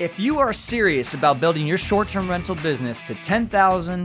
If 0.00 0.18
you 0.18 0.40
are 0.40 0.52
serious 0.52 1.14
about 1.14 1.40
building 1.40 1.68
your 1.68 1.78
short 1.78 2.08
term 2.08 2.28
rental 2.28 2.56
business 2.56 2.98
to 3.00 3.14
$10,000, 3.14 3.48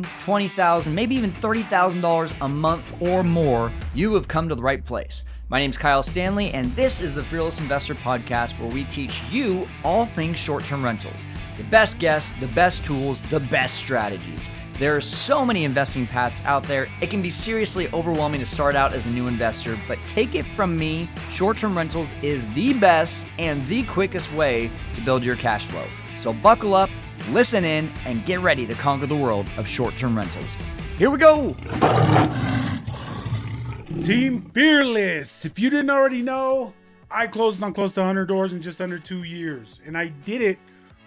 $20,000, 0.04 0.94
maybe 0.94 1.16
even 1.16 1.32
$30,000 1.32 2.34
a 2.42 2.48
month 2.48 2.94
or 3.02 3.24
more, 3.24 3.72
you 3.96 4.14
have 4.14 4.28
come 4.28 4.48
to 4.50 4.54
the 4.54 4.62
right 4.62 4.86
place. 4.86 5.24
My 5.48 5.58
name 5.58 5.72
is 5.72 5.80
Kyle 5.80 6.04
Stanley, 6.04 6.52
and 6.52 6.68
this 6.74 7.02
is 7.02 7.16
the 7.16 7.24
Fearless 7.24 7.60
Investor 7.60 7.96
Podcast 7.96 8.60
where 8.60 8.70
we 8.70 8.84
teach 8.84 9.24
you 9.32 9.68
all 9.84 10.06
things 10.06 10.38
short 10.38 10.64
term 10.64 10.86
rentals 10.86 11.26
the 11.58 11.64
best 11.66 11.98
guests, 11.98 12.40
the 12.40 12.48
best 12.50 12.86
tools, 12.86 13.24
the 13.24 13.40
best 13.40 13.74
strategies. 13.74 14.48
There 14.80 14.96
are 14.96 15.02
so 15.02 15.44
many 15.44 15.66
investing 15.66 16.08
paths 16.08 16.42
out 16.46 16.64
there. 16.64 16.88
It 17.02 17.10
can 17.10 17.22
be 17.22 17.30
seriously 17.30 17.90
overwhelming 17.92 18.40
to 18.40 18.46
start 18.46 18.78
out 18.78 18.94
as 18.94 19.08
a 19.08 19.10
new 19.10 19.28
investor, 19.28 19.78
but 19.90 20.00
take 20.08 20.36
it 20.36 20.46
from 20.46 20.78
me 20.78 21.10
short 21.32 21.58
term 21.58 21.76
rentals 21.76 22.14
is 22.22 22.46
the 22.54 22.72
best 22.76 23.26
and 23.38 23.66
the 23.68 23.84
quickest 23.84 24.32
way 24.32 24.72
to 24.94 25.02
build 25.02 25.22
your 25.22 25.36
cash 25.36 25.66
flow. 25.66 25.84
So 26.16 26.32
buckle 26.32 26.76
up, 26.76 26.90
listen 27.32 27.66
in, 27.66 27.92
and 28.06 28.26
get 28.26 28.40
ready 28.40 28.66
to 28.68 28.74
conquer 28.76 29.06
the 29.06 29.18
world 29.18 29.48
of 29.58 29.68
short 29.68 29.98
term 29.98 30.16
rentals. 30.16 30.56
Here 30.98 31.10
we 31.10 31.18
go. 31.18 31.58
Team 34.02 34.50
Fearless. 34.54 35.44
If 35.44 35.60
you 35.60 35.70
didn't 35.70 35.90
already 35.90 36.22
know, 36.22 36.74
I 37.12 37.28
closed 37.28 37.62
on 37.62 37.74
close 37.74 37.92
to 37.94 38.00
100 38.00 38.28
doors 38.28 38.54
in 38.54 38.62
just 38.62 38.80
under 38.80 38.98
two 38.98 39.24
years, 39.24 39.82
and 39.86 39.98
I 39.98 40.08
did 40.24 40.42
it 40.42 40.58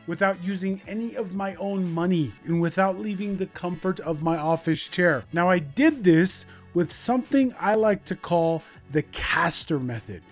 without 0.06 0.42
using 0.42 0.80
any 0.87 1.15
of 1.15 1.34
my 1.34 1.55
own 1.56 1.92
money 1.92 2.33
and 2.45 2.61
without 2.61 2.98
leaving 2.98 3.37
the 3.37 3.47
comfort 3.47 4.01
of 4.01 4.23
my 4.23 4.37
office 4.37 4.83
chair. 4.83 5.25
Now, 5.33 5.48
I 5.48 5.59
did 5.59 6.05
this 6.05 6.45
with 6.75 6.92
something 6.92 7.55
I 7.61 7.75
like 7.75 8.05
to 8.06 8.16
call 8.16 8.62
the 8.91 9.02
caster 9.02 9.78
method. 9.78 10.23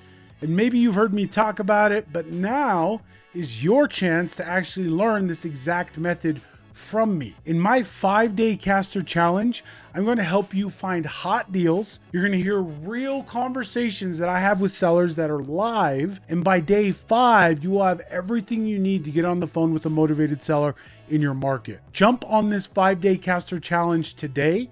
And 0.41 0.57
maybe 0.57 0.79
you've 0.79 0.95
heard 0.95 1.15
me 1.15 1.27
talk 1.27 1.59
about 1.59 1.93
it, 1.93 2.13
but 2.13 2.27
now 2.27 3.03
is 3.35 3.63
your 3.63 3.87
chance 3.87 4.35
to 4.37 4.47
actually 4.47 4.89
learn 4.89 5.27
this 5.27 5.45
exact 5.45 5.99
method 5.99 6.41
from 6.73 7.19
me. 7.19 7.35
In 7.45 7.61
my 7.61 7.83
five 7.83 8.35
day 8.35 8.57
caster 8.57 9.03
challenge, 9.03 9.63
I'm 9.95 10.05
going 10.05 10.19
to 10.19 10.23
help 10.23 10.55
you 10.55 10.71
find 10.71 11.05
hot 11.05 11.51
deals. 11.51 11.99
You're 12.13 12.23
going 12.23 12.31
to 12.33 12.41
hear 12.41 12.61
real 12.61 13.25
conversations 13.25 14.19
that 14.19 14.29
I 14.29 14.39
have 14.39 14.61
with 14.61 14.71
sellers 14.71 15.17
that 15.17 15.31
are 15.31 15.43
live. 15.43 16.21
And 16.29 16.45
by 16.45 16.61
day 16.61 16.93
five, 16.93 17.65
you 17.65 17.71
will 17.71 17.85
have 17.85 18.01
everything 18.09 18.67
you 18.67 18.79
need 18.79 19.03
to 19.05 19.11
get 19.11 19.25
on 19.25 19.41
the 19.41 19.49
phone 19.49 19.75
with 19.75 19.85
a 19.87 19.91
motivated 19.91 20.45
seller 20.45 20.77
in 21.09 21.21
your 21.21 21.35
market. 21.35 21.81
Jump 21.93 22.25
on 22.31 22.51
this 22.51 22.67
five 22.67 23.01
day 23.01 23.17
caster 23.17 23.59
challenge 23.59 24.15
today. 24.15 24.71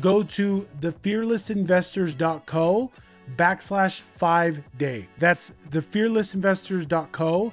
Go 0.00 0.22
to 0.22 0.68
thefearlessinvestors.co 0.80 2.90
backslash 3.36 4.00
five 4.16 4.62
day. 4.76 5.08
That's 5.18 5.52
thefearlessinvestors.co 5.70 7.52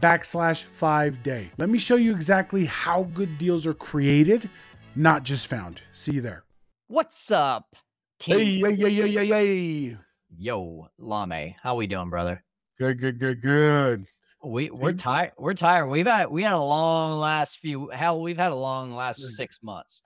backslash 0.00 0.64
five 0.64 1.22
day. 1.22 1.50
Let 1.56 1.68
me 1.68 1.78
show 1.78 1.96
you 1.96 2.12
exactly 2.12 2.66
how 2.66 3.04
good 3.14 3.38
deals 3.38 3.66
are 3.66 3.74
created, 3.74 4.48
not 4.94 5.22
just 5.22 5.46
found. 5.46 5.82
See 5.92 6.12
you 6.12 6.20
there. 6.20 6.44
What's 6.88 7.30
up? 7.30 7.76
Hey, 8.18 8.60
hey, 8.60 8.74
hey, 8.74 8.94
hey, 8.94 9.12
hey, 9.12 9.26
hey. 9.26 9.96
Yo, 10.38 10.88
Lamé, 10.98 11.54
how 11.62 11.74
we 11.74 11.86
doing, 11.86 12.08
brother? 12.08 12.42
Good, 12.78 12.98
good, 12.98 13.18
good, 13.18 13.42
good. 13.42 14.06
We 14.42 14.70
we're 14.70 14.92
tired. 14.92 15.32
We're 15.36 15.52
tired. 15.52 15.88
We've 15.88 16.06
had 16.06 16.30
we 16.30 16.44
had 16.44 16.54
a 16.54 16.58
long 16.62 17.18
last 17.18 17.58
few. 17.58 17.88
Hell, 17.88 18.22
we've 18.22 18.38
had 18.38 18.52
a 18.52 18.54
long 18.54 18.94
last 18.94 19.20
six 19.36 19.58
months. 19.62 20.00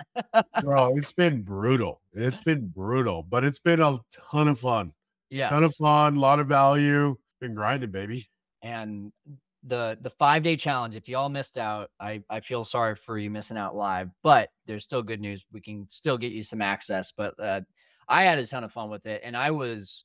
Bro, 0.63 0.95
it's 0.97 1.13
been 1.13 1.43
brutal. 1.43 2.01
It's 2.15 2.41
been 2.41 2.67
brutal, 2.69 3.23
but 3.23 3.45
it's 3.45 3.59
been 3.61 3.81
a 3.81 3.99
ton 4.33 4.49
of 4.49 4.59
fun. 4.59 4.93
Yeah, 5.31 5.51
Ton 5.51 5.65
of 5.65 5.75
fun, 5.75 6.17
a 6.17 6.21
lot 6.21 6.41
of 6.41 6.49
value. 6.49 7.17
Been 7.41 7.55
grinding, 7.55 7.91
baby. 7.91 8.27
and 8.63 9.13
the 9.65 9.99
the 10.01 10.11
five 10.11 10.43
day 10.43 10.57
challenge. 10.57 10.97
If 10.97 11.09
y'all 11.09 11.29
missed 11.29 11.59
out, 11.59 11.91
I 12.01 12.23
I 12.29 12.41
feel 12.41 12.65
sorry 12.65 12.97
for 12.97 13.19
you 13.19 13.31
missing 13.31 13.57
out 13.57 13.77
live, 13.77 14.11
but 14.23 14.51
there's 14.67 14.85
still 14.85 15.03
good 15.03 15.21
news. 15.21 15.45
We 15.53 15.61
can 15.61 15.89
still 15.89 16.19
get 16.19 16.33
you 16.33 16.43
some 16.43 16.63
access. 16.63 17.13
But 17.13 17.39
uh, 17.39 17.63
I 18.09 18.25
had 18.25 18.39
a 18.39 18.47
ton 18.47 18.65
of 18.65 18.73
fun 18.73 18.91
with 18.91 19.07
it, 19.07 19.23
and 19.25 19.37
I 19.37 19.51
was. 19.51 20.05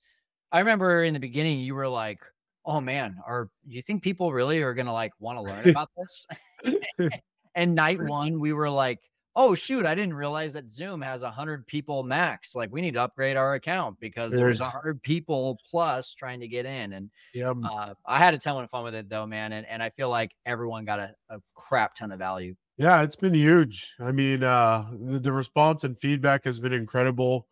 I 0.51 0.59
remember 0.59 1.03
in 1.03 1.13
the 1.13 1.19
beginning 1.19 1.59
you 1.59 1.75
were 1.75 1.87
like, 1.89 2.21
"Oh 2.65 2.79
man, 2.79 3.17
are 3.25 3.49
you 3.65 3.81
think 3.81 4.03
people 4.03 4.31
really 4.31 4.61
are 4.61 4.73
gonna 4.73 4.93
like 4.93 5.13
want 5.19 5.37
to 5.37 5.41
learn 5.41 5.69
about 5.69 5.89
this?" 5.97 6.27
and 7.55 7.75
night 7.75 8.01
one, 8.01 8.39
we 8.39 8.53
were 8.53 8.69
like, 8.69 9.01
"Oh 9.37 9.55
shoot, 9.55 9.85
I 9.85 9.95
didn't 9.95 10.15
realize 10.15 10.51
that 10.53 10.67
Zoom 10.67 11.01
has 11.01 11.21
a 11.21 11.31
hundred 11.31 11.65
people 11.67 12.03
max. 12.03 12.55
Like, 12.55 12.73
we 12.73 12.81
need 12.81 12.95
to 12.95 13.01
upgrade 13.01 13.37
our 13.37 13.53
account 13.53 13.99
because 13.99 14.33
there's 14.33 14.59
a 14.59 14.69
hundred 14.69 15.01
people 15.03 15.57
plus 15.69 16.13
trying 16.13 16.41
to 16.41 16.47
get 16.47 16.65
in." 16.65 16.93
And 16.93 17.09
Yeah, 17.33 17.51
um, 17.51 17.63
uh, 17.63 17.93
I 18.05 18.17
had 18.17 18.33
a 18.33 18.37
ton 18.39 18.61
of 18.61 18.69
fun 18.69 18.83
with 18.83 18.95
it 18.95 19.07
though, 19.07 19.25
man, 19.25 19.53
and 19.53 19.65
and 19.67 19.81
I 19.81 19.91
feel 19.91 20.09
like 20.09 20.31
everyone 20.45 20.83
got 20.83 20.99
a, 20.99 21.15
a 21.29 21.39
crap 21.55 21.95
ton 21.95 22.11
of 22.11 22.19
value. 22.19 22.55
yeah, 22.77 23.01
it's 23.03 23.15
been 23.15 23.33
huge. 23.33 23.93
I 23.99 24.11
mean, 24.11 24.43
uh, 24.43 24.89
the, 24.91 25.19
the 25.19 25.31
response 25.31 25.83
and 25.83 25.97
feedback 25.97 26.43
has 26.45 26.59
been 26.59 26.73
incredible. 26.73 27.47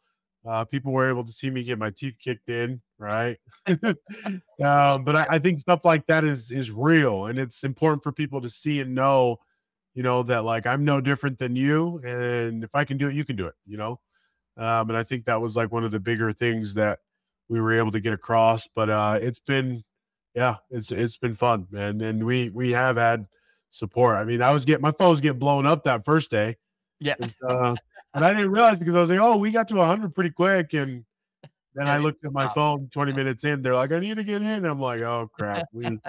Uh, 0.48 0.64
people 0.64 0.92
were 0.92 1.10
able 1.10 1.24
to 1.24 1.32
see 1.32 1.50
me 1.50 1.64
get 1.64 1.80
my 1.80 1.90
teeth 1.90 2.18
kicked 2.20 2.50
in, 2.50 2.82
right? 3.00 3.38
um, 3.68 5.04
but 5.04 5.16
I, 5.16 5.26
I 5.30 5.40
think 5.40 5.60
stuff 5.60 5.82
like 5.84 6.06
that 6.08 6.24
is 6.24 6.52
is 6.52 6.72
real, 6.72 7.26
and 7.26 7.40
it's 7.40 7.64
important 7.64 8.04
for 8.04 8.12
people 8.12 8.42
to 8.42 8.50
see 8.50 8.80
and 8.82 8.94
know, 8.94 9.38
you 9.96 10.04
know, 10.04 10.22
that 10.24 10.44
like 10.44 10.68
I'm 10.68 10.86
no 10.86 11.02
different 11.02 11.40
than 11.40 11.56
you, 11.56 12.00
and 12.04 12.64
if 12.64 12.76
I 12.76 12.84
can 12.86 12.98
do 12.98 13.08
it, 13.08 13.16
you 13.16 13.26
can 13.26 13.36
do 13.36 13.48
it. 13.48 13.56
You 13.66 13.78
know, 13.78 14.00
um, 14.58 14.90
and 14.90 14.98
I 14.98 15.04
think 15.04 15.26
that 15.26 15.42
was 15.42 15.56
like 15.56 15.72
one 15.72 15.84
of 15.84 15.92
the 15.92 16.00
bigger 16.00 16.32
things 16.32 16.76
that 16.76 17.00
we 17.50 17.60
were 17.60 17.72
able 17.72 17.92
to 17.92 18.00
get 18.00 18.14
across. 18.14 18.68
But 18.68 18.90
uh, 18.90 19.20
it's 19.22 19.40
been, 19.40 19.84
yeah, 20.36 20.58
it's 20.70 20.92
it's 20.92 21.18
been 21.18 21.34
fun, 21.34 21.68
man, 21.72 22.02
and 22.02 22.26
we 22.26 22.50
we 22.50 22.72
have 22.72 22.98
had 22.98 23.26
support. 23.72 24.18
I 24.18 24.26
mean, 24.26 24.42
I 24.42 24.52
was 24.52 24.66
getting 24.66 24.82
my 24.82 24.92
phone 24.92 25.10
was 25.10 25.22
getting 25.22 25.40
blown 25.40 25.66
up 25.66 25.84
that 25.86 26.06
first 26.06 26.30
day. 26.30 26.58
Yeah, 27.00 27.16
And, 27.20 27.36
uh, 27.48 27.76
and 28.14 28.24
I 28.24 28.34
didn't 28.34 28.52
realize 28.52 28.80
because 28.80 28.96
I 28.96 29.02
was 29.02 29.12
like, 29.12 29.20
oh, 29.20 29.36
we 29.38 29.52
got 29.52 29.68
to 29.68 29.76
100 29.76 30.16
pretty 30.16 30.30
quick. 30.30 30.74
And 30.74 31.04
then 31.74 31.88
I 31.88 31.98
looked 31.98 32.24
at 32.26 32.32
my 32.32 32.48
phone 32.48 32.88
20 32.90 33.12
minutes 33.12 33.44
in. 33.44 33.62
They're 33.62 33.76
like, 33.76 33.92
I 33.92 34.00
need 34.00 34.16
to 34.16 34.24
get 34.24 34.42
in. 34.42 34.66
I'm 34.66 34.80
like, 34.80 35.02
oh 35.02 35.30
crap. 35.34 35.68
We 35.74 36.00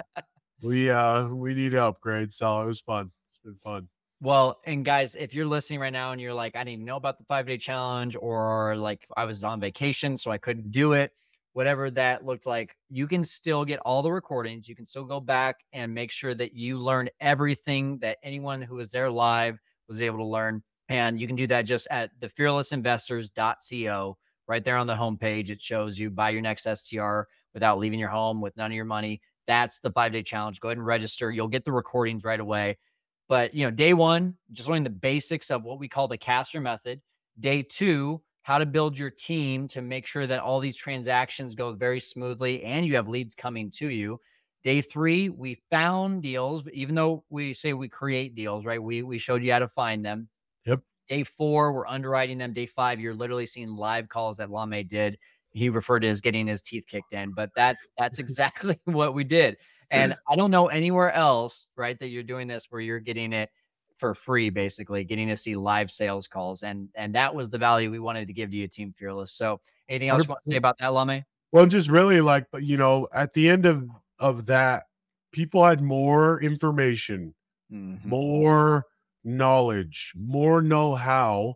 we 0.61 0.89
uh 0.89 1.27
we 1.27 1.53
need 1.53 1.71
to 1.71 1.83
upgrade. 1.83 2.33
So 2.33 2.61
it 2.61 2.65
was 2.65 2.79
fun. 2.79 3.09
Been 3.47 3.55
fun. 3.55 3.87
Well, 4.19 4.59
and 4.65 4.83
guys, 4.83 5.15
if 5.15 5.33
you're 5.33 5.45
listening 5.45 5.79
right 5.79 5.93
now 5.93 6.11
and 6.11 6.19
you're 6.19 6.33
like, 6.33 6.57
I 6.57 6.65
didn't 6.65 6.83
know 6.83 6.97
about 6.97 7.17
the 7.17 7.23
five 7.23 7.47
day 7.47 7.57
challenge, 7.57 8.17
or 8.19 8.75
like 8.75 9.07
I 9.15 9.23
was 9.23 9.41
on 9.45 9.61
vacation, 9.61 10.17
so 10.17 10.31
I 10.31 10.37
couldn't 10.37 10.69
do 10.71 10.91
it, 10.91 11.13
whatever 11.53 11.89
that 11.91 12.25
looked 12.25 12.45
like, 12.45 12.75
you 12.89 13.07
can 13.07 13.23
still 13.23 13.63
get 13.63 13.79
all 13.85 14.01
the 14.01 14.11
recordings. 14.11 14.67
You 14.67 14.75
can 14.75 14.85
still 14.85 15.05
go 15.05 15.21
back 15.21 15.55
and 15.71 15.93
make 15.93 16.11
sure 16.11 16.35
that 16.35 16.55
you 16.55 16.77
learn 16.77 17.07
everything 17.21 17.99
that 17.99 18.17
anyone 18.21 18.61
who 18.61 18.75
was 18.75 18.91
there 18.91 19.09
live 19.09 19.59
was 19.87 20.01
able 20.01 20.17
to 20.17 20.25
learn. 20.25 20.61
And 20.89 21.17
you 21.17 21.25
can 21.25 21.37
do 21.37 21.47
that 21.47 21.61
just 21.61 21.87
at 21.89 22.11
thefearlessinvestors.co. 22.19 24.17
Right 24.49 24.65
there 24.65 24.77
on 24.77 24.87
the 24.87 24.95
homepage, 24.95 25.51
it 25.51 25.61
shows 25.61 25.97
you 25.97 26.09
buy 26.09 26.31
your 26.31 26.41
next 26.41 26.67
STR 26.67 27.21
without 27.53 27.79
leaving 27.79 27.99
your 27.99 28.09
home 28.09 28.41
with 28.41 28.57
none 28.57 28.71
of 28.71 28.75
your 28.75 28.83
money. 28.83 29.21
That's 29.47 29.79
the 29.79 29.91
five 29.91 30.11
day 30.11 30.23
challenge. 30.23 30.59
Go 30.59 30.67
ahead 30.67 30.77
and 30.77 30.85
register. 30.85 31.31
You'll 31.31 31.47
get 31.47 31.63
the 31.63 31.71
recordings 31.71 32.25
right 32.25 32.39
away. 32.39 32.77
But 33.27 33.53
you 33.53 33.65
know, 33.65 33.71
day 33.71 33.93
one, 33.93 34.35
just 34.51 34.69
learning 34.69 34.85
the 34.85 34.89
basics 34.89 35.51
of 35.51 35.63
what 35.63 35.79
we 35.79 35.87
call 35.87 36.07
the 36.07 36.17
caster 36.17 36.61
method. 36.61 37.01
Day 37.39 37.61
two, 37.61 38.21
how 38.47 38.57
to 38.57 38.65
build 38.65 38.97
your 38.97 39.09
team 39.09 39.67
to 39.67 39.81
make 39.81 40.05
sure 40.05 40.25
that 40.25 40.39
all 40.39 40.61
these 40.61 40.77
transactions 40.77 41.53
go 41.53 41.73
very 41.73 41.99
smoothly 41.99 42.63
and 42.63 42.85
you 42.85 42.95
have 42.95 43.09
leads 43.09 43.35
coming 43.35 43.69
to 43.71 43.89
you. 43.89 44.19
Day 44.63 44.81
three, 44.81 45.29
we 45.29 45.61
found 45.69 46.23
deals, 46.23 46.63
even 46.73 46.95
though 46.95 47.23
we 47.29 47.53
say 47.53 47.73
we 47.73 47.89
create 47.89 48.35
deals, 48.35 48.65
right? 48.65 48.81
We 48.81 49.03
we 49.03 49.17
showed 49.17 49.43
you 49.43 49.51
how 49.51 49.59
to 49.59 49.67
find 49.67 50.03
them. 50.03 50.29
Yep. 50.65 50.79
Day 51.09 51.23
four, 51.23 51.73
we're 51.73 51.87
underwriting 51.87 52.37
them. 52.37 52.53
Day 52.53 52.65
five, 52.65 52.99
you're 52.99 53.13
literally 53.13 53.45
seeing 53.45 53.75
live 53.75 54.09
calls 54.09 54.37
that 54.37 54.49
Lamé 54.49 54.87
did. 54.87 55.17
He 55.51 55.69
referred 55.69 56.01
to 56.01 56.07
as 56.07 56.21
getting 56.21 56.47
his 56.47 56.61
teeth 56.61 56.85
kicked 56.87 57.13
in, 57.13 57.33
but 57.33 57.49
that's 57.55 57.91
that's 57.97 58.19
exactly 58.19 58.79
what 58.85 59.13
we 59.13 59.23
did. 59.23 59.57
And 59.91 60.15
I 60.27 60.35
don't 60.35 60.51
know 60.51 60.67
anywhere 60.67 61.11
else, 61.13 61.69
right, 61.75 61.97
that 61.99 62.07
you're 62.09 62.23
doing 62.23 62.47
this 62.47 62.67
where 62.69 62.81
you're 62.81 62.99
getting 62.99 63.33
it 63.33 63.49
for 63.97 64.13
free, 64.13 64.49
basically, 64.49 65.03
getting 65.03 65.27
to 65.29 65.35
see 65.37 65.55
live 65.55 65.89
sales 65.89 66.27
calls. 66.27 66.63
And 66.63 66.89
and 66.95 67.15
that 67.15 67.33
was 67.33 67.49
the 67.49 67.57
value 67.57 67.89
we 67.89 67.99
wanted 67.99 68.27
to 68.27 68.33
give 68.33 68.51
to 68.51 68.55
you, 68.57 68.67
Team 68.67 68.93
Fearless. 68.97 69.31
So 69.31 69.61
anything 69.89 70.09
else 70.09 70.23
you 70.23 70.29
want 70.29 70.43
to 70.43 70.49
say 70.49 70.57
about 70.57 70.77
that, 70.79 70.91
Lamé? 70.91 71.23
Well, 71.51 71.65
just 71.65 71.89
really 71.89 72.21
like, 72.21 72.45
you 72.59 72.77
know, 72.77 73.07
at 73.13 73.33
the 73.33 73.49
end 73.49 73.65
of 73.65 73.89
of 74.19 74.45
that, 74.47 74.83
people 75.31 75.63
had 75.63 75.81
more 75.81 76.41
information, 76.41 77.33
Mhm. 77.71 78.03
more 78.03 78.85
knowledge, 79.23 80.13
more 80.15 80.61
know-how 80.61 81.55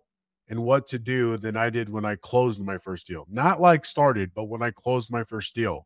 and 0.50 0.63
what 0.63 0.88
to 0.88 1.00
do 1.00 1.38
than 1.38 1.56
I 1.57 1.69
did 1.69 1.89
when 1.89 2.06
I 2.06 2.16
closed 2.16 2.62
my 2.62 2.77
first 2.77 3.07
deal. 3.07 3.25
Not 3.30 3.62
like 3.62 3.86
started, 3.86 4.31
but 4.34 4.45
when 4.45 4.62
I 4.62 4.72
closed 4.72 5.10
my 5.12 5.24
first 5.24 5.56
deal. 5.56 5.86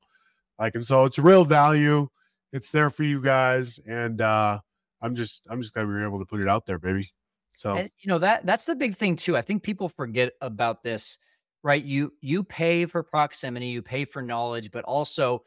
Like, 0.59 0.75
and 0.75 0.85
so 0.85 1.05
it's 1.05 1.19
real 1.19 1.45
value. 1.45 2.07
It's 2.55 2.71
there 2.71 2.89
for 2.89 3.03
you 3.03 3.21
guys. 3.21 3.79
And 3.85 4.21
uh 4.21 4.59
I'm 5.01 5.13
just 5.13 5.43
I'm 5.49 5.61
just 5.61 5.73
glad 5.73 5.87
we 5.87 5.93
were 5.93 6.07
able 6.07 6.19
to 6.19 6.25
put 6.25 6.39
it 6.39 6.47
out 6.47 6.65
there, 6.65 6.79
baby. 6.79 7.09
So 7.57 7.75
And 7.75 7.89
you 7.99 8.07
know 8.07 8.17
that 8.19 8.45
that's 8.45 8.63
the 8.63 8.75
big 8.75 8.95
thing 8.95 9.17
too. 9.17 9.35
I 9.35 9.41
think 9.41 9.61
people 9.61 9.89
forget 9.89 10.31
about 10.39 10.81
this, 10.81 11.17
right? 11.63 11.83
You 11.83 12.13
you 12.21 12.45
pay 12.45 12.85
for 12.85 13.03
proximity, 13.03 13.67
you 13.67 13.81
pay 13.81 14.05
for 14.05 14.21
knowledge, 14.21 14.71
but 14.71 14.85
also 14.85 15.43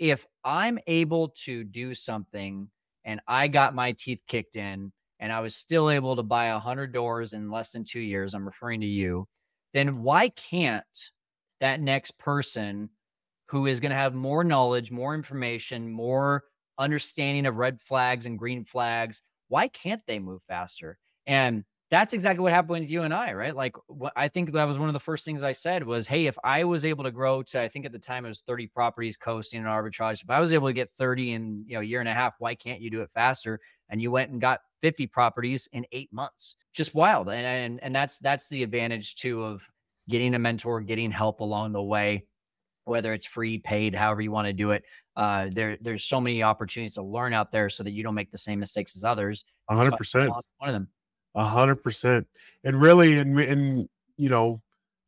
if 0.00 0.26
I'm 0.44 0.80
able 0.88 1.28
to 1.44 1.62
do 1.62 1.94
something 1.94 2.68
and 3.04 3.20
I 3.28 3.46
got 3.46 3.74
my 3.74 3.92
teeth 3.92 4.22
kicked 4.26 4.56
in 4.56 4.92
and 5.20 5.32
I 5.32 5.38
was 5.40 5.54
still 5.54 5.90
able 5.90 6.16
to 6.16 6.24
buy 6.24 6.46
a 6.46 6.58
hundred 6.58 6.92
doors 6.92 7.34
in 7.34 7.52
less 7.52 7.70
than 7.70 7.84
two 7.84 8.00
years, 8.00 8.34
I'm 8.34 8.46
referring 8.46 8.80
to 8.80 8.86
you, 8.86 9.28
then 9.74 10.02
why 10.02 10.30
can't 10.30 10.84
that 11.60 11.80
next 11.80 12.18
person 12.18 12.90
who 13.48 13.66
is 13.66 13.80
going 13.80 13.90
to 13.90 13.96
have 13.96 14.14
more 14.14 14.44
knowledge, 14.44 14.90
more 14.90 15.14
information, 15.14 15.90
more 15.90 16.44
understanding 16.78 17.46
of 17.46 17.56
red 17.56 17.80
flags 17.80 18.26
and 18.26 18.38
green 18.38 18.64
flags, 18.64 19.22
why 19.48 19.68
can't 19.68 20.02
they 20.06 20.18
move 20.18 20.42
faster? 20.48 20.98
And 21.26 21.64
that's 21.90 22.12
exactly 22.12 22.42
what 22.42 22.52
happened 22.52 22.80
with 22.80 22.90
you 22.90 23.02
and 23.02 23.14
I, 23.14 23.32
right? 23.32 23.56
Like, 23.56 23.74
I 24.14 24.28
think 24.28 24.52
that 24.52 24.64
was 24.64 24.78
one 24.78 24.90
of 24.90 24.92
the 24.92 25.00
first 25.00 25.24
things 25.24 25.42
I 25.42 25.52
said 25.52 25.86
was, 25.86 26.06
Hey, 26.06 26.26
if 26.26 26.36
I 26.44 26.64
was 26.64 26.84
able 26.84 27.04
to 27.04 27.10
grow 27.10 27.42
to, 27.44 27.60
I 27.60 27.68
think 27.68 27.86
at 27.86 27.92
the 27.92 27.98
time 27.98 28.26
it 28.26 28.28
was 28.28 28.42
30 28.42 28.66
properties 28.68 29.16
co-hosting 29.16 29.58
and 29.58 29.68
arbitrage. 29.68 30.22
If 30.22 30.28
I 30.28 30.38
was 30.38 30.52
able 30.52 30.68
to 30.68 30.74
get 30.74 30.90
30 30.90 31.32
in, 31.32 31.64
you 31.66 31.74
know, 31.74 31.80
a 31.80 31.84
year 31.84 32.00
and 32.00 32.08
a 32.08 32.12
half, 32.14 32.34
why 32.38 32.54
can't 32.54 32.82
you 32.82 32.90
do 32.90 33.00
it 33.00 33.10
faster? 33.14 33.58
And 33.88 34.02
you 34.02 34.10
went 34.10 34.30
and 34.30 34.40
got 34.40 34.60
50 34.82 35.06
properties 35.06 35.66
in 35.72 35.86
eight 35.92 36.12
months. 36.12 36.56
Just 36.74 36.94
wild. 36.94 37.30
And, 37.30 37.46
and, 37.46 37.82
and 37.82 37.94
that's, 37.94 38.18
that's 38.18 38.50
the 38.50 38.62
advantage 38.62 39.14
too 39.14 39.42
of 39.42 39.66
getting 40.10 40.34
a 40.34 40.38
mentor, 40.38 40.82
getting 40.82 41.10
help 41.10 41.40
along 41.40 41.72
the 41.72 41.82
way, 41.82 42.26
whether 42.88 43.12
it's 43.12 43.26
free, 43.26 43.58
paid, 43.58 43.94
however 43.94 44.20
you 44.20 44.30
want 44.30 44.46
to 44.46 44.52
do 44.52 44.70
it. 44.72 44.84
Uh, 45.16 45.48
there, 45.52 45.76
there's 45.80 46.04
so 46.04 46.20
many 46.20 46.42
opportunities 46.42 46.94
to 46.94 47.02
learn 47.02 47.32
out 47.32 47.52
there 47.52 47.68
so 47.68 47.82
that 47.82 47.90
you 47.90 48.02
don't 48.02 48.14
make 48.14 48.30
the 48.30 48.38
same 48.38 48.60
mistakes 48.60 48.96
as 48.96 49.04
others. 49.04 49.44
hundred 49.68 49.96
percent. 49.96 50.30
One 50.30 50.68
of 50.68 50.72
them. 50.72 50.88
A 51.34 51.44
hundred 51.44 51.82
percent. 51.82 52.26
And 52.64 52.80
really, 52.80 53.18
and 53.18 53.38
and 53.38 53.88
you 54.16 54.28
know, 54.28 54.62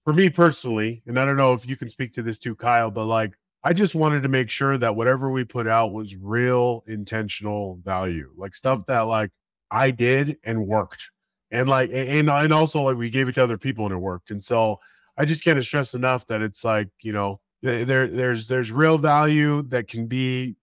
for 0.04 0.12
me 0.12 0.30
personally, 0.30 1.02
and 1.06 1.18
I 1.18 1.24
don't 1.24 1.36
know 1.36 1.52
if 1.52 1.68
you 1.68 1.76
can 1.76 1.88
speak 1.88 2.12
to 2.14 2.22
this 2.22 2.38
too, 2.38 2.54
Kyle, 2.54 2.90
but 2.90 3.06
like 3.06 3.32
I 3.62 3.72
just 3.72 3.94
wanted 3.94 4.22
to 4.22 4.28
make 4.28 4.48
sure 4.48 4.78
that 4.78 4.96
whatever 4.96 5.30
we 5.30 5.44
put 5.44 5.66
out 5.66 5.92
was 5.92 6.16
real 6.16 6.82
intentional 6.86 7.78
value, 7.84 8.30
like 8.36 8.54
stuff 8.54 8.86
that 8.86 9.00
like 9.00 9.30
I 9.70 9.90
did 9.90 10.38
and 10.44 10.66
worked. 10.66 11.10
And 11.50 11.68
like 11.68 11.90
and 11.92 12.30
and 12.30 12.52
also 12.52 12.82
like 12.82 12.96
we 12.96 13.10
gave 13.10 13.28
it 13.28 13.32
to 13.32 13.42
other 13.42 13.58
people 13.58 13.84
and 13.84 13.94
it 13.94 13.98
worked. 13.98 14.30
And 14.30 14.42
so 14.42 14.78
I 15.18 15.24
just 15.24 15.44
can't 15.44 15.62
stress 15.62 15.94
enough 15.94 16.26
that 16.26 16.42
it's 16.42 16.64
like, 16.64 16.88
you 17.02 17.12
know, 17.12 17.40
there 17.62 18.06
there's 18.06 18.46
there's 18.46 18.72
real 18.72 18.96
value 18.98 19.62
that 19.68 19.88
can 19.88 20.06
be 20.06 20.56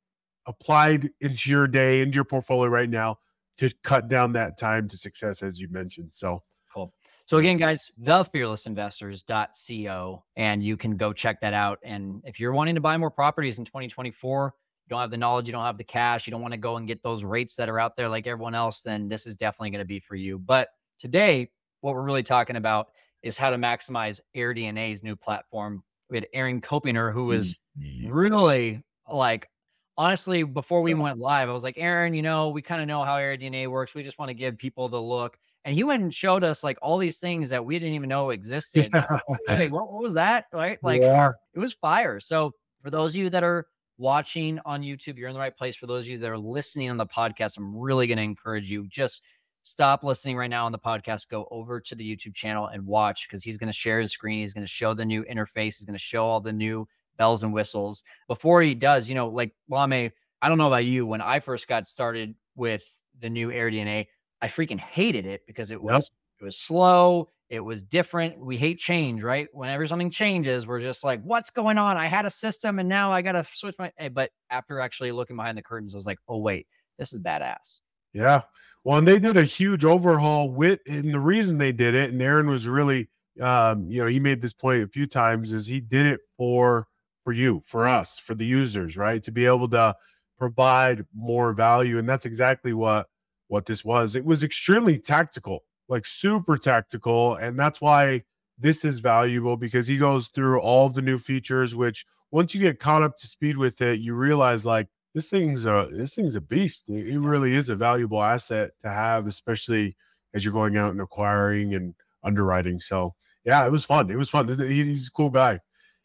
applied 0.46 1.10
into 1.22 1.50
your 1.50 1.68
day, 1.68 2.02
into 2.02 2.16
your 2.16 2.24
portfolio 2.24 2.70
right 2.70 2.90
now 2.90 3.18
to 3.58 3.70
cut 3.84 4.08
down 4.08 4.32
that 4.34 4.58
time 4.58 4.88
to 4.88 4.98
success, 4.98 5.44
as 5.44 5.60
you 5.60 5.68
mentioned. 5.70 6.14
So 6.14 6.44
cool. 6.74 6.94
So 7.26 7.38
again, 7.38 7.58
guys, 7.58 7.92
thefearlessinvestors.co, 8.02 10.24
and 10.38 10.64
you 10.64 10.78
can 10.78 10.96
go 10.96 11.12
check 11.12 11.42
that 11.42 11.54
out. 11.54 11.80
And 11.84 12.22
if 12.24 12.40
you're 12.40 12.54
wanting 12.54 12.76
to 12.76 12.82
buy 12.82 12.96
more 12.98 13.12
properties 13.12 13.60
in 13.60 13.66
2024, 13.66 14.54
you 14.86 14.90
don't 14.90 15.02
have 15.02 15.12
the 15.12 15.18
knowledge, 15.18 15.48
you 15.48 15.52
don't 15.52 15.66
have 15.66 15.78
the 15.78 15.84
cash, 15.84 16.26
you 16.26 16.32
don't 16.32 16.42
want 16.42 16.54
to 16.54 16.58
go 16.58 16.78
and 16.78 16.88
get 16.88 17.04
those 17.04 17.26
rates 17.26 17.58
that 17.58 17.68
are 17.68 17.82
out 17.82 17.98
there 17.98 18.08
like 18.08 18.28
everyone 18.28 18.56
else, 18.56 18.82
then 18.82 19.10
this 19.10 19.28
is 19.28 19.36
definitely 19.36 19.72
going 19.72 19.80
to 19.80 19.86
be 19.86 20.00
for 20.00 20.16
you. 20.16 20.40
But 20.40 20.70
today, 21.00 21.50
what 21.82 21.96
we're 21.96 22.04
really 22.04 22.24
talking 22.24 22.56
about 22.56 22.88
is 23.22 23.38
how 23.38 23.50
to 23.50 23.58
maximize 23.58 24.22
AirDNA's 24.36 25.04
new 25.04 25.18
platform. 25.18 25.84
We 26.10 26.18
had 26.18 26.28
Aaron 26.34 26.62
Koppinger, 26.62 27.12
who 27.12 27.26
was 27.26 27.56
mm-hmm. 27.80 28.12
really 28.12 28.84
like 29.12 29.50
honestly, 29.98 30.44
before 30.44 30.82
we 30.82 30.94
went 30.94 31.20
live, 31.20 31.50
I 31.50 31.54
was 31.54 31.64
like, 31.64 31.78
Aaron, 31.78 32.14
you 32.14 32.22
know, 32.22 32.50
we 32.50 32.62
kind 32.62 32.82
of 32.82 32.88
know 32.88 33.04
how 33.04 33.18
AirDNA 33.18 33.68
works. 33.68 33.96
We 33.96 34.04
just 34.04 34.20
want 34.20 34.30
to 34.30 34.36
give 34.36 34.58
people 34.58 34.88
the 34.90 35.02
look. 35.02 35.38
And 35.66 35.76
he 35.76 35.84
went 35.84 36.04
and 36.04 36.14
showed 36.14 36.44
us 36.44 36.64
like 36.64 36.78
all 36.82 36.98
these 36.98 37.20
things 37.20 37.50
that 37.50 37.66
we 37.66 37.78
didn't 37.80 37.96
even 37.96 38.10
know 38.10 38.30
existed. 38.32 38.90
Yeah. 38.94 39.20
Hey, 39.48 39.70
what, 39.70 39.92
what, 39.92 40.02
was 40.02 40.14
that? 40.14 40.46
Right? 40.54 40.78
Like 40.82 41.02
yeah. 41.02 41.32
it 41.54 41.60
was 41.60 41.74
fire. 41.74 42.20
So 42.20 42.54
for 42.84 42.90
those 42.90 43.14
of 43.14 43.18
you 43.18 43.30
that 43.32 43.44
are 43.44 43.66
watching 43.98 44.60
on 44.66 44.82
YouTube, 44.82 45.18
you're 45.18 45.30
in 45.30 45.34
the 45.34 45.40
right 45.40 45.56
place. 45.56 45.76
For 45.76 45.88
those 45.88 46.06
of 46.06 46.10
you 46.10 46.20
that 46.20 46.30
are 46.30 46.38
listening 46.38 46.90
on 46.90 46.98
the 46.98 47.08
podcast, 47.08 47.58
I'm 47.58 47.76
really 47.76 48.08
going 48.08 48.18
to 48.18 48.24
encourage 48.24 48.70
you 48.70 48.88
just 48.88 49.24
stop 49.68 50.02
listening 50.02 50.38
right 50.38 50.50
now 50.50 50.66
on 50.66 50.72
the 50.72 50.80
podcast. 50.80 51.28
Go 51.28 51.46
over 51.52 51.82
to 51.82 51.94
the 51.94 52.16
YouTube 52.16 52.34
channel 52.34 52.68
and 52.68 52.86
watch 52.86 53.28
because 53.28 53.44
he's 53.44 53.58
going 53.58 53.68
to 53.68 53.74
share 53.74 54.00
his 54.00 54.14
screen. 54.14 54.40
He's 54.40 54.54
going 54.54 54.66
to 54.66 54.72
show 54.72 54.94
the 54.94 55.04
new 55.04 55.26
interface. 55.26 55.76
He's 55.78 55.86
going 55.86 55.94
to 55.94 56.00
show 56.00 56.26
all 56.26 56.40
the 56.40 56.54
new 56.54 56.88
bells 57.18 57.44
and 57.44 57.52
whistles. 57.52 58.04
Before 58.30 58.62
he 58.62 58.74
does, 58.74 59.10
you 59.10 59.16
know, 59.16 59.28
like 59.28 59.54
Lamé, 59.70 60.12
I 60.42 60.48
don't 60.48 60.58
know 60.58 60.68
about 60.68 60.86
you. 60.86 61.06
When 61.06 61.22
I 61.22 61.42
first 61.42 61.68
got 61.68 61.86
started 61.86 62.36
with 62.56 62.90
the 63.20 63.30
new 63.30 63.50
AirDNA, 63.50 64.08
I 64.42 64.48
freaking 64.48 64.80
hated 64.80 65.26
it 65.26 65.42
because 65.46 65.70
it 65.70 65.82
was 65.82 66.10
yep. 66.10 66.42
it 66.42 66.46
was 66.46 66.58
slow. 66.58 67.30
It 67.50 67.60
was 67.60 67.84
different. 67.84 68.40
We 68.40 68.56
hate 68.56 68.78
change, 68.78 69.22
right? 69.22 69.48
Whenever 69.52 69.86
something 69.86 70.12
changes, 70.12 70.66
we're 70.66 70.82
just 70.82 71.04
like, 71.04 71.22
what's 71.24 71.50
going 71.50 71.78
on? 71.78 71.98
I 71.98 72.06
had 72.06 72.26
a 72.26 72.30
system 72.30 72.80
and 72.80 72.88
now 72.88 73.12
I 73.12 73.22
got 73.22 73.34
to 73.34 73.44
switch 73.44 73.76
my. 73.78 73.92
Eh, 73.98 74.10
but 74.10 74.32
after 74.50 74.80
actually 74.80 75.12
looking 75.12 75.36
behind 75.36 75.58
the 75.58 75.64
curtains, 75.64 75.94
I 75.94 75.98
was 75.98 76.06
like, 76.06 76.20
oh, 76.30 76.40
wait, 76.40 76.68
this 77.00 77.12
is 77.12 77.20
badass. 77.20 77.82
Yeah. 78.18 78.42
Well, 78.84 78.98
and 78.98 79.08
they 79.08 79.20
did 79.20 79.38
a 79.38 79.44
huge 79.44 79.86
overhaul 79.86 80.50
with, 80.50 80.80
and 80.88 81.14
the 81.14 81.20
reason 81.20 81.58
they 81.58 81.72
did 81.72 81.94
it, 81.94 82.12
and 82.12 82.22
Aaron 82.22 82.48
was 82.48 82.68
really, 82.68 83.10
um, 83.42 83.90
you 83.90 84.02
know, 84.02 84.08
he 84.08 84.20
made 84.20 84.42
this 84.42 84.54
point 84.54 84.84
a 84.84 84.88
few 84.88 85.06
times, 85.08 85.54
is 85.54 85.68
he 85.68 85.80
did 85.80 86.06
it 86.06 86.22
for 86.38 86.88
for 87.24 87.34
you, 87.34 87.62
for 87.66 87.88
us, 87.88 88.18
for 88.18 88.34
the 88.36 88.46
users, 88.46 88.96
right? 88.98 89.22
To 89.24 89.32
be 89.32 89.46
able 89.46 89.68
to 89.70 89.96
provide 90.38 91.06
more 91.14 91.52
value. 91.54 91.98
And 92.00 92.08
that's 92.08 92.26
exactly 92.26 92.74
what 92.74 93.08
what 93.50 93.66
this 93.66 93.84
was. 93.86 94.16
It 94.16 94.26
was 94.26 94.44
extremely 94.44 94.98
tactical, 94.98 95.64
like 95.90 96.06
super 96.06 96.58
tactical. 96.58 97.36
And 97.36 97.60
that's 97.60 97.82
why 97.82 98.24
this 98.58 98.84
is 98.86 99.00
valuable 99.00 99.58
because 99.58 99.88
he 99.88 99.98
goes 99.98 100.30
through 100.30 100.60
all 100.62 100.90
the 100.90 101.02
new 101.02 101.18
features, 101.18 101.76
which 101.76 102.06
once 102.32 102.56
you 102.56 102.62
get 102.62 102.80
caught 102.80 103.04
up 103.04 103.18
to 103.18 103.28
speed 103.28 103.58
with 103.58 103.82
it, 103.82 104.00
you 104.00 104.14
realize 104.16 104.66
like 104.66 104.88
this 105.18 105.30
thing's 105.30 105.66
a 105.66 105.90
this 105.92 106.16
thing's 106.16 106.36
a 106.36 106.42
beast. 106.42 106.90
It 106.90 107.20
really 107.20 107.56
is 107.56 107.70
a 107.70 107.76
valuable 107.76 108.22
asset 108.22 108.72
to 108.82 108.90
have, 108.90 109.26
especially 109.26 109.96
as 110.34 110.46
you're 110.46 110.54
going 110.54 110.78
out 110.78 110.92
and 110.92 111.02
acquiring 111.02 111.74
and 111.74 111.96
underwriting. 112.24 112.80
So 112.80 113.16
yeah, 113.44 113.66
it 113.66 113.72
was 113.72 113.86
fun. 113.86 114.12
It 114.12 114.18
was 114.18 114.30
fun. 114.30 114.48
He's 114.48 115.08
a 115.08 115.12
cool 115.12 115.30
guy 115.30 115.60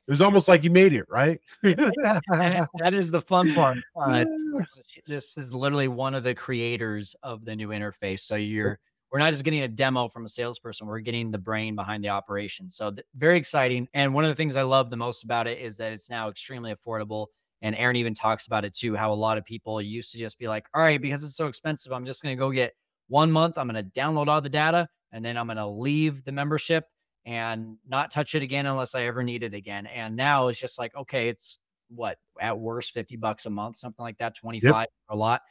it 0.09 0.11
was 0.11 0.21
almost 0.21 0.49
like 0.49 0.63
he 0.63 0.69
made 0.69 0.93
it, 0.93 1.05
right? 1.09 1.41
that 1.63 2.91
is 2.93 3.11
the 3.11 3.21
fun 3.21 3.55
part. 3.55 3.79
Uh, 3.97 4.25
this 5.07 5.39
is 5.39 5.55
literally 5.55 5.87
one 5.87 6.15
of 6.15 6.25
the 6.25 6.35
creators 6.35 7.15
of 7.23 7.45
the 7.45 7.55
new 7.55 7.69
interface. 7.69 8.21
So 8.21 8.35
you're 8.35 8.81
we're 9.13 9.21
not 9.21 9.31
just 9.31 9.45
getting 9.45 9.63
a 9.63 9.69
demo 9.69 10.09
from 10.09 10.25
a 10.25 10.29
salesperson, 10.29 10.87
we're 10.87 11.01
getting 11.01 11.31
the 11.31 11.39
brain 11.39 11.77
behind 11.77 12.03
the 12.03 12.09
operation. 12.09 12.69
So 12.69 12.91
th- 12.91 13.07
very 13.15 13.37
exciting. 13.37 13.87
And 13.93 14.15
one 14.15 14.25
of 14.25 14.29
the 14.31 14.35
things 14.35 14.57
I 14.57 14.63
love 14.63 14.89
the 14.91 14.97
most 14.97 15.23
about 15.23 15.47
it 15.47 15.59
is 15.59 15.77
that 15.77 15.93
it's 15.93 16.09
now 16.09 16.31
extremely 16.31 16.75
affordable. 16.75 17.27
And 17.63 17.77
Aaron 17.77 17.97
even 17.97 18.13
talks 18.13 18.47
about 18.47 18.65
it 18.65 18.75
too, 18.75 18.97
how 18.97 19.13
a 19.13 19.15
lot 19.15 19.39
of 19.39 19.45
people 19.45 19.81
used 19.81 20.13
to 20.13 20.19
just 20.19 20.39
be 20.39 20.49
like, 20.49 20.67
all 20.75 20.83
right, 20.83 21.01
because 21.01 21.25
it's 21.25 21.37
so 21.37 21.47
expensive, 21.47 21.93
I'm 21.93 22.05
just 22.05 22.23
going 22.23 22.37
to 22.37 22.39
go 22.39 22.51
get 22.51 22.75
one 23.09 23.31
month. 23.31 23.57
I'm 23.57 23.69
going 23.69 23.83
to 23.83 23.91
download 23.91 24.27
all 24.27 24.41
the 24.41 24.49
data 24.49 24.89
and 25.13 25.25
then 25.25 25.37
I'm 25.37 25.47
going 25.47 25.59
to 25.59 25.67
leave 25.67 26.25
the 26.25 26.33
membership 26.33 26.85
and 27.25 27.77
not 27.87 28.11
touch 28.11 28.35
it 28.35 28.43
again 28.43 28.67
unless 28.67 28.95
I 28.95 29.03
ever 29.03 29.23
need 29.23 29.45
it 29.45 29.55
again. 29.55 29.87
And 29.87 30.17
now 30.17 30.49
it's 30.49 30.61
just 30.61 30.79
like, 30.79 30.95
okay, 30.97 31.29
it's 31.29 31.59
what 31.89 32.19
at 32.41 32.59
worst 32.59 32.93
50 32.95 33.17
bucks 33.17 33.47
a 33.47 33.51
month, 33.51 33.77
something 33.77 34.03
like 34.03 34.19
that, 34.19 34.35
25 34.37 34.73
yep. 34.73 34.89
a 35.09 35.17
lot. 35.17 35.43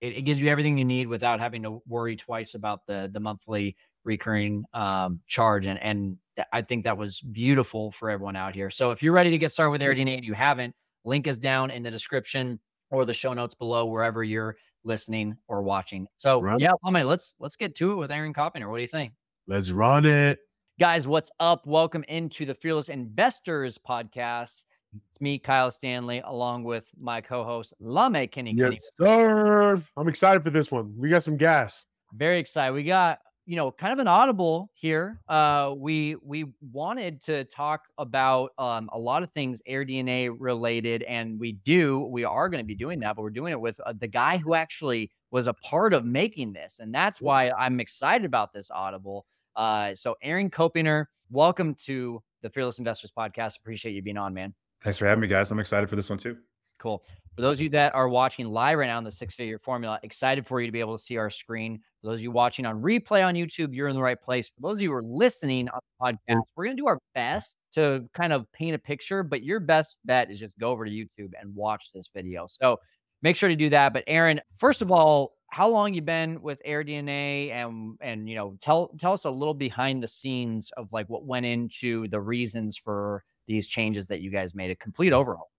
It, 0.00 0.18
it, 0.18 0.22
gives 0.22 0.42
you 0.42 0.50
everything 0.50 0.76
you 0.76 0.84
need 0.84 1.08
without 1.08 1.40
having 1.40 1.62
to 1.62 1.82
worry 1.88 2.16
twice 2.16 2.54
about 2.54 2.80
the 2.86 3.08
the 3.10 3.18
monthly 3.18 3.76
recurring 4.04 4.64
um, 4.74 5.20
charge. 5.26 5.64
And 5.64 5.82
and 5.82 6.18
th- 6.36 6.46
I 6.52 6.60
think 6.60 6.84
that 6.84 6.98
was 6.98 7.20
beautiful 7.20 7.92
for 7.92 8.10
everyone 8.10 8.36
out 8.36 8.54
here. 8.54 8.68
So 8.68 8.90
if 8.90 9.02
you're 9.02 9.14
ready 9.14 9.30
to 9.30 9.38
get 9.38 9.52
started 9.52 9.70
with 9.70 9.80
AirDNA 9.80 10.16
and 10.16 10.24
you 10.24 10.34
haven't, 10.34 10.74
link 11.06 11.26
is 11.26 11.38
down 11.38 11.70
in 11.70 11.82
the 11.82 11.90
description 11.90 12.58
or 12.90 13.04
the 13.04 13.14
show 13.14 13.32
notes 13.32 13.54
below 13.54 13.86
wherever 13.86 14.22
you're 14.22 14.56
listening 14.84 15.36
or 15.48 15.62
watching. 15.62 16.06
So 16.18 16.42
run. 16.42 16.58
yeah, 16.58 16.72
I 16.84 16.90
mean, 16.90 17.06
let's 17.06 17.34
let's 17.38 17.56
get 17.56 17.74
to 17.76 17.92
it 17.92 17.96
with 17.96 18.10
Aaron 18.10 18.34
Koppinger. 18.34 18.68
What 18.68 18.76
do 18.76 18.82
you 18.82 18.88
think? 18.88 19.12
Let's 19.46 19.70
run 19.70 20.04
it. 20.04 20.40
Guys, 20.78 21.08
what's 21.08 21.30
up? 21.40 21.66
Welcome 21.66 22.04
into 22.08 22.44
the 22.44 22.54
Fearless 22.54 22.90
Investors 22.90 23.78
podcast. 23.78 24.64
It's 25.10 25.20
me, 25.20 25.38
Kyle 25.38 25.70
Stanley, 25.70 26.22
along 26.24 26.64
with 26.64 26.88
my 26.98 27.20
co-host 27.20 27.72
Lamé 27.82 28.30
Kenny. 28.30 28.52
Yes, 28.54 28.68
Kenny. 28.68 28.78
sir. 28.98 29.80
I'm 29.96 30.08
excited 30.08 30.42
for 30.42 30.50
this 30.50 30.70
one. 30.70 30.92
We 30.98 31.08
got 31.08 31.22
some 31.22 31.36
gas. 31.36 31.84
Very 32.14 32.38
excited. 32.38 32.72
We 32.74 32.82
got 32.82 33.20
you 33.46 33.56
know 33.56 33.70
kind 33.70 33.92
of 33.92 33.98
an 33.98 34.08
audible 34.08 34.70
here. 34.74 35.20
Uh, 35.28 35.74
we 35.76 36.16
we 36.22 36.46
wanted 36.72 37.22
to 37.22 37.44
talk 37.44 37.84
about 37.96 38.50
um, 38.58 38.90
a 38.92 38.98
lot 38.98 39.22
of 39.22 39.30
things 39.32 39.62
AirDNA 39.68 40.36
related, 40.38 41.02
and 41.04 41.40
we 41.40 41.52
do. 41.52 42.06
We 42.06 42.24
are 42.24 42.48
going 42.48 42.62
to 42.62 42.66
be 42.66 42.74
doing 42.74 43.00
that, 43.00 43.16
but 43.16 43.22
we're 43.22 43.30
doing 43.30 43.52
it 43.52 43.60
with 43.60 43.80
uh, 43.86 43.94
the 43.98 44.08
guy 44.08 44.36
who 44.36 44.54
actually 44.54 45.10
was 45.30 45.46
a 45.46 45.54
part 45.54 45.94
of 45.94 46.04
making 46.04 46.52
this, 46.52 46.80
and 46.80 46.94
that's 46.94 47.20
why 47.20 47.50
I'm 47.56 47.80
excited 47.80 48.26
about 48.26 48.52
this 48.52 48.70
audible 48.70 49.26
uh, 49.56 49.94
so 49.94 50.16
Aaron 50.22 50.50
Koppinger, 50.50 51.06
welcome 51.30 51.74
to 51.86 52.22
the 52.42 52.50
Fearless 52.50 52.78
Investors 52.78 53.10
Podcast. 53.16 53.58
Appreciate 53.58 53.92
you 53.92 54.02
being 54.02 54.18
on, 54.18 54.34
man. 54.34 54.54
Thanks 54.82 54.98
for 54.98 55.06
having 55.06 55.22
me, 55.22 55.28
guys. 55.28 55.50
I'm 55.50 55.58
excited 55.58 55.88
for 55.88 55.96
this 55.96 56.10
one 56.10 56.18
too. 56.18 56.36
Cool. 56.78 57.02
For 57.36 57.42
those 57.42 57.58
of 57.58 57.60
you 57.60 57.68
that 57.70 57.94
are 57.94 58.08
watching 58.08 58.46
live 58.46 58.78
right 58.78 58.86
now 58.86 58.96
in 58.96 59.04
the 59.04 59.12
six 59.12 59.34
figure 59.34 59.58
formula, 59.58 60.00
excited 60.02 60.46
for 60.46 60.58
you 60.58 60.66
to 60.66 60.72
be 60.72 60.80
able 60.80 60.96
to 60.96 61.02
see 61.02 61.18
our 61.18 61.28
screen. 61.28 61.78
For 62.00 62.08
those 62.08 62.20
of 62.20 62.22
you 62.22 62.30
watching 62.30 62.64
on 62.64 62.80
replay 62.80 63.22
on 63.22 63.34
YouTube, 63.34 63.74
you're 63.74 63.88
in 63.88 63.94
the 63.94 64.00
right 64.00 64.18
place. 64.18 64.48
For 64.48 64.62
those 64.62 64.78
of 64.78 64.82
you 64.82 64.88
who 64.88 64.94
are 64.94 65.02
listening 65.02 65.68
on 65.68 65.78
the 66.00 66.06
podcast, 66.06 66.40
we're 66.56 66.64
going 66.64 66.78
to 66.78 66.82
do 66.82 66.86
our 66.86 66.98
best 67.14 67.58
to 67.72 68.08
kind 68.14 68.32
of 68.32 68.50
paint 68.52 68.74
a 68.74 68.78
picture, 68.78 69.22
but 69.22 69.42
your 69.42 69.60
best 69.60 69.96
bet 70.06 70.30
is 70.30 70.40
just 70.40 70.58
go 70.58 70.70
over 70.70 70.86
to 70.86 70.90
YouTube 70.90 71.32
and 71.38 71.54
watch 71.54 71.92
this 71.92 72.08
video. 72.14 72.46
So 72.48 72.80
make 73.20 73.36
sure 73.36 73.50
to 73.50 73.56
do 73.56 73.68
that. 73.68 73.92
But 73.92 74.04
Aaron, 74.06 74.40
first 74.56 74.80
of 74.80 74.90
all, 74.90 75.32
how 75.50 75.68
long 75.68 75.92
you 75.92 76.00
been 76.00 76.40
with 76.40 76.58
AirDNA 76.66 77.50
and 77.50 77.98
and 78.00 78.28
you 78.28 78.34
know 78.34 78.56
tell 78.62 78.88
tell 78.98 79.12
us 79.12 79.26
a 79.26 79.30
little 79.30 79.54
behind 79.54 80.02
the 80.02 80.08
scenes 80.08 80.70
of 80.78 80.90
like 80.92 81.08
what 81.08 81.26
went 81.26 81.44
into 81.44 82.08
the 82.08 82.20
reasons 82.20 82.78
for 82.78 83.24
these 83.46 83.68
changes 83.68 84.06
that 84.06 84.22
you 84.22 84.30
guys 84.30 84.54
made 84.54 84.70
a 84.70 84.76
complete 84.76 85.12
overhaul. 85.12 85.50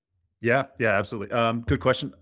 Yeah, 0.41 0.65
yeah, 0.79 0.98
absolutely. 0.98 1.36
Um, 1.36 1.62
good 1.62 1.79
question. 1.79 2.13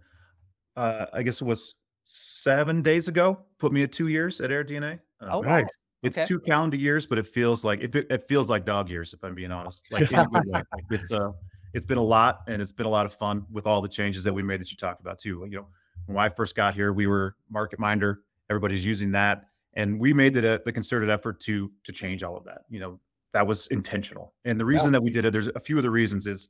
Uh, 0.75 1.05
I 1.13 1.24
guess 1.24 1.41
it 1.41 1.45
was 1.45 1.75
seven 2.03 2.81
days 2.81 3.07
ago. 3.07 3.39
Put 3.57 3.72
me 3.72 3.84
at 3.84 3.91
two 3.91 4.07
years 4.07 4.41
at 4.41 4.50
AirDNA. 4.50 4.93
Um, 4.93 5.29
Oh, 5.31 5.39
wow. 5.39 5.62
Nice. 5.62 5.69
It's 6.03 6.17
okay. 6.17 6.27
two 6.27 6.39
calendar 6.39 6.77
years, 6.77 7.07
but 7.07 7.17
it 7.17 7.25
feels 7.25 7.63
like 7.63 7.81
it, 7.81 7.95
it 7.95 8.24
feels 8.27 8.48
like 8.48 8.63
dog 8.65 8.89
years, 8.89 9.13
if 9.13 9.24
I'm 9.24 9.34
being 9.34 9.51
honest. 9.51 9.88
Like 9.91 10.12
in 10.12 10.19
a 10.19 10.25
good 10.27 10.45
way. 10.45 10.62
Like, 10.72 10.84
it's 10.91 11.12
uh 11.12 11.31
it's 11.74 11.86
been 11.86 11.98
a 11.98 12.03
lot 12.03 12.41
and 12.48 12.62
it's 12.62 12.72
been 12.72 12.86
a 12.86 12.89
lot 12.89 13.05
of 13.05 13.13
fun 13.13 13.45
with 13.51 13.65
all 13.65 13.81
the 13.81 13.89
changes 13.89 14.24
that 14.24 14.34
we 14.34 14.43
made 14.43 14.62
that 14.62 14.69
you 14.72 14.77
talked 14.77 15.01
about 15.01 15.17
too. 15.19 15.45
You 15.50 15.57
know, 15.57 15.67
when 16.05 16.17
I 16.17 16.29
first 16.29 16.55
got 16.55 16.75
here, 16.75 16.93
we 16.93 17.07
were 17.07 17.36
Market 17.50 17.79
Minder. 17.79 18.22
Everybody's 18.50 18.86
using 18.86 19.12
that, 19.13 19.45
and 19.74 20.00
we 20.00 20.13
made 20.13 20.38
it 20.38 20.43
a, 20.43 20.62
the 20.63 20.72
concerted 20.72 21.10
effort 21.10 21.39
to 21.41 21.72
to 21.86 21.91
change 21.91 22.22
all 22.22 22.38
of 22.38 22.43
that. 22.43 22.65
You 22.69 22.79
know, 22.79 23.00
that 23.34 23.48
was 23.48 23.65
intentional. 23.67 24.34
And 24.45 24.60
the 24.60 24.65
reason 24.65 24.91
that 24.91 25.01
we 25.01 25.10
did 25.10 25.25
it, 25.25 25.34
there's 25.34 25.48
a 25.48 25.60
few 25.60 25.77
of 25.77 25.84
the 25.84 25.89
reasons 25.89 26.27
is 26.27 26.50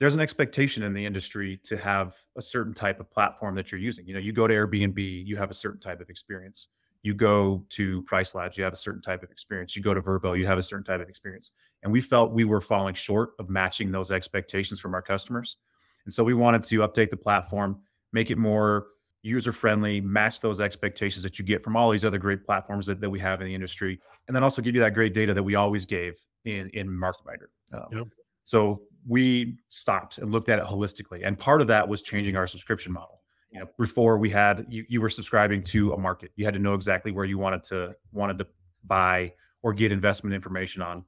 there's 0.00 0.14
an 0.14 0.20
expectation 0.20 0.82
in 0.82 0.92
the 0.92 1.04
industry 1.04 1.60
to 1.64 1.76
have 1.76 2.14
a 2.36 2.42
certain 2.42 2.74
type 2.74 3.00
of 3.00 3.10
platform 3.10 3.54
that 3.54 3.70
you're 3.70 3.80
using. 3.80 4.06
You 4.06 4.14
know, 4.14 4.20
you 4.20 4.32
go 4.32 4.46
to 4.46 4.54
Airbnb, 4.54 5.26
you 5.26 5.36
have 5.36 5.50
a 5.50 5.54
certain 5.54 5.80
type 5.80 6.00
of 6.00 6.10
experience. 6.10 6.68
You 7.02 7.14
go 7.14 7.64
to 7.70 8.02
Price 8.02 8.34
Labs, 8.34 8.56
you 8.56 8.64
have 8.64 8.72
a 8.72 8.76
certain 8.76 9.02
type 9.02 9.22
of 9.22 9.30
experience. 9.30 9.76
You 9.76 9.82
go 9.82 9.94
to 9.94 10.00
Vrbo, 10.00 10.38
you 10.38 10.46
have 10.46 10.58
a 10.58 10.62
certain 10.62 10.84
type 10.84 11.00
of 11.00 11.08
experience. 11.08 11.52
And 11.82 11.92
we 11.92 12.00
felt 12.00 12.32
we 12.32 12.44
were 12.44 12.62
falling 12.62 12.94
short 12.94 13.32
of 13.38 13.50
matching 13.50 13.92
those 13.92 14.10
expectations 14.10 14.80
from 14.80 14.94
our 14.94 15.02
customers. 15.02 15.58
And 16.06 16.12
so 16.12 16.24
we 16.24 16.34
wanted 16.34 16.64
to 16.64 16.80
update 16.80 17.10
the 17.10 17.16
platform, 17.16 17.80
make 18.12 18.30
it 18.30 18.38
more 18.38 18.86
user 19.22 19.52
friendly, 19.52 20.00
match 20.00 20.40
those 20.40 20.60
expectations 20.60 21.22
that 21.22 21.38
you 21.38 21.44
get 21.44 21.62
from 21.62 21.76
all 21.76 21.90
these 21.90 22.04
other 22.04 22.18
great 22.18 22.44
platforms 22.44 22.86
that, 22.86 23.00
that 23.00 23.08
we 23.08 23.18
have 23.18 23.40
in 23.40 23.46
the 23.46 23.54
industry, 23.54 24.00
and 24.28 24.34
then 24.34 24.42
also 24.42 24.60
give 24.60 24.74
you 24.74 24.80
that 24.80 24.94
great 24.94 25.14
data 25.14 25.32
that 25.32 25.42
we 25.42 25.54
always 25.54 25.86
gave 25.86 26.14
in, 26.44 26.68
in 26.70 26.88
MarketMinder. 26.88 27.48
Um, 27.72 27.86
Yep. 27.90 28.06
So 28.44 28.82
we 29.06 29.58
stopped 29.68 30.18
and 30.18 30.32
looked 30.32 30.48
at 30.48 30.58
it 30.58 30.64
holistically. 30.64 31.26
And 31.26 31.38
part 31.38 31.60
of 31.60 31.66
that 31.68 31.88
was 31.88 32.02
changing 32.02 32.36
our 32.36 32.46
subscription 32.46 32.92
model. 32.92 33.20
You 33.50 33.60
know, 33.60 33.66
before 33.78 34.18
we 34.18 34.30
had 34.30 34.66
you, 34.68 34.84
you 34.88 35.00
were 35.00 35.08
subscribing 35.08 35.62
to 35.64 35.92
a 35.92 35.98
market. 35.98 36.32
You 36.36 36.44
had 36.44 36.54
to 36.54 36.60
know 36.60 36.74
exactly 36.74 37.12
where 37.12 37.24
you 37.24 37.38
wanted 37.38 37.62
to 37.64 37.94
wanted 38.12 38.38
to 38.38 38.46
buy 38.84 39.32
or 39.62 39.72
get 39.72 39.92
investment 39.92 40.34
information 40.34 40.82
on 40.82 41.04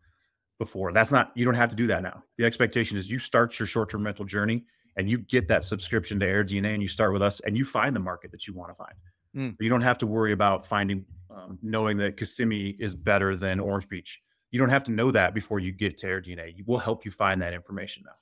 before. 0.59 0.93
That's 0.93 1.11
not 1.11 1.33
you 1.35 1.45
don't 1.45 1.55
have 1.55 1.71
to 1.71 1.77
do 1.77 1.89
that 1.89 2.03
now. 2.03 2.23
The 2.39 2.45
expectation 2.45 2.97
is 2.97 3.11
you 3.11 3.19
start 3.19 3.59
your 3.59 3.67
short-term 3.67 4.05
rental 4.05 4.25
journey 4.25 4.65
and 4.97 5.11
you 5.11 5.19
get 5.19 5.49
that 5.49 5.65
subscription 5.65 6.21
to 6.21 6.27
AirDNA 6.27 6.73
and 6.73 6.83
you 6.83 6.89
start 6.89 7.13
with 7.13 7.23
us 7.23 7.41
and 7.41 7.57
you 7.57 7.65
find 7.65 7.95
the 7.95 8.01
market 8.01 8.31
that 8.31 8.47
you 8.47 8.55
want 8.55 8.71
to 8.71 8.75
find. 8.75 8.95
Mm. 9.37 9.57
You 9.61 9.69
don't 9.69 9.83
have 9.83 9.99
to 9.99 10.07
worry 10.07 10.33
about 10.33 10.65
finding 10.65 11.05
um, 11.31 11.59
knowing 11.63 11.99
that 11.99 12.17
Kissimmee 12.17 12.77
is 12.79 12.95
better 12.95 13.37
than 13.37 13.61
Orange 13.61 13.89
Beach. 13.89 14.21
You 14.57 14.61
don't 14.61 14.71
have 14.71 14.85
to 14.85 14.91
know 14.91 15.11
that 15.11 15.35
before 15.35 15.61
you 15.61 15.71
get 15.71 15.99
to 15.99 16.07
AirDNA. 16.07 16.63
We'll 16.65 16.79
help 16.79 17.05
you 17.05 17.11
find 17.11 17.43
that 17.43 17.53
information 17.53 18.05
now. 18.07 18.15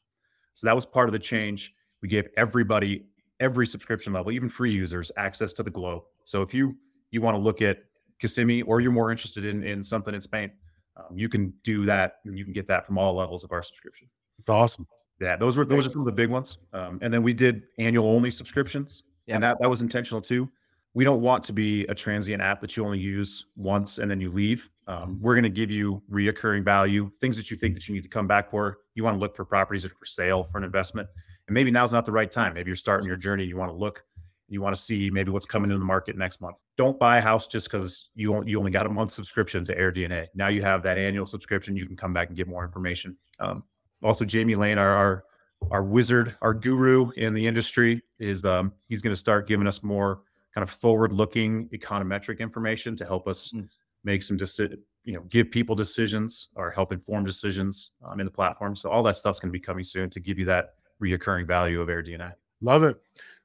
So 0.54 0.66
that 0.66 0.74
was 0.74 0.84
part 0.84 1.08
of 1.08 1.12
the 1.12 1.18
change. 1.20 1.72
We 2.02 2.08
gave 2.08 2.26
everybody, 2.36 3.04
every 3.38 3.68
subscription 3.68 4.12
level, 4.12 4.32
even 4.32 4.48
free 4.48 4.72
users, 4.72 5.12
access 5.16 5.52
to 5.52 5.62
the 5.62 5.70
globe. 5.70 6.02
So 6.24 6.42
if 6.42 6.52
you 6.52 6.76
you 7.12 7.20
want 7.20 7.36
to 7.36 7.38
look 7.38 7.62
at 7.62 7.84
Kissimmee 8.18 8.62
or 8.62 8.80
you're 8.80 8.90
more 8.90 9.12
interested 9.12 9.44
in 9.44 9.62
in 9.62 9.84
something 9.84 10.12
in 10.12 10.20
Spain, 10.20 10.50
um, 10.96 11.16
you 11.16 11.28
can 11.28 11.52
do 11.62 11.84
that 11.86 12.16
and 12.24 12.36
you 12.36 12.42
can 12.42 12.52
get 12.52 12.66
that 12.66 12.84
from 12.84 12.98
all 12.98 13.14
levels 13.14 13.44
of 13.44 13.52
our 13.52 13.62
subscription. 13.62 14.08
It's 14.40 14.50
awesome. 14.50 14.88
Yeah, 15.20 15.36
those 15.36 15.56
were 15.56 15.64
those 15.64 15.86
are 15.86 15.90
some 15.90 16.00
of 16.00 16.06
the 16.06 16.10
big 16.12 16.30
ones. 16.30 16.58
Um, 16.72 16.98
and 17.00 17.14
then 17.14 17.22
we 17.22 17.32
did 17.32 17.62
annual 17.78 18.10
only 18.10 18.32
subscriptions, 18.32 19.04
Yep. 19.28 19.34
and 19.36 19.44
that 19.44 19.58
that 19.60 19.70
was 19.70 19.82
intentional 19.82 20.20
too. 20.20 20.50
We 20.94 21.04
don't 21.04 21.20
want 21.20 21.44
to 21.44 21.52
be 21.52 21.84
a 21.86 21.94
transient 21.94 22.42
app 22.42 22.60
that 22.60 22.76
you 22.76 22.84
only 22.84 22.98
use 22.98 23.46
once 23.54 23.98
and 23.98 24.10
then 24.10 24.20
you 24.20 24.32
leave. 24.32 24.68
Um, 24.86 25.18
we're 25.20 25.34
going 25.34 25.44
to 25.44 25.48
give 25.48 25.70
you 25.70 26.02
reoccurring 26.10 26.62
value, 26.64 27.10
things 27.20 27.36
that 27.36 27.50
you 27.50 27.56
think 27.56 27.74
that 27.74 27.88
you 27.88 27.94
need 27.94 28.02
to 28.02 28.08
come 28.08 28.26
back 28.26 28.50
for. 28.50 28.78
You 28.94 29.04
want 29.04 29.16
to 29.16 29.20
look 29.20 29.34
for 29.34 29.44
properties 29.44 29.82
that 29.82 29.92
are 29.92 29.96
for 29.96 30.06
sale 30.06 30.44
for 30.44 30.58
an 30.58 30.64
investment, 30.64 31.08
and 31.48 31.54
maybe 31.54 31.70
now's 31.70 31.92
not 31.92 32.04
the 32.04 32.12
right 32.12 32.30
time. 32.30 32.54
Maybe 32.54 32.68
you're 32.68 32.76
starting 32.76 33.06
your 33.06 33.16
journey. 33.16 33.44
You 33.44 33.56
want 33.56 33.70
to 33.70 33.76
look, 33.76 34.04
you 34.48 34.60
want 34.60 34.74
to 34.76 34.80
see 34.80 35.10
maybe 35.10 35.30
what's 35.30 35.46
coming 35.46 35.70
in 35.70 35.78
the 35.78 35.84
market 35.84 36.16
next 36.18 36.40
month. 36.40 36.56
Don't 36.76 36.98
buy 36.98 37.18
a 37.18 37.20
house 37.20 37.46
just 37.46 37.70
because 37.70 38.10
you 38.14 38.44
you 38.44 38.58
only 38.58 38.70
got 38.70 38.84
a 38.84 38.90
month 38.90 39.12
subscription 39.12 39.64
to 39.64 39.76
AirDNA. 39.76 40.28
Now 40.34 40.48
you 40.48 40.60
have 40.62 40.82
that 40.82 40.98
annual 40.98 41.26
subscription. 41.26 41.76
You 41.76 41.86
can 41.86 41.96
come 41.96 42.12
back 42.12 42.28
and 42.28 42.36
get 42.36 42.46
more 42.46 42.64
information. 42.64 43.16
Um, 43.40 43.64
also, 44.02 44.24
Jamie 44.24 44.54
Lane, 44.54 44.76
our, 44.76 44.90
our 44.90 45.24
our 45.70 45.82
wizard, 45.82 46.36
our 46.42 46.52
guru 46.52 47.10
in 47.12 47.32
the 47.32 47.46
industry, 47.46 48.02
is 48.18 48.44
um, 48.44 48.72
he's 48.88 49.00
going 49.00 49.14
to 49.14 49.18
start 49.18 49.48
giving 49.48 49.66
us 49.66 49.82
more 49.82 50.22
kind 50.54 50.62
of 50.62 50.70
forward-looking 50.70 51.68
econometric 51.70 52.38
information 52.38 52.94
to 52.96 53.04
help 53.04 53.26
us 53.26 53.52
Mm. 53.52 53.74
Make 54.04 54.22
some 54.22 54.38
deci- 54.38 54.78
you 55.04 55.12
know, 55.12 55.20
give 55.28 55.50
people 55.50 55.74
decisions 55.74 56.48
or 56.54 56.70
help 56.70 56.92
inform 56.92 57.24
decisions 57.24 57.92
um, 58.04 58.20
in 58.20 58.26
the 58.26 58.32
platform. 58.32 58.74
So 58.74 58.90
all 58.90 59.02
that 59.02 59.16
stuff's 59.16 59.38
going 59.38 59.50
to 59.50 59.58
be 59.58 59.60
coming 59.60 59.84
soon 59.84 60.08
to 60.10 60.20
give 60.20 60.38
you 60.38 60.44
that 60.46 60.74
reoccurring 61.02 61.46
value 61.46 61.80
of 61.80 61.88
AirDNA. 61.88 62.32
Love 62.60 62.84
it. 62.84 62.96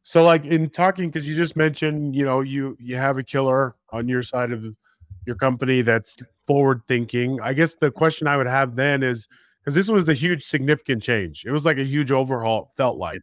So, 0.03 0.23
like 0.23 0.45
in 0.45 0.69
talking, 0.69 1.09
because 1.09 1.27
you 1.27 1.35
just 1.35 1.55
mentioned, 1.55 2.15
you 2.15 2.25
know, 2.25 2.41
you 2.41 2.77
you 2.79 2.95
have 2.95 3.17
a 3.17 3.23
killer 3.23 3.75
on 3.91 4.07
your 4.07 4.23
side 4.23 4.51
of 4.51 4.63
your 5.25 5.35
company 5.35 5.81
that's 5.81 6.17
forward 6.47 6.81
thinking. 6.87 7.39
I 7.41 7.53
guess 7.53 7.75
the 7.75 7.91
question 7.91 8.27
I 8.27 8.37
would 8.37 8.47
have 8.47 8.75
then 8.75 9.03
is 9.03 9.27
because 9.59 9.75
this 9.75 9.89
was 9.89 10.07
a 10.07 10.13
huge, 10.13 10.43
significant 10.43 11.03
change. 11.03 11.45
It 11.45 11.51
was 11.51 11.65
like 11.65 11.77
a 11.77 11.83
huge 11.83 12.11
overhaul. 12.11 12.71
It 12.71 12.77
felt 12.77 12.97
like, 12.97 13.21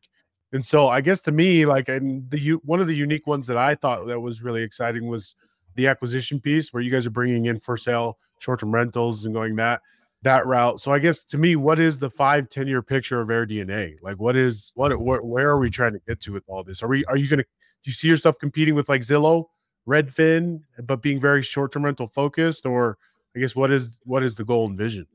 and 0.52 0.64
so 0.64 0.88
I 0.88 1.00
guess 1.00 1.20
to 1.22 1.32
me, 1.32 1.64
like, 1.64 1.88
and 1.88 2.30
the 2.30 2.52
one 2.62 2.80
of 2.80 2.86
the 2.86 2.94
unique 2.94 3.26
ones 3.26 3.46
that 3.46 3.56
I 3.56 3.74
thought 3.74 4.06
that 4.06 4.20
was 4.20 4.42
really 4.42 4.62
exciting 4.62 5.08
was 5.08 5.34
the 5.76 5.86
acquisition 5.86 6.40
piece, 6.40 6.72
where 6.72 6.82
you 6.82 6.90
guys 6.90 7.06
are 7.06 7.10
bringing 7.10 7.46
in 7.46 7.58
for 7.58 7.76
sale 7.76 8.18
short-term 8.38 8.74
rentals 8.74 9.24
and 9.24 9.34
going 9.34 9.56
that 9.56 9.80
that 10.22 10.46
route. 10.46 10.80
So 10.80 10.90
I 10.92 10.98
guess 10.98 11.22
to 11.24 11.38
me, 11.38 11.56
what 11.56 11.78
is 11.78 11.98
the 11.98 12.10
five, 12.10 12.48
10 12.48 12.66
year 12.66 12.82
picture 12.82 13.20
of 13.20 13.28
AirDNA? 13.28 13.96
Like 14.02 14.16
what 14.16 14.36
is 14.36 14.72
what 14.74 14.92
where 15.00 15.50
are 15.50 15.58
we 15.58 15.70
trying 15.70 15.92
to 15.92 16.00
get 16.06 16.20
to 16.22 16.32
with 16.32 16.44
all 16.48 16.64
this? 16.64 16.82
Are 16.82 16.88
we 16.88 17.04
are 17.06 17.16
you 17.16 17.28
gonna 17.28 17.44
do 17.44 17.90
you 17.90 17.92
see 17.92 18.08
yourself 18.08 18.38
competing 18.38 18.74
with 18.74 18.88
like 18.88 19.02
Zillow, 19.02 19.46
Redfin, 19.86 20.60
but 20.84 21.02
being 21.02 21.20
very 21.20 21.42
short 21.42 21.72
term 21.72 21.84
rental 21.84 22.08
focused? 22.08 22.66
Or 22.66 22.98
I 23.36 23.40
guess 23.40 23.54
what 23.54 23.70
is 23.70 23.98
what 24.04 24.22
is 24.22 24.34
the 24.34 24.44
goal 24.44 24.66
and 24.66 24.76
vision? 24.76 25.06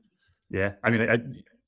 Yeah, 0.50 0.72
I 0.82 0.90
mean, 0.90 1.08
I, 1.08 1.18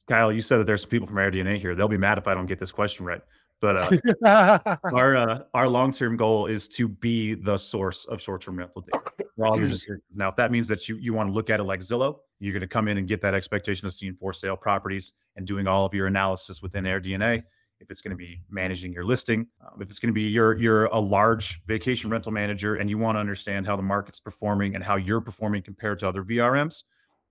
Kyle, 0.09 0.31
you 0.31 0.41
said 0.41 0.59
that 0.59 0.67
there's 0.67 0.83
some 0.83 0.91
people 0.91 1.07
from 1.07 1.17
AirDNA 1.17 1.59
here. 1.59 1.75
They'll 1.75 1.89
be 1.89 1.97
mad 1.97 2.19
if 2.19 2.27
I 2.27 2.35
don't 2.35 2.47
get 2.47 2.59
this 2.59 2.73
question 2.73 3.07
right. 3.07 3.23
But 3.65 4.25
uh, 4.27 4.77
our 4.93 5.17
uh, 5.17 5.45
our 5.55 5.67
long 5.67 5.91
term 5.91 6.19
goal 6.19 6.45
is 6.45 6.69
to 6.69 6.87
be 6.87 7.33
the 7.33 7.57
source 7.57 8.05
of 8.05 8.21
short 8.21 8.43
term 8.43 8.59
rental 8.59 8.83
data 8.83 9.11
for 9.35 9.47
all 9.47 9.59
your 9.59 9.71
decisions. 9.71 10.03
Now, 10.13 10.29
if 10.29 10.37
that 10.37 10.53
means 10.53 10.69
that 10.69 10.87
you 10.87 10.97
you 10.97 11.15
want 11.15 11.31
to 11.31 11.33
look 11.33 11.49
at 11.49 11.61
it 11.61 11.65
like 11.65 11.81
Zillow, 11.81 12.19
you're 12.41 12.53
going 12.53 12.61
to 12.61 12.67
come 12.67 12.89
in 12.89 12.99
and 12.99 13.09
get 13.09 13.23
that 13.23 13.33
expectation 13.33 13.87
of 13.87 13.95
seeing 13.95 14.17
for 14.17 14.35
sale 14.35 14.55
properties 14.55 15.15
and 15.37 15.47
doing 15.47 15.67
all 15.67 15.87
of 15.87 15.95
your 15.95 16.09
analysis 16.09 16.61
within 16.61 16.85
AirDNA. 16.85 17.43
If 17.81 17.91
it's 17.91 18.03
going 18.03 18.11
to 18.11 18.19
be 18.19 18.43
managing 18.51 18.93
your 18.93 19.07
listing, 19.07 19.47
um, 19.63 19.81
if 19.81 19.89
it's 19.89 19.99
going 19.99 20.11
to 20.11 20.15
be 20.15 20.25
you're 20.25 20.59
you're 20.59 20.85
a 20.87 21.01
large 21.01 21.65
vacation 21.65 22.11
rental 22.11 22.33
manager 22.33 22.75
and 22.75 22.91
you 22.91 22.99
want 22.99 23.17
to 23.17 23.21
understand 23.21 23.67
how 23.67 23.77
the 23.77 23.83
market's 23.83 24.21
performing 24.21 24.75
and 24.75 24.85
how 24.85 24.97
you're 24.97 25.23
performing 25.23 25.63
compared 25.63 25.99
to 26.01 26.07
other 26.07 26.23
VRMs, 26.23 26.83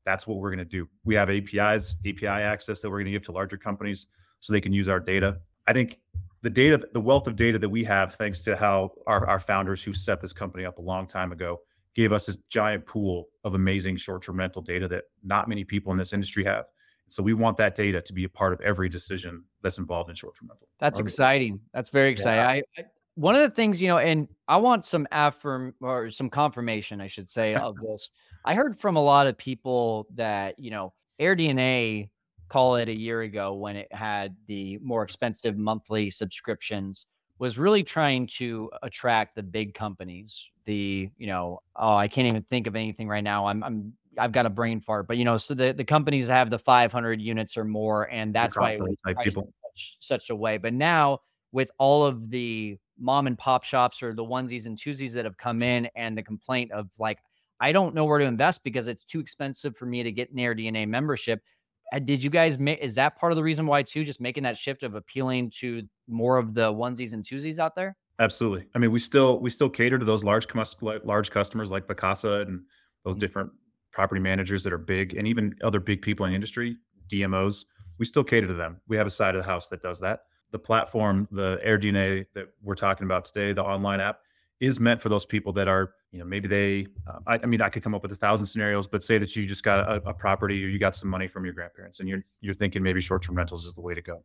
that's 0.04 0.26
what 0.26 0.40
we're 0.40 0.50
going 0.50 0.58
to 0.58 0.66
do. 0.66 0.90
We 1.06 1.14
have 1.14 1.30
APIs, 1.30 1.98
API 2.08 2.26
access 2.26 2.82
that 2.82 2.90
we're 2.90 2.98
going 2.98 3.06
to 3.06 3.12
give 3.12 3.24
to 3.26 3.32
larger 3.32 3.58
companies 3.58 4.08
so 4.40 4.52
they 4.52 4.62
can 4.62 4.74
use 4.74 4.90
our 4.90 5.00
data. 5.00 5.38
I 5.68 5.74
think 5.74 6.00
the 6.44 6.50
data, 6.50 6.86
the 6.92 7.02
wealth 7.02 7.26
of 7.26 7.36
data 7.36 7.58
that 7.58 7.70
we 7.70 7.84
have, 7.86 8.16
thanks 8.16 8.44
to 8.44 8.56
how 8.56 8.92
our, 9.08 9.26
our 9.28 9.40
founders 9.40 9.82
who 9.82 9.94
set 9.94 10.22
this 10.22 10.34
company 10.34 10.66
up 10.66 10.78
a 10.78 10.82
long 10.82 11.08
time 11.08 11.32
ago 11.32 11.62
gave 11.96 12.12
us 12.12 12.26
this 12.26 12.38
giant 12.50 12.86
pool 12.86 13.30
of 13.46 13.56
amazing 13.56 13.96
short-term 13.96 14.38
rental 14.38 14.62
data 14.62 14.88
that 14.90 15.06
not 15.24 15.48
many 15.48 15.64
people 15.64 15.92
in 15.94 15.98
this 15.98 16.12
industry 16.12 16.44
have. 16.44 16.66
So 17.08 17.24
we 17.24 17.34
want 17.34 17.58
that 17.58 17.76
data 17.76 18.02
to 18.02 18.14
be 18.14 18.26
a 18.26 18.30
part 18.30 18.52
of 18.52 18.60
every 18.62 18.90
decision 18.90 19.44
that's 19.62 19.78
involved 19.78 20.10
in 20.10 20.16
short-term 20.16 20.50
rental. 20.50 20.68
That's 20.80 21.00
exciting. 21.00 21.62
That's 21.74 21.90
very 21.90 22.12
exciting. 22.12 22.44
I, 22.44 22.64
I 22.78 22.86
one 23.16 23.36
of 23.36 23.42
the 23.42 23.50
things 23.50 23.82
you 23.82 23.88
know, 23.88 24.00
and 24.00 24.28
I 24.48 24.58
want 24.58 24.84
some 24.84 25.08
affirm 25.12 25.76
or 25.82 26.10
some 26.10 26.30
confirmation, 26.30 27.00
I 27.00 27.08
should 27.08 27.30
say, 27.30 27.54
of 27.56 27.76
this. 27.88 28.10
I 28.44 28.56
heard 28.56 28.80
from 28.80 28.96
a 28.98 29.04
lot 29.04 29.28
of 29.28 29.38
people 29.38 30.08
that 30.16 30.58
you 30.60 30.72
know, 30.72 30.94
AirDNA, 31.22 32.10
call 32.54 32.76
it 32.76 32.88
a 32.88 32.96
year 32.96 33.22
ago 33.22 33.56
when 33.56 33.76
it 33.76 33.92
had 33.92 34.36
the 34.48 34.78
more 34.84 35.02
expensive 35.02 35.58
monthly 35.58 36.12
subscriptions, 36.12 37.08
was 37.40 37.58
really 37.58 37.84
trying 37.84 38.28
to 38.28 38.70
attract 38.84 39.34
the 39.34 39.42
big 39.42 39.74
companies. 39.74 40.52
The 40.66 41.10
you 41.18 41.26
know, 41.26 41.62
oh, 41.76 41.96
I 41.96 42.08
can't 42.08 42.28
even 42.28 42.44
think 42.44 42.68
of 42.68 42.76
anything 42.76 43.08
right 43.08 43.24
now. 43.24 43.48
I'm 43.48 43.64
I'm 43.64 43.94
I've 44.20 44.32
got 44.32 44.46
a 44.46 44.52
brain 44.52 44.82
fart, 44.82 45.08
but 45.08 45.18
you 45.18 45.26
know, 45.26 45.38
so 45.40 45.56
the 45.56 45.74
the 45.74 45.84
companies 45.84 46.28
have 46.28 46.52
the 46.52 46.60
500 46.60 47.20
units 47.20 47.58
or 47.58 47.66
more, 47.66 48.08
and 48.12 48.36
that's 48.36 48.56
why 48.56 48.80
people. 49.24 49.52
such, 49.74 49.98
such 50.00 50.30
a 50.30 50.36
way. 50.36 50.60
But 50.60 50.76
now 50.76 51.22
with 51.52 51.72
all 51.80 52.06
of 52.06 52.30
the 52.30 52.78
mom 53.00 53.26
and 53.26 53.38
pop 53.38 53.64
shops 53.64 54.04
or 54.04 54.14
the 54.14 54.24
onesies 54.24 54.68
and 54.68 54.78
twosies 54.78 55.14
that 55.14 55.26
have 55.26 55.38
come 55.38 55.64
in, 55.64 55.90
and 55.96 56.16
the 56.16 56.22
complaint 56.22 56.72
of 56.72 56.92
like, 57.00 57.18
I 57.60 57.72
don't 57.72 57.96
know 57.96 58.06
where 58.06 58.20
to 58.20 58.26
invest 58.26 58.64
because 58.64 58.88
it's 58.88 59.04
too 59.04 59.20
expensive 59.20 59.76
for 59.76 59.88
me 59.88 60.04
to 60.04 60.12
get 60.12 60.30
an 60.30 60.38
AirDNA 60.38 60.88
membership. 60.88 61.42
Uh, 61.94 62.00
Did 62.00 62.24
you 62.24 62.30
guys 62.30 62.58
make? 62.58 62.80
Is 62.80 62.96
that 62.96 63.18
part 63.18 63.32
of 63.32 63.36
the 63.36 63.44
reason 63.44 63.68
why 63.68 63.84
too? 63.84 64.04
Just 64.04 64.20
making 64.20 64.44
that 64.44 64.58
shift 64.58 64.84
of 64.84 64.96
appealing 64.96 65.52
to 65.60 65.84
more 66.08 66.38
of 66.38 66.54
the 66.54 66.74
onesies 66.74 67.14
and 67.14 67.24
twosies 67.24 67.60
out 67.60 67.76
there? 67.76 67.96
Absolutely. 68.20 68.66
I 68.76 68.80
mean, 68.80 68.92
we 68.92 69.00
still 69.00 69.40
we 69.40 69.50
still 69.50 69.70
cater 69.70 70.00
to 70.00 70.06
those 70.06 70.24
large 70.24 70.48
large 70.82 71.32
customers 71.32 71.72
like 71.72 71.88
Vacasa 71.88 72.42
and 72.48 72.62
those 73.06 73.16
different 73.16 73.52
property 73.92 74.22
managers 74.22 74.64
that 74.64 74.74
are 74.74 74.80
big, 74.80 75.16
and 75.16 75.28
even 75.28 75.56
other 75.64 75.80
big 75.80 76.02
people 76.02 76.26
in 76.26 76.32
the 76.32 76.36
industry, 76.36 76.78
DMOs. 77.08 77.66
We 78.00 78.06
still 78.06 78.24
cater 78.24 78.48
to 78.48 78.54
them. 78.54 78.82
We 78.88 78.98
have 78.98 79.06
a 79.06 79.12
side 79.12 79.36
of 79.36 79.44
the 79.44 79.50
house 79.50 79.68
that 79.70 79.84
does 79.84 80.00
that. 80.00 80.22
The 80.52 80.60
platform, 80.60 81.28
the 81.32 81.60
AirDNA 81.66 82.26
that 82.34 82.48
we're 82.64 82.76
talking 82.76 83.06
about 83.06 83.26
today, 83.26 83.54
the 83.54 83.64
online 83.64 84.00
app, 84.00 84.20
is 84.64 84.80
meant 84.80 85.02
for 85.02 85.10
those 85.10 85.26
people 85.26 85.52
that 85.54 85.68
are, 85.68 85.94
you 86.12 86.20
know, 86.20 86.26
maybe 86.26 86.48
they. 86.48 86.88
Uh, 87.06 87.20
I, 87.28 87.40
I, 87.44 87.46
mean, 87.46 87.62
I 87.62 87.70
could 87.70 87.84
come 87.84 87.94
up 87.94 88.02
with 88.02 88.12
a 88.12 88.16
thousand 88.16 88.48
scenarios, 88.48 88.88
but 88.88 89.04
say 89.04 89.18
that 89.18 89.36
you 89.36 89.46
just 89.46 89.64
got 89.64 89.80
a, 89.80 90.10
a 90.10 90.14
property 90.14 90.64
or 90.64 90.68
you 90.68 90.80
got 90.80 90.96
some 90.96 91.10
money 91.10 91.28
from 91.28 91.44
your 91.44 91.54
grandparents, 91.54 92.00
and 92.00 92.08
you're 92.08 92.24
you're 92.42 92.54
thinking 92.54 92.82
maybe 92.82 93.02
short 93.02 93.24
term 93.24 93.36
rentals 93.36 93.66
is 93.66 93.74
the 93.74 93.82
way 93.82 93.94
to 93.94 94.02
go. 94.02 94.24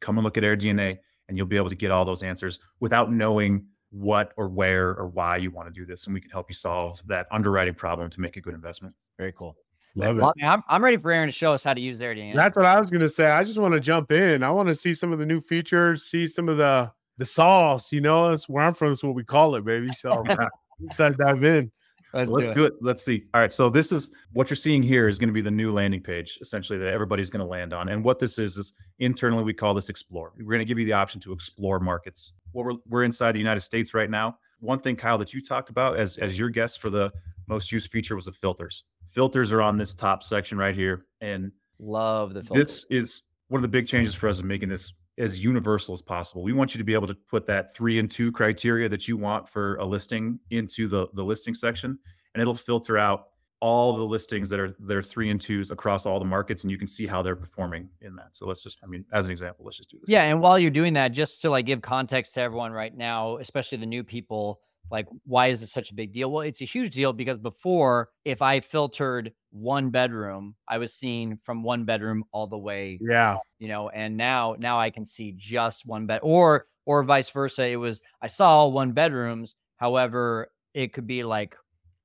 Come 0.00 0.18
and 0.18 0.24
look 0.24 0.36
at 0.36 0.42
AirDNA 0.42 0.98
and 1.28 1.36
you'll 1.36 1.46
be 1.46 1.56
able 1.56 1.70
to 1.70 1.76
get 1.76 1.90
all 1.90 2.04
those 2.04 2.22
answers 2.22 2.58
without 2.80 3.10
knowing 3.10 3.66
what 3.90 4.32
or 4.36 4.48
where 4.48 4.90
or 4.90 5.08
why 5.08 5.36
you 5.36 5.50
want 5.50 5.72
to 5.72 5.72
do 5.72 5.86
this 5.86 6.06
and 6.06 6.14
we 6.14 6.20
can 6.20 6.30
help 6.30 6.50
you 6.50 6.54
solve 6.54 7.00
that 7.06 7.26
underwriting 7.30 7.74
problem 7.74 8.10
to 8.10 8.20
make 8.20 8.36
a 8.36 8.40
good 8.40 8.52
investment 8.52 8.94
very 9.16 9.32
cool 9.32 9.56
Love 9.98 10.18
it. 10.18 10.20
Well, 10.20 10.34
I'm, 10.42 10.62
I'm 10.68 10.84
ready 10.84 10.98
for 10.98 11.10
Aaron 11.10 11.26
to 11.26 11.32
show 11.32 11.54
us 11.54 11.64
how 11.64 11.72
to 11.72 11.80
use 11.80 12.02
AirDNA. 12.02 12.34
That's 12.34 12.54
what 12.54 12.66
I 12.66 12.78
was 12.78 12.90
gonna 12.90 13.08
say. 13.08 13.30
I 13.30 13.42
just 13.44 13.58
want 13.58 13.72
to 13.72 13.80
jump 13.80 14.12
in. 14.12 14.42
I 14.42 14.50
want 14.50 14.68
to 14.68 14.74
see 14.74 14.92
some 14.92 15.10
of 15.10 15.18
the 15.18 15.24
new 15.24 15.40
features, 15.40 16.04
see 16.04 16.26
some 16.26 16.50
of 16.50 16.58
the 16.58 16.92
the 17.18 17.24
sauce. 17.24 17.92
You 17.92 18.00
know, 18.00 18.30
that's 18.30 18.48
where 18.48 18.64
I'm 18.64 18.74
from. 18.74 18.88
That's 18.88 19.04
what 19.04 19.14
we 19.14 19.24
call 19.24 19.54
it, 19.54 19.64
baby. 19.64 19.92
So 19.92 20.24
let's 20.80 20.96
dive 20.96 21.44
in. 21.44 21.70
Let's, 22.12 22.30
Let's 22.30 22.56
do, 22.56 22.64
it. 22.64 22.74
Let's 22.80 23.04
see. 23.04 23.24
All 23.34 23.40
right. 23.42 23.52
So 23.52 23.68
this 23.68 23.92
is 23.92 24.10
what 24.32 24.48
you're 24.48 24.56
seeing 24.56 24.82
here 24.82 25.06
is 25.06 25.18
going 25.18 25.28
to 25.28 25.34
be 25.34 25.42
the 25.42 25.50
new 25.50 25.70
landing 25.72 26.00
page, 26.00 26.38
essentially 26.40 26.78
that 26.78 26.88
everybody's 26.88 27.28
going 27.28 27.40
to 27.40 27.46
land 27.46 27.74
on. 27.74 27.90
And 27.90 28.02
what 28.02 28.18
this 28.18 28.38
is 28.38 28.56
is 28.56 28.72
internally 29.00 29.44
we 29.44 29.52
call 29.52 29.74
this 29.74 29.90
explore. 29.90 30.32
We're 30.38 30.44
going 30.44 30.60
to 30.60 30.64
give 30.64 30.78
you 30.78 30.86
the 30.86 30.94
option 30.94 31.20
to 31.22 31.32
explore 31.32 31.78
markets. 31.78 32.32
What 32.52 32.64
we're 32.64 32.78
we're 32.88 33.04
inside 33.04 33.32
the 33.32 33.38
United 33.38 33.60
States 33.60 33.92
right 33.92 34.08
now. 34.08 34.38
One 34.60 34.78
thing, 34.80 34.96
Kyle, 34.96 35.18
that 35.18 35.34
you 35.34 35.42
talked 35.42 35.68
about 35.68 35.98
as 35.98 36.16
as 36.16 36.38
your 36.38 36.48
guest 36.48 36.80
for 36.80 36.88
the 36.88 37.12
most 37.48 37.70
used 37.70 37.90
feature 37.90 38.16
was 38.16 38.24
the 38.26 38.32
filters. 38.32 38.84
Filters 39.10 39.52
are 39.52 39.60
on 39.60 39.76
this 39.76 39.92
top 39.92 40.22
section 40.22 40.56
right 40.56 40.74
here, 40.74 41.04
and 41.20 41.52
love 41.78 42.32
the 42.32 42.42
filters. 42.42 42.64
This 42.64 42.86
is 42.88 43.22
one 43.48 43.58
of 43.58 43.62
the 43.62 43.68
big 43.68 43.86
changes 43.86 44.14
for 44.14 44.28
us 44.28 44.40
in 44.40 44.46
making 44.46 44.70
this 44.70 44.94
as 45.18 45.42
universal 45.42 45.94
as 45.94 46.02
possible. 46.02 46.42
We 46.42 46.52
want 46.52 46.74
you 46.74 46.78
to 46.78 46.84
be 46.84 46.94
able 46.94 47.06
to 47.06 47.14
put 47.14 47.46
that 47.46 47.74
three 47.74 47.98
and 47.98 48.10
two 48.10 48.32
criteria 48.32 48.88
that 48.88 49.08
you 49.08 49.16
want 49.16 49.48
for 49.48 49.76
a 49.76 49.84
listing 49.84 50.38
into 50.50 50.88
the, 50.88 51.08
the 51.14 51.24
listing 51.24 51.54
section, 51.54 51.98
and 52.34 52.40
it'll 52.40 52.54
filter 52.54 52.98
out 52.98 53.28
all 53.60 53.96
the 53.96 54.02
listings 54.02 54.50
that 54.50 54.60
are 54.60 54.76
that 54.80 54.94
are 54.94 55.02
three 55.02 55.30
and 55.30 55.40
twos 55.40 55.70
across 55.70 56.04
all 56.04 56.18
the 56.18 56.26
markets, 56.26 56.62
and 56.64 56.70
you 56.70 56.76
can 56.76 56.86
see 56.86 57.06
how 57.06 57.22
they're 57.22 57.34
performing 57.34 57.88
in 58.02 58.14
that. 58.16 58.36
So 58.36 58.46
let's 58.46 58.62
just, 58.62 58.78
I 58.84 58.86
mean, 58.86 59.04
as 59.12 59.24
an 59.24 59.32
example, 59.32 59.64
let's 59.64 59.78
just 59.78 59.90
do 59.90 59.98
this. 59.98 60.10
Yeah, 60.10 60.24
and 60.24 60.42
while 60.42 60.58
you're 60.58 60.70
doing 60.70 60.92
that, 60.94 61.12
just 61.12 61.40
to 61.42 61.50
like 61.50 61.64
give 61.64 61.80
context 61.80 62.34
to 62.34 62.42
everyone 62.42 62.72
right 62.72 62.94
now, 62.94 63.38
especially 63.38 63.78
the 63.78 63.86
new 63.86 64.04
people, 64.04 64.60
like 64.90 65.06
why 65.24 65.48
is 65.48 65.60
this 65.60 65.72
such 65.72 65.90
a 65.90 65.94
big 65.94 66.12
deal? 66.12 66.30
Well 66.30 66.42
it's 66.42 66.60
a 66.60 66.64
huge 66.64 66.94
deal 66.94 67.12
because 67.12 67.38
before 67.38 68.10
if 68.24 68.42
i 68.42 68.60
filtered 68.60 69.32
one 69.50 69.90
bedroom 69.90 70.54
i 70.68 70.76
was 70.78 70.92
seeing 70.92 71.38
from 71.42 71.62
one 71.62 71.84
bedroom 71.84 72.24
all 72.32 72.46
the 72.46 72.58
way 72.58 72.98
yeah. 73.00 73.38
you 73.58 73.68
know 73.68 73.88
and 73.88 74.16
now 74.16 74.54
now 74.58 74.78
i 74.78 74.90
can 74.90 75.04
see 75.06 75.32
just 75.36 75.86
one 75.86 76.06
bed 76.06 76.20
or 76.22 76.66
or 76.84 77.02
vice 77.02 77.30
versa 77.30 77.66
it 77.66 77.76
was 77.76 78.02
i 78.20 78.26
saw 78.26 78.48
all 78.48 78.72
one 78.72 78.92
bedrooms 78.92 79.54
however 79.76 80.48
it 80.74 80.92
could 80.92 81.06
be 81.06 81.24
like 81.24 81.56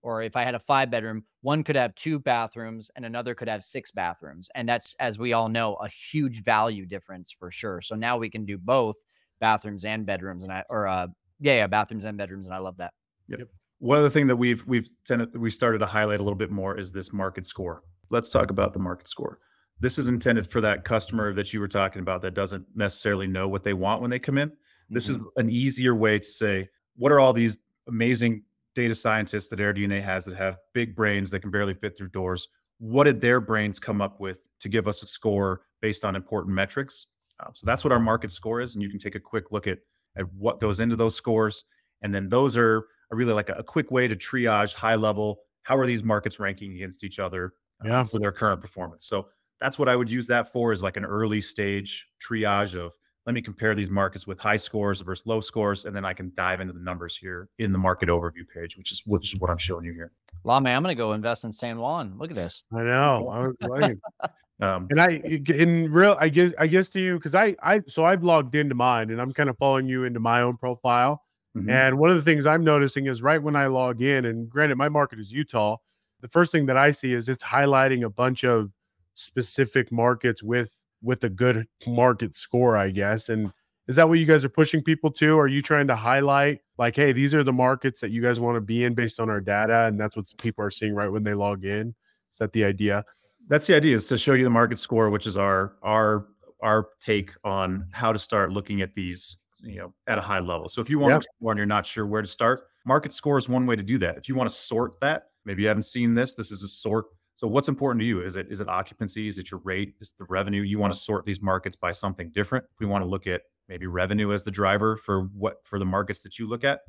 or 0.01 0.21
if 0.21 0.37
i 0.37 0.43
had 0.43 0.55
a 0.55 0.59
five 0.59 0.89
bedroom 0.89 1.23
one 1.41 1.63
could 1.63 1.75
have 1.75 1.93
two 1.95 2.19
bathrooms 2.19 2.89
and 2.95 3.05
another 3.05 3.33
could 3.33 3.47
have 3.47 3.63
six 3.63 3.91
bathrooms 3.91 4.49
and 4.55 4.69
that's 4.69 4.95
as 4.99 5.17
we 5.17 5.33
all 5.33 5.49
know 5.49 5.75
a 5.75 5.89
huge 5.89 6.43
value 6.43 6.85
difference 6.85 7.31
for 7.31 7.51
sure. 7.51 7.81
So 7.81 7.95
now 7.95 8.17
we 8.17 8.29
can 8.29 8.45
do 8.45 8.57
both 8.57 8.95
bathrooms 9.39 9.85
and 9.85 10.05
bedrooms 10.05 10.43
and 10.43 10.53
I 10.53 10.63
or 10.69 10.87
uh 10.87 11.07
yeah, 11.41 11.55
yeah, 11.55 11.67
bathrooms 11.67 12.05
and 12.05 12.17
bedrooms, 12.17 12.45
and 12.45 12.55
I 12.55 12.59
love 12.59 12.77
that. 12.77 12.93
Yep. 13.27 13.39
yep. 13.39 13.47
One 13.79 13.97
other 13.97 14.09
thing 14.09 14.27
that 14.27 14.35
we've 14.35 14.65
we've 14.67 14.89
tended 15.05 15.35
we 15.35 15.49
started 15.49 15.79
to 15.79 15.87
highlight 15.87 16.19
a 16.19 16.23
little 16.23 16.37
bit 16.37 16.51
more 16.51 16.77
is 16.77 16.91
this 16.91 17.11
market 17.11 17.45
score. 17.45 17.83
Let's 18.09 18.29
talk 18.29 18.51
about 18.51 18.73
the 18.73 18.79
market 18.79 19.07
score. 19.07 19.39
This 19.79 19.97
is 19.97 20.07
intended 20.07 20.47
for 20.47 20.61
that 20.61 20.85
customer 20.85 21.33
that 21.33 21.51
you 21.53 21.59
were 21.59 21.67
talking 21.67 22.01
about 22.01 22.21
that 22.21 22.35
doesn't 22.35 22.65
necessarily 22.75 23.25
know 23.25 23.47
what 23.47 23.63
they 23.63 23.73
want 23.73 24.01
when 24.01 24.11
they 24.11 24.19
come 24.19 24.37
in. 24.37 24.51
This 24.89 25.07
mm-hmm. 25.07 25.21
is 25.21 25.27
an 25.37 25.49
easier 25.49 25.95
way 25.95 26.19
to 26.19 26.25
say 26.25 26.69
what 26.95 27.11
are 27.11 27.19
all 27.19 27.33
these 27.33 27.57
amazing 27.87 28.43
data 28.75 28.93
scientists 28.93 29.49
that 29.49 29.59
AirDNA 29.59 30.03
has 30.03 30.25
that 30.25 30.37
have 30.37 30.57
big 30.73 30.95
brains 30.95 31.31
that 31.31 31.39
can 31.39 31.49
barely 31.49 31.73
fit 31.73 31.97
through 31.97 32.09
doors. 32.09 32.47
What 32.77 33.05
did 33.05 33.19
their 33.19 33.39
brains 33.39 33.79
come 33.79 34.01
up 34.01 34.19
with 34.19 34.41
to 34.59 34.69
give 34.69 34.87
us 34.87 35.01
a 35.01 35.07
score 35.07 35.61
based 35.81 36.05
on 36.05 36.15
important 36.15 36.53
metrics? 36.53 37.07
Uh, 37.39 37.49
so 37.53 37.65
that's 37.65 37.83
what 37.83 37.91
our 37.91 37.99
market 37.99 38.31
score 38.31 38.61
is, 38.61 38.75
and 38.75 38.83
you 38.83 38.89
can 38.89 38.99
take 38.99 39.15
a 39.15 39.19
quick 39.19 39.51
look 39.51 39.65
at 39.67 39.79
at 40.17 40.31
what 40.33 40.59
goes 40.59 40.79
into 40.79 40.95
those 40.95 41.15
scores. 41.15 41.63
And 42.01 42.13
then 42.13 42.29
those 42.29 42.57
are, 42.57 42.85
really 43.11 43.33
like 43.33 43.49
a, 43.49 43.55
a, 43.55 43.63
quick 43.63 43.91
way 43.91 44.07
to 44.07 44.15
triage 44.15 44.73
high 44.73 44.95
level. 44.95 45.41
How 45.63 45.77
are 45.77 45.85
these 45.85 46.01
markets 46.01 46.39
ranking 46.39 46.73
against 46.75 47.03
each 47.03 47.19
other 47.19 47.53
uh, 47.83 47.89
yeah. 47.89 48.03
for 48.05 48.19
their 48.19 48.31
current 48.31 48.61
performance? 48.61 49.05
So 49.05 49.27
that's 49.59 49.77
what 49.77 49.89
I 49.89 49.97
would 49.97 50.09
use 50.09 50.27
that 50.27 50.51
for 50.51 50.71
is 50.71 50.81
like 50.81 50.95
an 50.95 51.03
early 51.03 51.41
stage 51.41 52.07
triage 52.25 52.79
of 52.79 52.93
let 53.25 53.35
me 53.35 53.41
compare 53.41 53.75
these 53.75 53.89
markets 53.89 54.25
with 54.25 54.39
high 54.39 54.57
scores 54.57 55.01
versus 55.01 55.27
low 55.27 55.41
scores, 55.41 55.85
and 55.85 55.95
then 55.95 56.05
I 56.05 56.13
can 56.13 56.31
dive 56.35 56.59
into 56.59 56.73
the 56.73 56.79
numbers 56.79 57.15
here 57.15 57.49
in 57.59 57.71
the 57.71 57.77
market 57.77 58.09
overview 58.09 58.47
page, 58.51 58.77
which 58.77 58.91
is 58.91 59.03
which 59.05 59.33
is 59.33 59.39
what 59.39 59.51
I'm 59.51 59.59
showing 59.59 59.85
you 59.85 59.93
here. 59.93 60.11
Man, 60.45 60.75
I'm 60.75 60.81
gonna 60.81 60.95
go 60.95 61.13
invest 61.13 61.43
in 61.43 61.51
San 61.51 61.79
Juan. 61.79 62.15
Look 62.17 62.31
at 62.31 62.35
this. 62.35 62.63
I 62.73 62.83
know. 62.83 63.29
I 63.29 63.47
was 63.47 63.55
like, 63.61 63.97
um, 64.61 64.87
and 64.89 64.99
I 64.99 65.09
in 65.09 65.91
real, 65.91 66.17
I 66.19 66.29
guess 66.29 66.51
I 66.57 66.67
guess 66.67 66.89
to 66.89 66.99
you 66.99 67.15
because 67.15 67.35
I 67.35 67.55
I 67.61 67.81
so 67.87 68.05
I've 68.05 68.23
logged 68.23 68.55
into 68.55 68.75
mine 68.75 69.11
and 69.11 69.21
I'm 69.21 69.31
kind 69.31 69.49
of 69.49 69.57
following 69.57 69.87
you 69.87 70.03
into 70.03 70.19
my 70.19 70.41
own 70.41 70.57
profile. 70.57 71.23
Mm-hmm. 71.55 71.69
And 71.69 71.97
one 71.97 72.09
of 72.09 72.15
the 72.15 72.23
things 72.23 72.47
I'm 72.47 72.63
noticing 72.63 73.07
is 73.07 73.21
right 73.21 73.41
when 73.41 73.55
I 73.55 73.67
log 73.67 74.01
in, 74.01 74.25
and 74.25 74.49
granted, 74.49 74.77
my 74.77 74.89
market 74.89 75.19
is 75.19 75.31
Utah. 75.31 75.77
The 76.21 76.29
first 76.29 76.51
thing 76.51 76.65
that 76.67 76.77
I 76.77 76.91
see 76.91 77.13
is 77.13 77.27
it's 77.27 77.43
highlighting 77.43 78.03
a 78.05 78.09
bunch 78.09 78.43
of 78.43 78.71
specific 79.15 79.91
markets 79.91 80.41
with 80.41 80.73
with 81.01 81.23
a 81.23 81.29
good 81.29 81.67
market 81.87 82.35
score, 82.35 82.77
I 82.77 82.91
guess. 82.91 83.29
And 83.29 83.51
is 83.87 83.95
that 83.95 84.07
what 84.07 84.19
you 84.19 84.25
guys 84.25 84.45
are 84.45 84.49
pushing 84.49 84.83
people 84.83 85.11
to? 85.11 85.37
Are 85.39 85.47
you 85.47 85.61
trying 85.61 85.87
to 85.87 85.95
highlight 85.95 86.59
like, 86.77 86.95
hey, 86.95 87.11
these 87.11 87.33
are 87.33 87.43
the 87.43 87.53
markets 87.53 87.99
that 88.01 88.11
you 88.11 88.21
guys 88.21 88.39
want 88.39 88.55
to 88.55 88.61
be 88.61 88.83
in 88.83 88.93
based 88.93 89.19
on 89.19 89.29
our 89.29 89.41
data, 89.41 89.85
and 89.85 89.99
that's 89.99 90.15
what 90.15 90.25
people 90.37 90.63
are 90.63 90.69
seeing 90.69 90.93
right 90.93 91.11
when 91.11 91.23
they 91.23 91.33
log 91.33 91.65
in? 91.65 91.95
Is 92.31 92.37
that 92.37 92.53
the 92.53 92.63
idea? 92.63 93.03
That's 93.47 93.67
the 93.67 93.75
idea 93.75 93.95
is 93.95 94.05
to 94.07 94.17
show 94.17 94.33
you 94.33 94.43
the 94.43 94.49
market 94.49 94.79
score, 94.79 95.09
which 95.09 95.27
is 95.27 95.37
our 95.37 95.73
our 95.81 96.27
our 96.61 96.89
take 96.99 97.31
on 97.43 97.87
how 97.91 98.13
to 98.13 98.19
start 98.19 98.51
looking 98.51 98.81
at 98.81 98.93
these, 98.93 99.37
you 99.63 99.77
know, 99.77 99.93
at 100.07 100.17
a 100.17 100.21
high 100.21 100.39
level. 100.39 100.69
So 100.69 100.79
if 100.79 100.89
you 100.89 100.99
want 100.99 101.11
to 101.11 101.17
explore 101.17 101.51
and 101.51 101.57
you're 101.57 101.65
not 101.65 101.85
sure 101.85 102.05
where 102.05 102.21
to 102.21 102.27
start, 102.27 102.61
market 102.85 103.11
score 103.11 103.37
is 103.37 103.49
one 103.49 103.65
way 103.65 103.75
to 103.75 103.83
do 103.83 103.97
that. 103.97 104.17
If 104.17 104.29
you 104.29 104.35
want 104.35 104.49
to 104.49 104.55
sort 104.55 104.99
that, 105.01 105.29
maybe 105.43 105.63
you 105.63 105.67
haven't 105.67 105.83
seen 105.83 106.13
this. 106.13 106.35
This 106.35 106.51
is 106.51 106.61
a 106.61 106.67
sort 106.67 107.05
so 107.41 107.47
what's 107.47 107.67
important 107.67 108.01
to 108.01 108.05
you? 108.05 108.21
Is 108.21 108.35
it 108.35 108.45
is 108.51 108.61
it 108.61 108.69
occupancy? 108.69 109.27
Is 109.27 109.39
it 109.39 109.49
your 109.49 109.61
rate? 109.63 109.95
Is 109.99 110.11
it 110.11 110.19
the 110.19 110.25
revenue? 110.29 110.61
You 110.61 110.77
want 110.77 110.93
to 110.93 110.99
sort 110.99 111.25
these 111.25 111.41
markets 111.41 111.75
by 111.75 111.91
something 111.91 112.29
different. 112.29 112.65
If 112.71 112.79
we 112.79 112.85
want 112.85 113.03
to 113.03 113.09
look 113.09 113.25
at 113.25 113.41
maybe 113.71 113.87
revenue 113.87 114.33
as 114.33 114.43
the 114.43 114.51
driver 114.51 114.97
for 114.97 115.29
what 115.33 115.63
for 115.63 115.79
the 115.79 115.85
markets 115.85 116.21
that 116.21 116.37
you 116.37 116.47
look 116.47 116.65
at, 116.65 116.81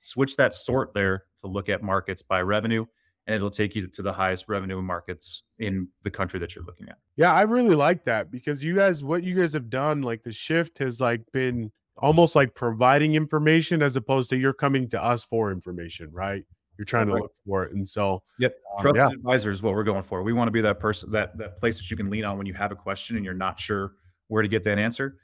switch 0.00 0.36
that 0.36 0.54
sort 0.54 0.94
there 0.94 1.24
to 1.40 1.48
look 1.48 1.68
at 1.68 1.82
markets 1.82 2.22
by 2.22 2.40
revenue 2.40 2.86
and 3.26 3.34
it'll 3.34 3.50
take 3.50 3.74
you 3.74 3.88
to 3.88 4.02
the 4.02 4.12
highest 4.12 4.48
revenue 4.48 4.80
markets 4.80 5.42
in 5.58 5.88
the 6.04 6.10
country 6.10 6.38
that 6.38 6.54
you're 6.54 6.64
looking 6.64 6.88
at. 6.88 6.96
Yeah, 7.16 7.32
I 7.34 7.42
really 7.42 7.74
like 7.74 8.04
that 8.04 8.30
because 8.30 8.62
you 8.62 8.76
guys 8.76 9.02
what 9.02 9.24
you 9.24 9.34
guys 9.34 9.52
have 9.52 9.68
done 9.68 10.00
like 10.02 10.22
the 10.22 10.30
shift 10.30 10.78
has 10.78 11.00
like 11.00 11.22
been 11.32 11.72
almost 11.96 12.36
like 12.36 12.54
providing 12.54 13.16
information 13.16 13.82
as 13.82 13.96
opposed 13.96 14.30
to 14.30 14.36
you're 14.36 14.52
coming 14.52 14.88
to 14.90 15.02
us 15.02 15.24
for 15.24 15.50
information, 15.50 16.08
right? 16.12 16.44
You're 16.78 16.84
trying 16.84 17.08
to 17.08 17.14
look 17.14 17.32
for 17.44 17.64
it. 17.64 17.72
And 17.72 17.86
so, 17.86 18.22
yep, 18.38 18.54
um, 18.76 18.82
trusted 18.82 18.96
yeah. 18.96 19.08
advisor 19.08 19.50
is 19.50 19.64
what 19.64 19.74
we're 19.74 19.82
going 19.82 20.04
for. 20.04 20.22
We 20.22 20.32
want 20.32 20.46
to 20.46 20.52
be 20.52 20.60
that 20.60 20.78
person, 20.78 21.10
that 21.10 21.36
that 21.38 21.58
place 21.58 21.78
that 21.78 21.90
you 21.90 21.96
can 21.96 22.08
lean 22.08 22.24
on 22.24 22.38
when 22.38 22.46
you 22.46 22.54
have 22.54 22.70
a 22.70 22.76
question 22.76 23.16
and 23.16 23.24
you're 23.24 23.34
not 23.34 23.58
sure 23.58 23.94
where 24.28 24.42
to 24.42 24.48
get 24.48 24.62
that 24.62 24.78
answer. 24.78 25.16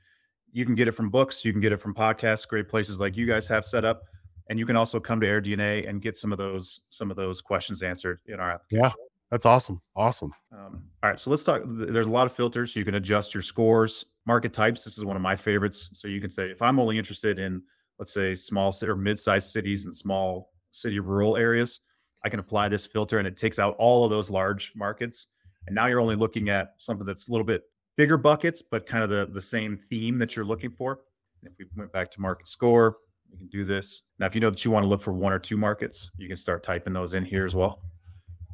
You 0.55 0.65
can 0.65 0.77
get 0.77 0.87
it 0.87 0.93
from 0.93 1.11
books, 1.11 1.45
you 1.45 1.51
can 1.53 1.61
get 1.61 1.73
it 1.73 1.79
from 1.79 1.93
podcasts, 1.95 2.47
great 2.47 2.69
places 2.69 3.01
like 3.01 3.17
you 3.17 3.27
guys 3.27 3.49
have 3.49 3.65
set 3.65 3.85
up, 3.85 4.05
and 4.49 4.57
you 4.57 4.65
can 4.65 4.77
also 4.77 5.01
come 5.01 5.21
to 5.21 5.27
AirDNA 5.27 5.89
and 5.89 6.01
get 6.01 6.17
some 6.17 6.31
of 6.31 6.39
those 6.39 6.83
some 6.91 7.11
of 7.11 7.17
those 7.17 7.41
questions 7.41 7.83
answered 7.83 8.21
in 8.27 8.39
our 8.39 8.53
application. 8.53 8.85
Yeah, 8.85 8.93
that's 9.33 9.47
awesome. 9.47 9.83
Awesome. 9.97 10.33
Um, 10.53 10.85
all 11.03 11.11
right, 11.11 11.19
so 11.19 11.31
let's 11.31 11.43
talk. 11.43 11.63
There's 11.67 12.07
a 12.07 12.11
lot 12.11 12.27
of 12.27 12.33
filters. 12.33 12.77
You 12.77 12.85
can 12.85 12.95
adjust 12.95 13.35
your 13.35 13.43
scores, 13.43 14.05
market 14.27 14.53
types. 14.53 14.85
This 14.85 14.97
is 14.97 15.05
one 15.05 15.17
of 15.17 15.23
my 15.23 15.35
favorites. 15.35 15.91
So 15.95 16.07
you 16.07 16.21
can 16.21 16.31
say 16.31 16.51
if 16.51 16.63
I'm 16.63 16.79
only 16.79 16.99
interested 16.99 17.41
in, 17.41 17.61
let's 17.99 18.15
say, 18.15 18.37
small 18.37 18.73
or 18.83 18.95
mid-sized 18.95 19.51
cities 19.51 19.87
and 19.87 19.95
small 19.95 20.53
city 20.71 21.01
rural 21.01 21.37
areas, 21.37 21.81
I 22.25 22.29
can 22.29 22.39
apply 22.39 22.69
this 22.69 22.87
filter 22.87 23.19
and 23.19 23.27
it 23.27 23.37
takes 23.37 23.59
out 23.59 23.75
all 23.79 24.05
of 24.05 24.11
those 24.11 24.31
large 24.31 24.73
markets. 24.77 25.27
And 25.67 25.75
now 25.75 25.87
you're 25.87 26.01
only 26.01 26.17
looking 26.17 26.49
at 26.49 26.75
something 26.79 27.07
that's 27.07 27.29
a 27.29 27.33
little 27.33 27.45
bit 27.45 27.65
bigger 27.97 28.17
buckets, 28.17 28.63
but 28.63 28.87
kind 28.87 29.05
of 29.05 29.11
the, 29.11 29.29
the 29.33 29.41
same 29.41 29.77
theme 29.77 30.19
that 30.19 30.37
you're 30.37 30.45
looking 30.45 30.71
for. 30.71 31.01
If 31.43 31.53
we 31.59 31.67
went 31.77 31.93
back 31.93 32.11
to 32.13 32.21
market 32.21 32.47
score, 32.47 32.97
we 33.31 33.39
can 33.39 33.49
do 33.49 33.65
this. 33.65 34.03
Now, 34.19 34.27
if 34.27 34.35
you 34.35 34.41
know 34.41 34.51
that 34.51 34.65
you 34.65 34.71
want 34.71 34.85
to 34.85 34.89
look 34.89 35.03
for 35.03 35.13
one 35.13 35.33
or 35.33 35.39
two 35.39 35.57
markets, 35.57 36.11
you 36.17 36.29
can 36.29 36.37
start 36.37 36.63
typing 36.63 36.93
those 36.93 37.15
in 37.15 37.25
here 37.25 37.45
as 37.45 37.55
well. 37.55 37.83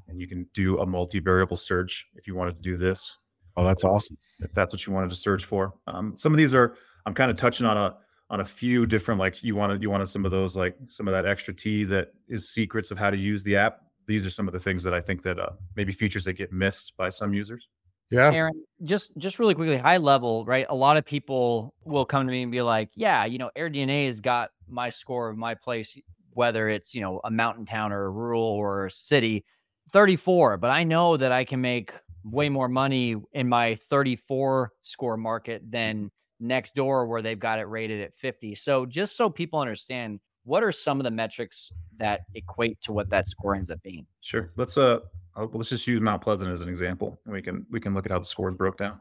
And 0.08 0.20
you 0.20 0.26
can 0.26 0.46
do 0.54 0.78
a 0.78 0.86
multivariable 0.86 1.58
search 1.58 2.06
if 2.16 2.26
you 2.26 2.34
wanted 2.34 2.56
to 2.56 2.62
do 2.62 2.76
this. 2.76 3.16
Oh, 3.56 3.64
that's 3.64 3.84
awesome. 3.84 4.16
If 4.40 4.52
that's 4.54 4.72
what 4.72 4.86
you 4.86 4.92
wanted 4.92 5.10
to 5.10 5.16
search 5.16 5.44
for. 5.44 5.74
Um, 5.86 6.16
some 6.16 6.32
of 6.32 6.38
these 6.38 6.54
are, 6.54 6.76
I'm 7.06 7.14
kind 7.14 7.30
of 7.30 7.36
touching 7.36 7.66
on 7.66 7.76
a, 7.76 7.96
on 8.30 8.40
a 8.40 8.44
few 8.44 8.86
different 8.86 9.18
like 9.18 9.42
you 9.42 9.56
wanted 9.56 9.82
you 9.82 9.90
wanted 9.90 10.08
some 10.08 10.24
of 10.24 10.30
those 10.30 10.56
like 10.56 10.76
some 10.88 11.08
of 11.08 11.12
that 11.12 11.26
extra 11.26 11.52
tea 11.52 11.82
that 11.82 12.12
is 12.28 12.48
secrets 12.48 12.92
of 12.92 12.98
how 12.98 13.10
to 13.10 13.16
use 13.16 13.42
the 13.42 13.56
app. 13.56 13.80
These 14.06 14.24
are 14.24 14.30
some 14.30 14.46
of 14.46 14.54
the 14.54 14.60
things 14.60 14.82
that 14.84 14.94
I 14.94 15.00
think 15.00 15.22
that 15.24 15.38
uh, 15.38 15.50
maybe 15.76 15.92
features 15.92 16.24
that 16.24 16.34
get 16.34 16.52
missed 16.52 16.96
by 16.96 17.08
some 17.10 17.34
users. 17.34 17.68
Yeah. 18.10 18.32
Aaron, 18.32 18.64
just 18.84 19.12
just 19.18 19.38
really 19.38 19.54
quickly, 19.54 19.76
high 19.76 19.98
level, 19.98 20.44
right? 20.44 20.66
A 20.68 20.74
lot 20.74 20.96
of 20.96 21.04
people 21.04 21.74
will 21.84 22.04
come 22.04 22.26
to 22.26 22.30
me 22.30 22.42
and 22.42 22.50
be 22.50 22.62
like, 22.62 22.90
"Yeah, 22.94 23.24
you 23.24 23.38
know, 23.38 23.50
AirDNA 23.56 24.06
has 24.06 24.20
got 24.20 24.50
my 24.68 24.90
score 24.90 25.28
of 25.28 25.36
my 25.36 25.54
place, 25.54 25.96
whether 26.32 26.68
it's 26.68 26.94
you 26.94 27.00
know 27.00 27.20
a 27.24 27.30
mountain 27.30 27.66
town 27.66 27.92
or 27.92 28.04
a 28.04 28.10
rural 28.10 28.42
or 28.42 28.86
a 28.86 28.90
city, 28.90 29.44
34. 29.92 30.56
But 30.56 30.70
I 30.70 30.84
know 30.84 31.16
that 31.16 31.32
I 31.32 31.44
can 31.44 31.60
make 31.60 31.92
way 32.24 32.48
more 32.48 32.68
money 32.68 33.16
in 33.32 33.48
my 33.48 33.76
34 33.76 34.72
score 34.82 35.16
market 35.16 35.62
than 35.70 36.10
next 36.38 36.74
door 36.74 37.06
where 37.06 37.22
they've 37.22 37.38
got 37.38 37.58
it 37.58 37.64
rated 37.64 38.00
at 38.00 38.14
50. 38.14 38.54
So 38.54 38.86
just 38.86 39.16
so 39.16 39.30
people 39.30 39.60
understand, 39.60 40.20
what 40.44 40.62
are 40.62 40.72
some 40.72 40.98
of 40.98 41.04
the 41.04 41.10
metrics 41.10 41.72
that 41.98 42.22
equate 42.34 42.80
to 42.82 42.92
what 42.92 43.10
that 43.10 43.28
score 43.28 43.54
ends 43.54 43.70
up 43.70 43.82
being? 43.82 44.06
Sure. 44.20 44.50
Let's 44.56 44.76
uh 44.76 45.00
let's 45.36 45.68
just 45.68 45.86
use 45.86 46.00
Mount 46.00 46.22
Pleasant 46.22 46.50
as 46.50 46.60
an 46.60 46.68
example, 46.68 47.20
and 47.24 47.32
we 47.32 47.42
can 47.42 47.66
we 47.70 47.80
can 47.80 47.94
look 47.94 48.06
at 48.06 48.12
how 48.12 48.18
the 48.18 48.24
scores 48.24 48.54
broke 48.54 48.76
down. 48.76 49.00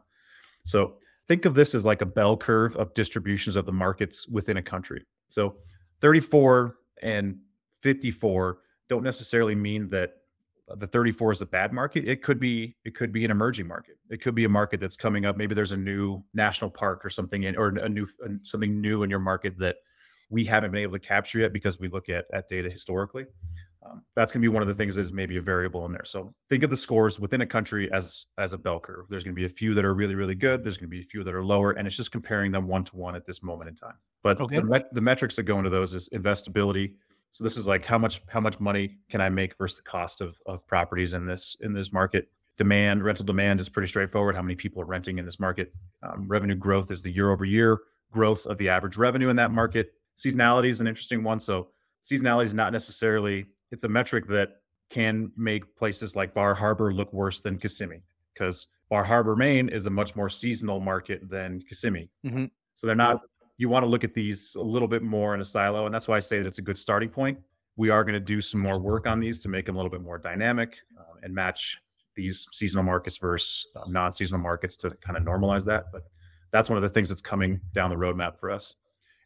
So 0.65 0.95
think 1.27 1.45
of 1.45 1.55
this 1.55 1.75
as 1.75 1.85
like 1.85 2.01
a 2.01 2.05
bell 2.05 2.37
curve 2.37 2.75
of 2.75 2.93
distributions 2.93 3.55
of 3.55 3.65
the 3.65 3.71
markets 3.71 4.27
within 4.27 4.57
a 4.57 4.61
country. 4.61 5.05
So 5.27 5.57
34 6.01 6.75
and 7.01 7.37
54 7.81 8.59
don't 8.89 9.03
necessarily 9.03 9.55
mean 9.55 9.89
that 9.89 10.13
the 10.77 10.87
34 10.87 11.31
is 11.31 11.41
a 11.41 11.45
bad 11.45 11.73
market. 11.73 12.07
It 12.07 12.21
could 12.21 12.39
be 12.39 12.75
it 12.85 12.95
could 12.95 13.11
be 13.11 13.25
an 13.25 13.31
emerging 13.31 13.67
market. 13.67 13.97
It 14.09 14.21
could 14.21 14.35
be 14.35 14.45
a 14.45 14.49
market 14.49 14.79
that's 14.79 14.95
coming 14.95 15.25
up. 15.25 15.37
Maybe 15.37 15.55
there's 15.55 15.71
a 15.71 15.77
new 15.77 16.23
national 16.33 16.71
park 16.71 17.03
or 17.05 17.09
something 17.09 17.43
in, 17.43 17.55
or 17.55 17.69
a 17.69 17.89
new 17.89 18.07
something 18.43 18.79
new 18.79 19.03
in 19.03 19.09
your 19.09 19.19
market 19.19 19.57
that 19.59 19.77
we 20.29 20.45
haven't 20.45 20.71
been 20.71 20.81
able 20.81 20.93
to 20.93 20.99
capture 20.99 21.39
yet 21.39 21.53
because 21.53 21.79
we 21.79 21.87
look 21.87 22.09
at 22.09 22.25
at 22.33 22.47
data 22.47 22.69
historically. 22.69 23.25
Um, 23.85 24.03
that's 24.13 24.31
going 24.31 24.41
to 24.41 24.45
be 24.45 24.53
one 24.53 24.61
of 24.61 24.67
the 24.67 24.75
things 24.75 24.95
that 24.95 25.01
is 25.01 25.13
maybe 25.13 25.37
a 25.37 25.41
variable 25.41 25.85
in 25.85 25.93
there. 25.93 26.03
So 26.03 26.33
think 26.49 26.63
of 26.63 26.69
the 26.69 26.77
scores 26.77 27.19
within 27.19 27.41
a 27.41 27.45
country 27.45 27.89
as 27.93 28.25
as 28.37 28.51
a 28.53 28.57
bell 28.57 28.79
curve. 28.79 29.05
There's 29.09 29.23
going 29.23 29.33
to 29.33 29.39
be 29.39 29.45
a 29.45 29.49
few 29.49 29.73
that 29.73 29.85
are 29.85 29.93
really 29.93 30.15
really 30.15 30.35
good. 30.35 30.63
There's 30.63 30.77
going 30.77 30.89
to 30.89 30.95
be 30.95 31.01
a 31.01 31.05
few 31.05 31.23
that 31.23 31.33
are 31.33 31.43
lower, 31.43 31.71
and 31.71 31.87
it's 31.87 31.95
just 31.95 32.11
comparing 32.11 32.51
them 32.51 32.67
one 32.67 32.83
to 32.85 32.95
one 32.95 33.15
at 33.15 33.25
this 33.25 33.41
moment 33.41 33.69
in 33.69 33.75
time. 33.75 33.95
But 34.21 34.41
okay. 34.41 34.57
the, 34.57 34.63
met- 34.63 34.93
the 34.93 35.01
metrics 35.01 35.35
that 35.37 35.43
go 35.43 35.57
into 35.57 35.69
those 35.69 35.93
is 35.93 36.09
investability. 36.09 36.95
So 37.31 37.43
this 37.43 37.55
is 37.55 37.67
like 37.67 37.85
how 37.85 37.97
much 37.97 38.21
how 38.27 38.41
much 38.41 38.59
money 38.59 38.97
can 39.09 39.21
I 39.21 39.29
make 39.29 39.57
versus 39.57 39.77
the 39.77 39.83
cost 39.83 40.19
of 40.19 40.37
of 40.45 40.67
properties 40.67 41.13
in 41.13 41.25
this 41.25 41.55
in 41.61 41.73
this 41.73 41.93
market. 41.93 42.29
Demand 42.57 43.03
rental 43.03 43.25
demand 43.25 43.61
is 43.61 43.69
pretty 43.69 43.87
straightforward. 43.87 44.35
How 44.35 44.41
many 44.41 44.55
people 44.55 44.81
are 44.81 44.85
renting 44.85 45.19
in 45.19 45.25
this 45.25 45.39
market? 45.39 45.73
Um, 46.03 46.27
revenue 46.27 46.55
growth 46.55 46.91
is 46.91 47.01
the 47.01 47.11
year 47.11 47.31
over 47.31 47.45
year 47.45 47.79
growth 48.11 48.45
of 48.45 48.57
the 48.57 48.69
average 48.69 48.97
revenue 48.97 49.29
in 49.29 49.35
that 49.37 49.51
market. 49.51 49.93
Seasonality 50.17 50.69
is 50.69 50.81
an 50.81 50.87
interesting 50.87 51.23
one. 51.23 51.39
So 51.39 51.69
seasonality 52.03 52.45
is 52.45 52.53
not 52.53 52.73
necessarily 52.73 53.45
it's 53.71 53.83
a 53.83 53.89
metric 53.89 54.27
that 54.27 54.57
can 54.89 55.31
make 55.37 55.75
places 55.75 56.15
like 56.15 56.33
Bar 56.33 56.55
Harbor 56.55 56.93
look 56.93 57.13
worse 57.13 57.39
than 57.39 57.57
Kissimmee 57.57 58.01
because 58.33 58.67
Bar 58.89 59.03
Harbor, 59.03 59.35
Maine 59.35 59.69
is 59.69 59.85
a 59.85 59.89
much 59.89 60.15
more 60.15 60.29
seasonal 60.29 60.79
market 60.79 61.29
than 61.29 61.61
Kissimmee. 61.61 62.09
Mm-hmm. 62.25 62.45
So 62.73 62.87
they're 62.87 62.95
not, 62.95 63.21
you 63.57 63.69
want 63.69 63.83
to 63.83 63.89
look 63.89 64.03
at 64.03 64.13
these 64.13 64.55
a 64.55 64.61
little 64.61 64.87
bit 64.87 65.03
more 65.03 65.35
in 65.35 65.41
a 65.41 65.45
silo. 65.45 65.85
And 65.85 65.93
that's 65.93 66.07
why 66.07 66.17
I 66.17 66.21
say 66.21 66.39
that 66.39 66.47
it's 66.47 66.57
a 66.57 66.63
good 66.63 66.77
starting 66.77 67.09
point. 67.09 67.39
We 67.75 67.89
are 67.89 68.03
going 68.03 68.13
to 68.13 68.19
do 68.19 68.41
some 68.41 68.61
more 68.61 68.79
work 68.79 69.05
on 69.05 69.19
these 69.19 69.39
to 69.41 69.49
make 69.49 69.65
them 69.65 69.75
a 69.75 69.77
little 69.77 69.91
bit 69.91 70.01
more 70.01 70.17
dynamic 70.17 70.77
uh, 70.99 71.03
and 71.21 71.33
match 71.33 71.79
these 72.15 72.47
seasonal 72.51 72.83
markets 72.83 73.17
versus 73.17 73.67
uh, 73.75 73.83
non 73.87 74.11
seasonal 74.11 74.41
markets 74.41 74.75
to 74.77 74.89
kind 75.01 75.17
of 75.17 75.23
normalize 75.23 75.65
that. 75.65 75.85
But 75.91 76.03
that's 76.51 76.69
one 76.69 76.77
of 76.77 76.83
the 76.83 76.89
things 76.89 77.09
that's 77.09 77.21
coming 77.21 77.61
down 77.73 77.89
the 77.89 77.95
roadmap 77.95 78.39
for 78.39 78.49
us. 78.49 78.73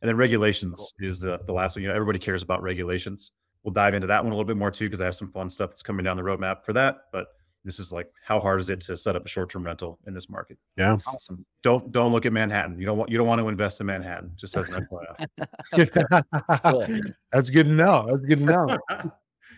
And 0.01 0.09
then 0.09 0.17
regulations 0.17 0.93
is 0.99 1.21
the, 1.21 1.39
the 1.45 1.53
last 1.53 1.75
one. 1.75 1.83
You 1.83 1.87
know, 1.87 1.95
everybody 1.95 2.19
cares 2.19 2.43
about 2.43 2.61
regulations 2.61 3.31
we'll 3.63 3.73
dive 3.73 3.93
into 3.93 4.07
that 4.07 4.23
one 4.23 4.31
a 4.31 4.35
little 4.35 4.47
bit 4.47 4.57
more 4.57 4.71
too 4.71 4.85
because 4.85 5.01
I 5.01 5.05
have 5.05 5.15
some 5.15 5.31
fun 5.31 5.49
stuff 5.49 5.71
that's 5.71 5.81
coming 5.81 6.03
down 6.03 6.17
the 6.17 6.23
roadmap 6.23 6.63
for 6.63 6.73
that. 6.73 6.97
But 7.11 7.27
this 7.65 7.79
is 7.79 7.93
like 7.93 8.11
how 8.23 8.39
hard 8.39 8.59
is 8.59 8.69
it 8.69 8.81
to 8.81 8.97
set 8.97 9.15
up 9.15 9.25
a 9.25 9.29
short-term 9.29 9.65
rental 9.65 9.99
in 10.05 10.13
this 10.13 10.29
market? 10.29 10.57
Yeah, 10.77 10.97
awesome. 11.07 11.45
Don't 11.61 11.91
don't 11.91 12.11
look 12.11 12.25
at 12.25 12.33
Manhattan. 12.33 12.77
You 12.77 12.85
don't 12.85 12.97
want 12.97 13.09
you 13.09 13.17
don't 13.17 13.27
want 13.27 13.39
to 13.39 13.47
invest 13.47 13.79
in 13.79 13.87
Manhattan. 13.87 14.31
Just 14.35 14.57
as 14.57 14.69
an 14.69 14.87
FYI. 14.91 15.27
that's 17.31 17.49
good 17.49 17.67
to 17.67 17.71
know. 17.71 18.05
That's 18.07 18.25
good 18.25 18.39
to 18.39 18.45
know. 18.45 18.77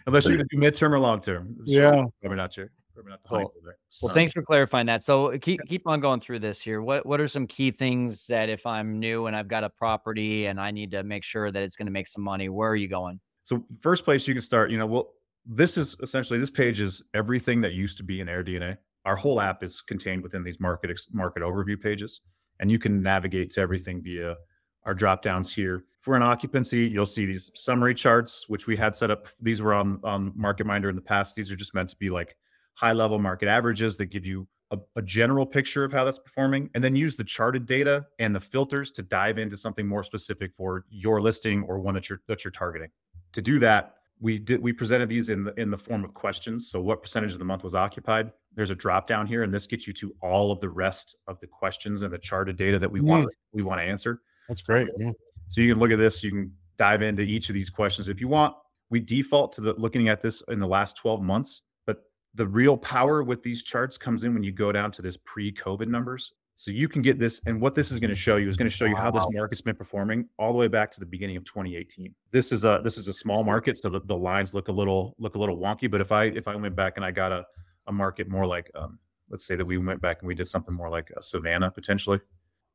Unless 0.07 0.27
you're 0.27 0.37
going 0.37 0.47
to 0.47 0.55
do 0.55 0.61
midterm 0.61 0.91
or 0.91 0.99
long 0.99 1.19
term. 1.19 1.55
Yeah, 1.65 2.03
probably 2.21 2.37
not 2.37 2.53
sure. 2.53 2.69
Not 3.07 3.19
cool. 3.27 3.53
Well, 4.01 4.13
thanks 4.13 4.31
for 4.31 4.41
clarifying 4.41 4.85
that. 4.85 5.03
So 5.03 5.33
uh, 5.33 5.37
keep 5.41 5.59
keep 5.67 5.85
on 5.85 5.99
going 5.99 6.19
through 6.19 6.39
this 6.39 6.61
here. 6.61 6.81
What 6.81 7.05
what 7.05 7.19
are 7.19 7.27
some 7.27 7.45
key 7.45 7.71
things 7.71 8.27
that 8.27 8.49
if 8.49 8.65
I'm 8.65 8.99
new 8.99 9.25
and 9.25 9.35
I've 9.35 9.49
got 9.49 9.63
a 9.63 9.69
property 9.69 10.45
and 10.45 10.61
I 10.61 10.71
need 10.71 10.91
to 10.91 11.03
make 11.03 11.23
sure 11.23 11.51
that 11.51 11.61
it's 11.61 11.75
going 11.75 11.87
to 11.87 11.91
make 11.91 12.07
some 12.07 12.23
money, 12.23 12.47
where 12.47 12.69
are 12.69 12.75
you 12.75 12.87
going? 12.87 13.19
So 13.45 13.63
first 13.79 14.03
place 14.03 14.27
you 14.27 14.33
can 14.33 14.41
start, 14.41 14.71
you 14.71 14.79
know, 14.79 14.87
well, 14.87 15.11
this 15.45 15.77
is 15.77 15.95
essentially 16.01 16.39
this 16.39 16.49
page 16.49 16.81
is 16.81 17.03
everything 17.13 17.61
that 17.61 17.73
used 17.73 17.95
to 17.97 18.03
be 18.03 18.19
in 18.19 18.27
AirDNA. 18.27 18.75
Our 19.05 19.15
whole 19.15 19.39
app 19.39 19.61
is 19.61 19.81
contained 19.81 20.23
within 20.23 20.43
these 20.43 20.59
market 20.59 20.99
market 21.13 21.43
overview 21.43 21.79
pages, 21.79 22.21
and 22.59 22.71
you 22.71 22.79
can 22.79 23.03
navigate 23.03 23.51
to 23.51 23.61
everything 23.61 24.01
via 24.01 24.35
our 24.83 24.95
drop 24.95 25.21
downs 25.21 25.53
here. 25.53 25.85
We're 26.07 26.15
in 26.15 26.23
occupancy, 26.23 26.87
you'll 26.87 27.05
see 27.05 27.27
these 27.27 27.51
summary 27.53 27.93
charts, 27.93 28.49
which 28.49 28.65
we 28.65 28.75
had 28.75 28.95
set 28.95 29.11
up. 29.11 29.27
These 29.39 29.61
were 29.61 29.75
on 29.75 29.99
on 30.03 30.33
Market 30.35 30.65
Minder 30.65 30.89
in 30.89 30.95
the 30.95 31.01
past. 31.01 31.35
These 31.35 31.51
are 31.51 31.55
just 31.55 31.75
meant 31.75 31.89
to 31.89 31.97
be 31.97 32.09
like 32.09 32.35
high 32.73 32.93
level 32.93 33.19
market 33.19 33.47
averages 33.47 33.95
that 33.97 34.07
give 34.07 34.25
you 34.25 34.47
a, 34.71 34.79
a, 34.95 35.01
general 35.03 35.45
picture 35.45 35.83
of 35.83 35.93
how 35.93 36.03
that's 36.03 36.17
performing, 36.17 36.71
and 36.73 36.83
then 36.83 36.95
use 36.95 37.15
the 37.15 37.23
charted 37.23 37.67
data 37.67 38.07
and 38.17 38.35
the 38.35 38.39
filters 38.39 38.91
to 38.93 39.03
dive 39.03 39.37
into 39.37 39.55
something 39.55 39.87
more 39.87 40.03
specific 40.03 40.51
for 40.57 40.85
your 40.89 41.21
listing 41.21 41.61
or 41.67 41.77
one 41.77 41.93
that 41.93 42.09
you're 42.09 42.21
that 42.27 42.43
you're 42.43 42.51
targeting 42.51 42.89
to 43.35 43.41
do 43.41 43.59
that, 43.59 43.95
we 44.21 44.39
did 44.39 44.61
we 44.61 44.71
presented 44.71 45.09
these 45.09 45.29
in 45.29 45.43
the 45.43 45.53
in 45.59 45.69
the 45.69 45.77
form 45.77 46.03
of 46.03 46.13
questions. 46.13 46.69
So 46.69 46.81
what 46.81 47.01
percentage 47.01 47.33
of 47.33 47.39
the 47.39 47.45
month 47.45 47.63
was 47.63 47.75
occupied? 47.75 48.31
There's 48.55 48.69
a 48.69 48.75
drop 48.75 49.07
down 49.07 49.27
here, 49.27 49.43
and 49.43 49.53
this 49.53 49.67
gets 49.67 49.85
you 49.85 49.93
to 49.93 50.15
all 50.21 50.51
of 50.51 50.61
the 50.61 50.69
rest 50.69 51.17
of 51.27 51.39
the 51.41 51.47
questions 51.47 52.01
and 52.01 52.13
the 52.13 52.17
charted 52.17 52.55
data 52.55 52.79
that 52.79 52.89
we 52.89 53.01
mm. 53.01 53.07
want 53.07 53.33
we 53.51 53.61
want 53.61 53.81
to 53.81 53.83
answer. 53.83 54.21
That's 54.47 54.61
great. 54.61 54.87
Yeah. 54.97 55.11
So 55.49 55.61
you 55.61 55.73
can 55.73 55.79
look 55.79 55.91
at 55.91 55.99
this. 55.99 56.23
You 56.23 56.31
can 56.31 56.53
dive 56.77 57.01
into 57.01 57.23
each 57.23 57.49
of 57.49 57.53
these 57.53 57.69
questions 57.69 58.07
if 58.07 58.21
you 58.21 58.29
want. 58.29 58.55
We 58.89 59.01
default 59.01 59.51
to 59.53 59.61
the 59.61 59.73
looking 59.73 60.07
at 60.07 60.21
this 60.21 60.41
in 60.47 60.59
the 60.59 60.67
last 60.67 60.95
12 60.97 61.21
months, 61.21 61.63
but 61.85 62.03
the 62.35 62.47
real 62.47 62.77
power 62.77 63.21
with 63.21 63.43
these 63.43 63.63
charts 63.63 63.97
comes 63.97 64.23
in 64.23 64.33
when 64.33 64.43
you 64.43 64.51
go 64.53 64.71
down 64.71 64.91
to 64.93 65.01
this 65.01 65.17
pre-COVID 65.17 65.87
numbers. 65.87 66.33
So 66.57 66.71
you 66.71 66.87
can 66.87 67.01
get 67.01 67.19
this, 67.19 67.41
and 67.45 67.59
what 67.59 67.75
this 67.75 67.91
is 67.91 67.99
going 67.99 68.09
to 68.09 68.15
show 68.15 68.37
you 68.37 68.47
is 68.47 68.55
going 68.55 68.69
to 68.69 68.75
show 68.75 68.85
you 68.85 68.95
how 68.95 69.11
this 69.11 69.25
market's 69.31 69.61
been 69.61 69.75
performing 69.75 70.29
all 70.39 70.53
the 70.53 70.57
way 70.57 70.69
back 70.69 70.89
to 70.91 71.01
the 71.01 71.05
beginning 71.05 71.35
of 71.35 71.43
2018. 71.43 72.15
This 72.31 72.53
is 72.53 72.63
a 72.63 72.79
this 72.81 72.97
is 72.97 73.09
a 73.09 73.13
small 73.13 73.43
market, 73.43 73.77
so 73.77 73.89
the, 73.89 73.99
the 73.99 74.15
lines 74.15 74.53
look 74.53 74.69
a 74.69 74.71
little 74.71 75.15
look 75.19 75.35
a 75.35 75.37
little 75.37 75.57
wonky. 75.57 75.91
But 75.91 75.99
if 75.99 76.13
I 76.13 76.25
if 76.25 76.47
I 76.47 76.55
went 76.55 76.75
back 76.75 76.93
and 76.95 77.05
I 77.05 77.11
got 77.11 77.33
a 77.33 77.45
a 77.87 77.91
market 77.91 78.29
more 78.29 78.45
like 78.45 78.71
um, 78.73 78.99
let's 79.29 79.45
say 79.45 79.55
that 79.55 79.65
we 79.65 79.77
went 79.77 80.01
back 80.01 80.19
and 80.21 80.27
we 80.27 80.35
did 80.35 80.47
something 80.47 80.73
more 80.73 80.89
like 80.89 81.11
a 81.17 81.21
Savannah 81.21 81.71
potentially. 81.71 82.19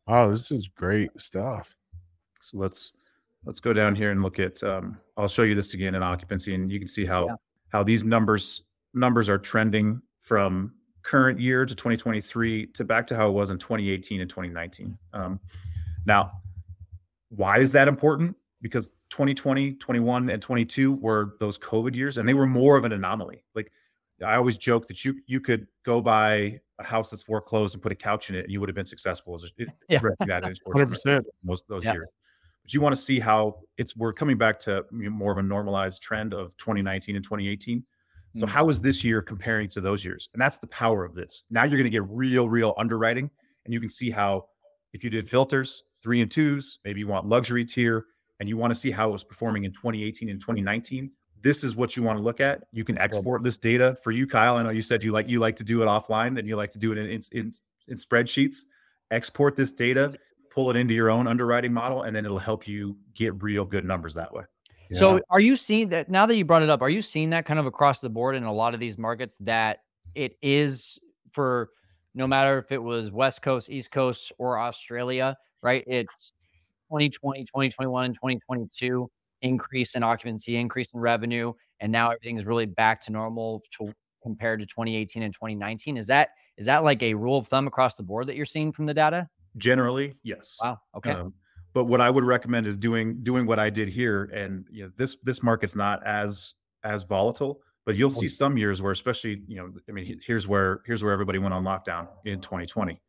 Oh, 0.07 0.31
this 0.31 0.51
is 0.51 0.69
great 0.69 1.11
stuff. 1.19 1.75
So 2.41 2.59
let's 2.59 2.93
let's 3.45 3.61
go 3.61 3.73
down 3.73 3.95
here 3.95 4.11
and 4.11 4.23
look 4.23 4.39
at. 4.39 4.63
Um, 4.63 4.99
I'll 5.17 5.29
show 5.29 5.43
you 5.43 5.55
this 5.55 5.75
again 5.75 5.95
in 5.95 6.03
occupancy, 6.03 6.55
and 6.55 6.71
you 6.71 6.79
can 6.79 6.89
see 6.89 7.07
how 7.07 7.27
yeah. 7.27 7.35
how 7.71 7.83
these 7.83 8.05
numbers 8.05 8.63
numbers 8.95 9.29
are 9.29 9.39
trending 9.39 10.03
from 10.21 10.75
current 11.03 11.41
year 11.41 11.65
to 11.65 11.75
2023 11.75 12.67
to 12.67 12.85
back 12.85 13.07
to 13.09 13.17
how 13.17 13.29
it 13.29 13.33
was 13.33 13.51
in 13.51 13.59
2018 13.59 14.21
and 14.21 14.29
2019. 14.29 14.97
Um, 15.13 15.41
now, 16.07 16.33
why 17.31 17.59
is 17.59 17.73
that 17.73 17.89
important? 17.89 18.37
Because 18.61 18.89
2020, 19.11 19.75
21, 19.75 20.31
and 20.31 20.43
22 20.43 20.95
were 20.95 21.37
those 21.41 21.59
COVID 21.59 21.95
years, 21.95 22.19
and 22.19 22.29
they 22.29 22.35
were 22.35 22.47
more 22.47 22.77
of 22.77 22.85
an 22.85 22.93
anomaly. 22.93 23.43
Like 23.55 23.73
I 24.25 24.35
always 24.35 24.59
joke 24.59 24.87
that 24.89 25.05
you 25.05 25.21
you 25.27 25.41
could 25.41 25.67
go 25.85 26.01
buy 26.01 26.61
a 26.79 26.85
house 26.85 27.11
that's 27.11 27.23
foreclosed 27.23 27.75
and 27.75 27.83
put 27.83 27.93
a 27.93 27.97
couch 27.97 28.31
in 28.31 28.37
it, 28.37 28.45
and 28.45 28.53
you 28.53 28.61
would 28.61 28.69
have 28.69 28.77
been 28.77 28.85
successful 28.85 29.35
as 29.35 29.45
a 29.45 29.67
yeah. 29.89 29.99
hundred 30.21 30.89
percent 30.89 31.27
most 31.43 31.67
those 31.69 31.85
yeah. 31.85 31.95
years. 31.95 32.11
But 32.63 32.75
you 32.75 32.81
want 32.81 32.95
to 32.95 33.01
see 33.01 33.19
how 33.19 33.61
it's 33.79 33.97
we're 33.97 34.13
coming 34.13 34.37
back 34.37 34.59
to 34.61 34.85
more 34.91 35.33
of 35.33 35.39
a 35.39 35.43
normalized 35.43 36.03
trend 36.03 36.35
of 36.35 36.55
2019 36.59 37.17
and 37.17 37.25
2018 37.25 37.83
so 38.35 38.47
mm-hmm. 38.47 38.55
how 38.55 38.69
is 38.69 38.81
this 38.81 39.03
year 39.03 39.23
comparing 39.23 39.69
to 39.71 39.81
those 39.81 40.05
years? 40.05 40.29
And 40.33 40.41
that's 40.41 40.59
the 40.59 40.69
power 40.69 41.05
of 41.05 41.15
this. 41.15 41.45
Now 41.51 41.65
you're 41.65 41.79
going 41.79 41.85
to 41.85 41.91
get 41.91 42.05
real, 42.09 42.49
real 42.49 42.75
underwriting, 42.79 43.31
and 43.65 43.75
you 43.75 43.81
can 43.81 43.89
see 43.89 44.11
how 44.11 44.47
if 44.93 45.03
you 45.03 45.11
did 45.11 45.29
filters, 45.29 45.83
three 46.03 46.21
and 46.21 46.31
twos, 46.31 46.79
maybe 46.85 47.01
you 47.01 47.09
want 47.09 47.27
luxury 47.27 47.65
tier, 47.65 48.07
and 48.39 48.49
you 48.49 48.57
want 48.57 48.73
to 48.73 48.79
see 48.79 48.91
how 48.91 49.09
it 49.09 49.13
was 49.13 49.25
performing 49.25 49.65
in 49.65 49.73
2018 49.73 50.29
and 50.29 50.41
2019. 50.41 51.11
This 51.43 51.65
is 51.65 51.75
what 51.75 51.97
you 51.97 52.03
want 52.03 52.19
to 52.19 52.23
look 52.23 52.41
at. 52.41 52.65
You 52.73 52.85
can 52.85 52.99
export 52.99 53.43
this 53.43 53.59
data 53.59 53.97
for 54.03 54.11
you, 54.11 54.27
Kyle. 54.27 54.57
I 54.57 54.63
know 54.63 54.71
you 54.71 54.83
said 54.83 55.03
you 55.03 55.13
like 55.13 55.29
you 55.29 55.41
like 55.41 55.57
to 55.57 55.65
do 55.65 55.83
it 55.83 55.87
offline, 55.87 56.35
then 56.35 56.47
you 56.47 56.57
like 56.57 56.71
to 56.71 56.79
do 56.79 56.93
it 56.93 56.99
in 56.99 57.07
in, 57.07 57.21
in, 57.33 57.53
in 57.89 57.97
spreadsheets. 57.97 58.59
Export 59.11 59.57
this 59.57 59.73
data, 59.73 60.13
pull 60.51 60.71
it 60.71 60.77
into 60.77 60.95
your 60.95 61.11
own 61.11 61.27
underwriting 61.27 61.73
model, 61.73 62.03
and 62.03 62.15
then 62.15 62.25
it'll 62.25 62.39
help 62.39 62.69
you 62.69 62.97
get 63.15 63.43
real 63.43 63.65
good 63.65 63.85
numbers 63.85 64.15
that 64.15 64.33
way. 64.33 64.45
So 64.99 65.21
are 65.31 65.41
you 65.41 65.57
seeing 65.57 65.89
that 65.91 66.09
now 66.09 66.27
that 66.27 66.37
you 66.37 66.45
brought 66.45 66.63
it 66.63 66.71
up, 66.71 66.83
are 66.83 66.91
you 66.91 67.03
seeing 67.03 67.31
that 67.31 67.47
kind 67.47 67.61
of 67.61 67.67
across 67.67 68.01
the 68.01 68.11
board 68.11 68.35
in 68.35 68.45
a 68.45 68.53
lot 68.53 68.75
of 68.75 68.81
these 68.81 68.99
markets 68.99 69.37
that 69.41 69.79
it 70.15 70.37
is 70.43 70.99
for 71.31 71.71
no 72.15 72.27
matter 72.27 72.59
if 72.59 72.73
it 72.73 72.83
was 72.83 73.11
West 73.13 73.43
Coast, 73.43 73.71
East 73.71 73.93
Coast, 73.93 74.33
or 74.39 74.59
Australia, 74.59 75.37
right? 75.63 75.85
It's 75.87 76.33
2020, 76.91 77.45
2021, 77.45 78.05
and 78.05 78.15
2022 78.15 79.09
increase 79.43 79.95
in 79.95 80.03
occupancy, 80.03 80.57
increase 80.57 80.93
in 80.93 81.01
revenue, 81.01 81.53
and 81.81 81.91
now 81.93 82.11
everything 82.11 82.37
is 82.37 82.45
really 82.45 82.67
back 82.67 83.01
to 83.03 83.13
normal 83.13 83.63
to, 83.79 83.93
compared 84.23 84.61
to 84.61 84.67
2018 84.67 85.23
and 85.23 85.33
2019. 85.33 85.97
Is 85.97 86.07
that 86.09 86.31
is 86.57 86.67
that 86.67 86.85
like 86.85 87.03
a 87.03 87.15
rule 87.15 87.39
of 87.39 87.47
thumb 87.47 87.67
across 87.67 87.97
the 87.97 88.03
board 88.03 88.27
that 88.27 88.37
you're 88.37 88.45
seeing 88.45 88.73
from 88.73 88.87
the 88.87 88.95
data? 88.95 89.29
Generally, 89.57 90.17
yes. 90.23 90.59
Wow. 90.63 90.79
Okay. 90.97 91.13
Um, 91.13 91.33
but 91.73 91.85
what 91.85 92.01
I 92.01 92.11
would 92.11 92.25
recommend 92.25 92.67
is 92.67 92.77
doing 92.77 93.23
doing 93.23 93.47
what 93.47 93.59
I 93.59 93.71
did 93.71 93.89
here, 93.89 94.25
and 94.25 94.67
you 94.71 94.85
know 94.85 94.91
this 94.97 95.17
this 95.23 95.43
market's 95.43 95.77
not 95.77 96.05
as 96.05 96.55
as 96.83 97.05
volatile, 97.05 97.61
but 97.85 97.97
you'll 97.97 98.11
see 98.11 98.29
some 98.29 98.57
years 98.57 98.83
where, 98.83 98.93
especially 98.93 99.43
you 99.47 99.57
know, 99.57 99.73
I 99.89 99.93
mean, 99.93 100.21
here's 100.25 100.49
where 100.49 100.83
here's 100.87 101.05
where 101.05 101.13
everybody 101.13 101.39
went 101.39 101.55
on 101.55 101.65
lockdown 101.65 102.09
in 102.25 102.41
2020, 102.41 103.01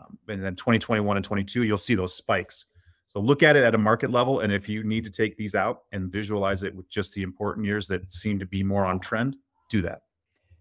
um, 0.00 0.18
and 0.28 0.42
then 0.42 0.56
2021 0.56 1.16
and 1.16 1.24
22, 1.24 1.62
you'll 1.62 1.78
see 1.78 1.94
those 1.94 2.14
spikes. 2.14 2.66
So 3.06 3.20
look 3.20 3.42
at 3.42 3.56
it 3.56 3.64
at 3.64 3.74
a 3.74 3.78
market 3.78 4.10
level, 4.10 4.40
and 4.40 4.52
if 4.52 4.68
you 4.68 4.84
need 4.84 5.04
to 5.04 5.10
take 5.10 5.36
these 5.36 5.54
out 5.54 5.82
and 5.92 6.10
visualize 6.10 6.62
it 6.62 6.74
with 6.74 6.88
just 6.88 7.14
the 7.14 7.22
important 7.22 7.66
years 7.66 7.86
that 7.88 8.12
seem 8.12 8.38
to 8.38 8.46
be 8.46 8.62
more 8.62 8.86
on 8.86 9.00
trend, 9.00 9.36
do 9.68 9.82
that. 9.82 10.02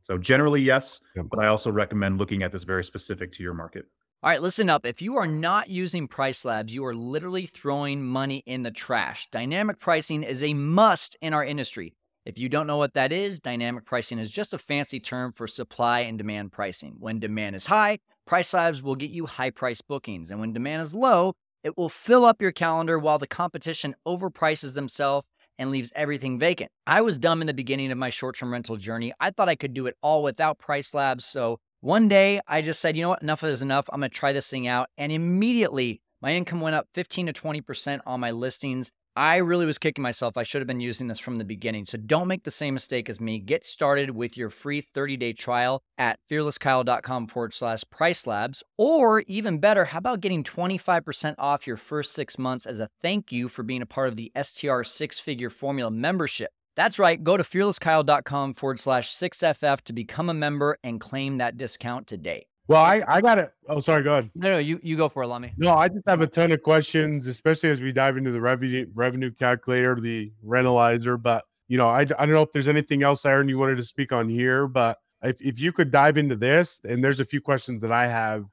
So 0.01 0.17
generally, 0.17 0.61
yes, 0.61 0.99
but 1.15 1.39
I 1.39 1.47
also 1.47 1.71
recommend 1.71 2.17
looking 2.17 2.43
at 2.43 2.51
this 2.51 2.63
very 2.63 2.83
specific 2.83 3.31
to 3.33 3.43
your 3.43 3.53
market. 3.53 3.85
All 4.23 4.29
right, 4.29 4.39
listen 4.39 4.69
up. 4.69 4.85
If 4.85 5.01
you 5.01 5.17
are 5.17 5.25
not 5.25 5.67
using 5.67 6.07
Price 6.07 6.45
Labs, 6.45 6.75
you 6.75 6.85
are 6.85 6.93
literally 6.93 7.47
throwing 7.47 8.05
money 8.05 8.43
in 8.45 8.61
the 8.61 8.69
trash. 8.69 9.27
Dynamic 9.31 9.79
pricing 9.79 10.21
is 10.21 10.43
a 10.43 10.53
must 10.53 11.17
in 11.21 11.33
our 11.33 11.43
industry. 11.43 11.95
If 12.23 12.37
you 12.37 12.47
don't 12.47 12.67
know 12.67 12.77
what 12.77 12.93
that 12.93 13.11
is, 13.11 13.39
dynamic 13.39 13.83
pricing 13.83 14.19
is 14.19 14.29
just 14.29 14.53
a 14.53 14.59
fancy 14.59 14.99
term 14.99 15.31
for 15.31 15.47
supply 15.47 16.01
and 16.01 16.19
demand 16.19 16.51
pricing. 16.51 16.97
When 16.99 17.19
demand 17.19 17.55
is 17.55 17.65
high, 17.65 17.97
Price 18.27 18.53
Labs 18.53 18.83
will 18.83 18.95
get 18.95 19.09
you 19.09 19.25
high 19.25 19.49
price 19.49 19.81
bookings. 19.81 20.29
And 20.29 20.39
when 20.39 20.53
demand 20.53 20.83
is 20.83 20.93
low, 20.93 21.33
it 21.63 21.75
will 21.75 21.89
fill 21.89 22.23
up 22.23 22.43
your 22.43 22.51
calendar 22.51 22.99
while 22.99 23.17
the 23.17 23.25
competition 23.25 23.95
overprices 24.07 24.75
themselves 24.75 25.25
and 25.57 25.71
leaves 25.71 25.91
everything 25.95 26.37
vacant. 26.37 26.69
I 26.85 27.01
was 27.01 27.17
dumb 27.17 27.41
in 27.41 27.47
the 27.47 27.55
beginning 27.55 27.91
of 27.91 27.97
my 27.97 28.11
short 28.11 28.37
term 28.37 28.53
rental 28.53 28.75
journey. 28.75 29.13
I 29.19 29.31
thought 29.31 29.49
I 29.49 29.55
could 29.55 29.73
do 29.73 29.87
it 29.87 29.97
all 30.03 30.21
without 30.21 30.59
Price 30.59 30.93
Labs. 30.93 31.25
So 31.25 31.57
one 31.81 32.07
day 32.07 32.39
I 32.47 32.61
just 32.61 32.79
said, 32.79 32.95
you 32.95 33.01
know 33.01 33.09
what, 33.09 33.23
enough 33.23 33.43
is 33.43 33.61
enough. 33.61 33.89
I'm 33.91 33.99
going 33.99 34.09
to 34.11 34.17
try 34.17 34.31
this 34.31 34.49
thing 34.49 34.67
out. 34.67 34.89
And 34.97 35.11
immediately 35.11 36.01
my 36.21 36.33
income 36.33 36.61
went 36.61 36.75
up 36.75 36.87
15 36.93 37.25
to 37.25 37.33
20% 37.33 37.99
on 38.05 38.19
my 38.19 38.31
listings. 38.31 38.91
I 39.15 39.37
really 39.37 39.65
was 39.65 39.77
kicking 39.77 40.03
myself. 40.03 40.37
I 40.37 40.43
should 40.43 40.61
have 40.61 40.67
been 40.67 40.79
using 40.79 41.07
this 41.07 41.19
from 41.19 41.37
the 41.37 41.43
beginning. 41.43 41.83
So 41.85 41.97
don't 41.97 42.29
make 42.29 42.43
the 42.43 42.51
same 42.51 42.75
mistake 42.75 43.09
as 43.09 43.19
me. 43.19 43.39
Get 43.39 43.65
started 43.65 44.11
with 44.11 44.37
your 44.37 44.49
free 44.49 44.79
30 44.79 45.17
day 45.17 45.33
trial 45.33 45.81
at 45.97 46.19
fearlesskyle.com 46.29 47.27
forward 47.27 47.53
slash 47.53 47.83
price 47.89 48.25
labs. 48.25 48.63
Or 48.77 49.21
even 49.21 49.57
better, 49.57 49.85
how 49.85 49.97
about 49.97 50.21
getting 50.21 50.43
25% 50.43 51.35
off 51.37 51.67
your 51.67 51.77
first 51.77 52.13
six 52.13 52.37
months 52.37 52.65
as 52.65 52.79
a 52.79 52.89
thank 53.01 53.31
you 53.31 53.49
for 53.49 53.63
being 53.63 53.81
a 53.81 53.87
part 53.87 54.07
of 54.07 54.15
the 54.15 54.31
STR 54.41 54.83
six 54.83 55.19
figure 55.19 55.49
formula 55.49 55.91
membership? 55.91 56.51
That's 56.75 56.99
right. 56.99 57.21
Go 57.21 57.37
to 57.37 57.43
fearlesskyle.com 57.43 58.53
forward 58.53 58.79
slash 58.79 59.13
6FF 59.13 59.81
to 59.81 59.93
become 59.93 60.29
a 60.29 60.33
member 60.33 60.77
and 60.83 60.99
claim 60.99 61.37
that 61.39 61.57
discount 61.57 62.07
today. 62.07 62.47
Well, 62.67 62.81
I, 62.81 63.01
I 63.07 63.21
got 63.21 63.37
it. 63.37 63.51
Oh, 63.67 63.79
sorry. 63.81 64.03
Go 64.03 64.13
ahead. 64.13 64.29
No, 64.33 64.53
no, 64.53 64.57
you, 64.57 64.79
you 64.81 64.95
go 64.95 65.09
for 65.09 65.23
it, 65.23 65.27
Lamé. 65.27 65.51
No, 65.57 65.73
I 65.73 65.89
just 65.89 66.07
have 66.07 66.21
a 66.21 66.27
ton 66.27 66.51
of 66.53 66.61
questions, 66.61 67.27
especially 67.27 67.69
as 67.69 67.81
we 67.81 67.91
dive 67.91 68.15
into 68.15 68.31
the 68.31 68.39
revenue 68.39 68.87
revenue 68.93 69.31
calculator, 69.31 69.99
the 69.99 70.31
rentalizer. 70.45 71.21
But 71.21 71.43
you 71.67 71.77
know, 71.77 71.89
I, 71.89 72.01
I 72.01 72.03
don't 72.03 72.31
know 72.31 72.43
if 72.43 72.51
there's 72.53 72.69
anything 72.69 73.03
else, 73.03 73.25
Aaron, 73.25 73.49
you 73.49 73.57
wanted 73.57 73.77
to 73.77 73.83
speak 73.83 74.13
on 74.13 74.29
here. 74.29 74.67
But 74.67 74.99
if, 75.21 75.41
if 75.41 75.59
you 75.59 75.73
could 75.73 75.91
dive 75.91 76.17
into 76.17 76.35
this, 76.35 76.79
and 76.85 77.03
there's 77.03 77.19
a 77.19 77.25
few 77.25 77.41
questions 77.41 77.81
that 77.81 77.91
I 77.91 78.07
have 78.07 78.45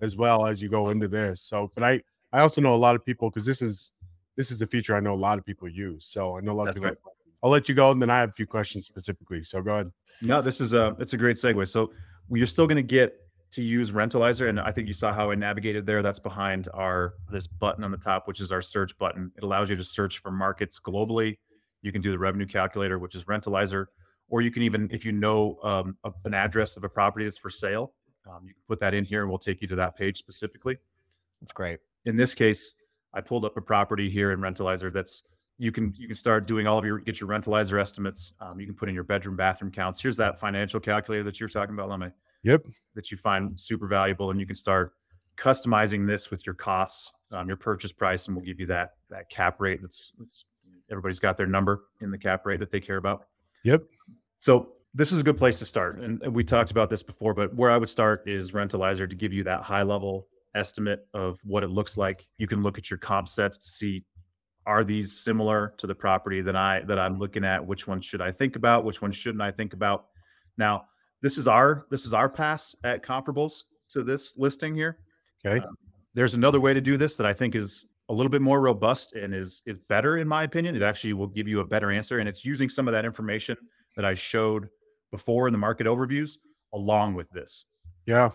as 0.00 0.16
well 0.16 0.46
as 0.46 0.60
you 0.60 0.68
go 0.68 0.88
into 0.88 1.06
this. 1.06 1.40
So, 1.42 1.70
but 1.74 1.84
I 1.84 2.02
I 2.32 2.40
also 2.40 2.60
know 2.60 2.74
a 2.74 2.76
lot 2.76 2.96
of 2.96 3.04
people 3.04 3.30
because 3.30 3.46
this 3.46 3.62
is 3.62 3.92
this 4.36 4.50
is 4.50 4.62
a 4.62 4.66
feature 4.66 4.96
I 4.96 5.00
know 5.00 5.12
a 5.12 5.14
lot 5.14 5.38
of 5.38 5.44
people 5.44 5.68
use. 5.68 6.06
So 6.06 6.36
I 6.36 6.40
know 6.40 6.52
a 6.52 6.54
lot 6.54 6.64
That's 6.64 6.78
of 6.78 6.82
people. 6.82 6.96
right. 7.04 7.19
I'll 7.42 7.50
let 7.50 7.68
you 7.68 7.74
go, 7.74 7.90
and 7.90 8.00
then 8.00 8.10
I 8.10 8.18
have 8.18 8.30
a 8.30 8.32
few 8.32 8.46
questions 8.46 8.86
specifically. 8.86 9.42
So 9.44 9.62
go 9.62 9.72
ahead. 9.72 9.90
No, 10.22 10.42
this 10.42 10.60
is 10.60 10.72
a 10.74 10.94
it's 10.98 11.12
a 11.14 11.16
great 11.16 11.36
segue. 11.36 11.66
So 11.68 11.92
you're 12.30 12.46
still 12.46 12.66
going 12.66 12.76
to 12.76 12.82
get 12.82 13.14
to 13.52 13.62
use 13.62 13.90
Rentalizer, 13.90 14.48
and 14.48 14.60
I 14.60 14.70
think 14.70 14.86
you 14.86 14.94
saw 14.94 15.12
how 15.12 15.30
I 15.30 15.34
navigated 15.34 15.86
there. 15.86 16.02
That's 16.02 16.18
behind 16.18 16.68
our 16.74 17.14
this 17.32 17.46
button 17.46 17.82
on 17.82 17.90
the 17.90 17.96
top, 17.96 18.28
which 18.28 18.40
is 18.40 18.52
our 18.52 18.62
search 18.62 18.96
button. 18.98 19.32
It 19.36 19.42
allows 19.42 19.70
you 19.70 19.76
to 19.76 19.84
search 19.84 20.18
for 20.18 20.30
markets 20.30 20.78
globally. 20.78 21.38
You 21.82 21.92
can 21.92 22.02
do 22.02 22.10
the 22.10 22.18
revenue 22.18 22.46
calculator, 22.46 22.98
which 22.98 23.14
is 23.14 23.24
Rentalizer, 23.24 23.86
or 24.28 24.42
you 24.42 24.50
can 24.50 24.62
even, 24.62 24.88
if 24.92 25.04
you 25.04 25.12
know 25.12 25.58
um, 25.62 25.96
a- 26.04 26.12
an 26.26 26.34
address 26.34 26.76
of 26.76 26.84
a 26.84 26.88
property 26.88 27.24
that's 27.24 27.38
for 27.38 27.50
sale, 27.50 27.94
um, 28.30 28.42
you 28.46 28.52
can 28.52 28.62
put 28.68 28.78
that 28.80 28.92
in 28.94 29.04
here, 29.04 29.22
and 29.22 29.30
we'll 29.30 29.38
take 29.38 29.62
you 29.62 29.66
to 29.68 29.76
that 29.76 29.96
page 29.96 30.18
specifically. 30.18 30.76
That's 31.40 31.52
great. 31.52 31.80
In 32.04 32.16
this 32.16 32.34
case, 32.34 32.74
I 33.14 33.22
pulled 33.22 33.44
up 33.46 33.56
a 33.56 33.62
property 33.62 34.10
here 34.10 34.30
in 34.30 34.40
Rentalizer 34.40 34.92
that's 34.92 35.24
you 35.60 35.70
can 35.70 35.94
you 35.98 36.06
can 36.06 36.14
start 36.16 36.46
doing 36.46 36.66
all 36.66 36.78
of 36.78 36.84
your 36.86 36.98
get 36.98 37.20
your 37.20 37.28
rentalizer 37.28 37.78
estimates. 37.78 38.32
Um, 38.40 38.58
you 38.58 38.66
can 38.66 38.74
put 38.74 38.88
in 38.88 38.94
your 38.94 39.04
bedroom 39.04 39.36
bathroom 39.36 39.70
counts. 39.70 40.00
Here's 40.00 40.16
that 40.16 40.40
financial 40.40 40.80
calculator 40.80 41.22
that 41.24 41.38
you're 41.38 41.50
talking 41.50 41.74
about, 41.74 41.90
Lamé, 41.90 42.12
Yep. 42.42 42.66
that 42.94 43.10
you 43.10 43.18
find 43.18 43.60
super 43.60 43.86
valuable, 43.86 44.30
and 44.30 44.40
you 44.40 44.46
can 44.46 44.56
start 44.56 44.94
customizing 45.36 46.06
this 46.06 46.30
with 46.30 46.46
your 46.46 46.54
costs, 46.54 47.12
um, 47.32 47.46
your 47.46 47.58
purchase 47.58 47.92
price, 47.92 48.26
and 48.26 48.36
we'll 48.36 48.44
give 48.44 48.58
you 48.58 48.66
that 48.66 48.94
that 49.10 49.28
cap 49.28 49.60
rate. 49.60 49.82
That's, 49.82 50.12
that's 50.18 50.46
everybody's 50.90 51.18
got 51.18 51.36
their 51.36 51.46
number 51.46 51.84
in 52.00 52.10
the 52.10 52.18
cap 52.18 52.46
rate 52.46 52.58
that 52.60 52.70
they 52.70 52.80
care 52.80 52.96
about. 52.96 53.26
Yep. 53.64 53.82
So 54.38 54.72
this 54.94 55.12
is 55.12 55.20
a 55.20 55.22
good 55.22 55.36
place 55.36 55.58
to 55.58 55.66
start. 55.66 55.96
And 55.96 56.34
we 56.34 56.42
talked 56.42 56.70
about 56.70 56.88
this 56.88 57.02
before, 57.02 57.34
but 57.34 57.54
where 57.54 57.70
I 57.70 57.76
would 57.76 57.88
start 57.90 58.26
is 58.26 58.52
Rentalizer 58.52 59.08
to 59.08 59.14
give 59.14 59.32
you 59.32 59.44
that 59.44 59.60
high 59.62 59.82
level 59.82 60.26
estimate 60.56 61.06
of 61.14 61.38
what 61.44 61.62
it 61.62 61.68
looks 61.68 61.96
like. 61.96 62.26
You 62.38 62.48
can 62.48 62.62
look 62.62 62.76
at 62.76 62.90
your 62.90 62.98
comp 62.98 63.28
sets 63.28 63.56
to 63.58 63.68
see 63.68 64.04
are 64.66 64.84
these 64.84 65.16
similar 65.16 65.74
to 65.78 65.86
the 65.86 65.94
property 65.94 66.40
that 66.42 66.56
I 66.56 66.82
that 66.86 66.98
I'm 66.98 67.18
looking 67.18 67.44
at? 67.44 67.64
Which 67.64 67.86
one 67.86 68.00
should 68.00 68.20
I 68.20 68.30
think 68.30 68.56
about? 68.56 68.84
Which 68.84 69.02
one 69.02 69.12
shouldn't 69.12 69.42
I 69.42 69.50
think 69.50 69.72
about? 69.72 70.06
Now, 70.58 70.86
this 71.22 71.38
is 71.38 71.48
our 71.48 71.86
this 71.90 72.06
is 72.06 72.14
our 72.14 72.28
pass 72.28 72.74
at 72.84 73.02
comparables 73.02 73.64
to 73.90 74.02
this 74.02 74.36
listing 74.36 74.74
here. 74.74 74.98
Okay. 75.44 75.64
Um, 75.64 75.76
there's 76.14 76.34
another 76.34 76.60
way 76.60 76.74
to 76.74 76.80
do 76.80 76.96
this 76.96 77.16
that 77.16 77.26
I 77.26 77.32
think 77.32 77.54
is 77.54 77.86
a 78.08 78.12
little 78.12 78.30
bit 78.30 78.42
more 78.42 78.60
robust 78.60 79.14
and 79.14 79.34
is 79.34 79.62
is 79.66 79.86
better 79.86 80.18
in 80.18 80.28
my 80.28 80.42
opinion. 80.42 80.76
It 80.76 80.82
actually 80.82 81.12
will 81.12 81.28
give 81.28 81.48
you 81.48 81.60
a 81.60 81.66
better 81.66 81.90
answer, 81.90 82.18
and 82.18 82.28
it's 82.28 82.44
using 82.44 82.68
some 82.68 82.88
of 82.88 82.92
that 82.92 83.04
information 83.04 83.56
that 83.96 84.04
I 84.04 84.14
showed 84.14 84.68
before 85.10 85.46
in 85.48 85.52
the 85.52 85.58
market 85.58 85.86
overviews 85.86 86.38
along 86.72 87.14
with 87.14 87.30
this. 87.30 87.66
Yeah. 88.06 88.30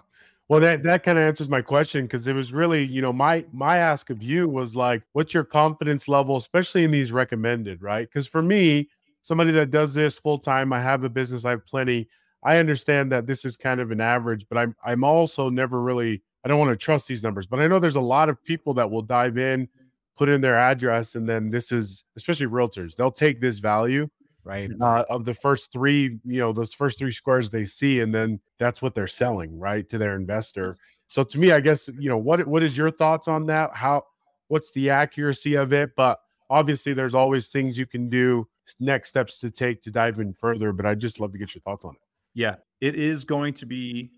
Well, 0.47 0.59
that 0.61 0.83
that 0.83 1.03
kind 1.03 1.17
of 1.17 1.23
answers 1.23 1.49
my 1.49 1.61
question 1.61 2.05
because 2.05 2.27
it 2.27 2.33
was 2.33 2.53
really, 2.53 2.83
you 2.83 3.01
know, 3.01 3.11
my 3.11 3.45
my 3.51 3.77
ask 3.77 4.09
of 4.11 4.21
you 4.21 4.47
was 4.47 4.75
like, 4.75 5.01
what's 5.13 5.33
your 5.33 5.43
confidence 5.43 6.07
level, 6.07 6.35
especially 6.37 6.83
in 6.83 6.91
these 6.91 7.11
recommended, 7.11 7.81
right? 7.81 8.07
Because 8.07 8.27
for 8.27 8.43
me, 8.43 8.89
somebody 9.21 9.51
that 9.51 9.71
does 9.71 9.93
this 9.95 10.19
full 10.19 10.37
time, 10.37 10.71
I 10.71 10.81
have 10.81 11.03
a 11.03 11.09
business, 11.09 11.45
I 11.45 11.51
have 11.51 11.65
plenty. 11.65 12.07
I 12.43 12.57
understand 12.57 13.11
that 13.11 13.25
this 13.25 13.43
is 13.43 13.57
kind 13.57 13.79
of 13.81 13.89
an 13.89 13.99
average, 14.01 14.45
but 14.47 14.57
I'm 14.59 14.75
I'm 14.85 15.03
also 15.03 15.49
never 15.49 15.81
really 15.81 16.21
I 16.43 16.47
don't 16.47 16.59
want 16.59 16.69
to 16.71 16.77
trust 16.83 17.07
these 17.07 17.23
numbers, 17.23 17.47
but 17.47 17.59
I 17.59 17.67
know 17.67 17.79
there's 17.79 17.95
a 17.95 18.01
lot 18.01 18.29
of 18.29 18.43
people 18.43 18.75
that 18.75 18.91
will 18.91 19.01
dive 19.01 19.39
in, 19.39 19.67
put 20.15 20.29
in 20.29 20.41
their 20.41 20.57
address, 20.57 21.15
and 21.15 21.27
then 21.27 21.49
this 21.49 21.71
is 21.71 22.03
especially 22.17 22.45
realtors, 22.45 22.95
they'll 22.95 23.11
take 23.11 23.41
this 23.41 23.57
value 23.57 24.07
Right. 24.45 24.69
uh, 24.79 25.03
of 25.09 25.25
the 25.25 25.33
first 25.33 25.71
three, 25.73 26.19
you 26.23 26.39
know, 26.39 26.53
those 26.53 26.71
first 26.71 26.99
three 26.99 27.11
squares 27.11 27.49
they 27.49 27.65
see, 27.65 28.01
and 28.01 28.13
then 28.13 28.39
that's 28.59 28.79
what 28.79 28.93
they're 28.93 29.07
selling, 29.07 29.57
right, 29.57 29.89
to 29.89 29.97
their 29.97 30.15
investor. 30.15 30.75
So 31.07 31.23
to 31.23 31.39
me, 31.39 31.51
I 31.51 31.59
guess 31.59 31.87
you 31.87 32.09
know 32.09 32.17
what 32.17 32.45
what 32.47 32.61
is 32.61 32.77
your 32.77 32.91
thoughts 32.91 33.27
on 33.27 33.47
that? 33.47 33.73
How 33.73 34.03
what's 34.47 34.71
the 34.71 34.91
accuracy 34.91 35.55
of 35.55 35.73
it? 35.73 35.95
But 35.95 36.19
obviously, 36.49 36.93
there's 36.93 37.15
always 37.15 37.47
things 37.47 37.75
you 37.77 37.87
can 37.87 38.07
do, 38.07 38.47
next 38.79 39.09
steps 39.09 39.39
to 39.39 39.49
take 39.49 39.81
to 39.81 39.91
dive 39.91 40.19
in 40.19 40.33
further. 40.33 40.71
But 40.71 40.85
I'd 40.85 40.99
just 40.99 41.19
love 41.19 41.31
to 41.31 41.39
get 41.39 41.55
your 41.55 41.61
thoughts 41.61 41.83
on 41.83 41.95
it. 41.95 42.01
Yeah, 42.35 42.55
it 42.81 42.95
is 42.95 43.23
going 43.23 43.53
to 43.55 43.65
be 43.65 44.11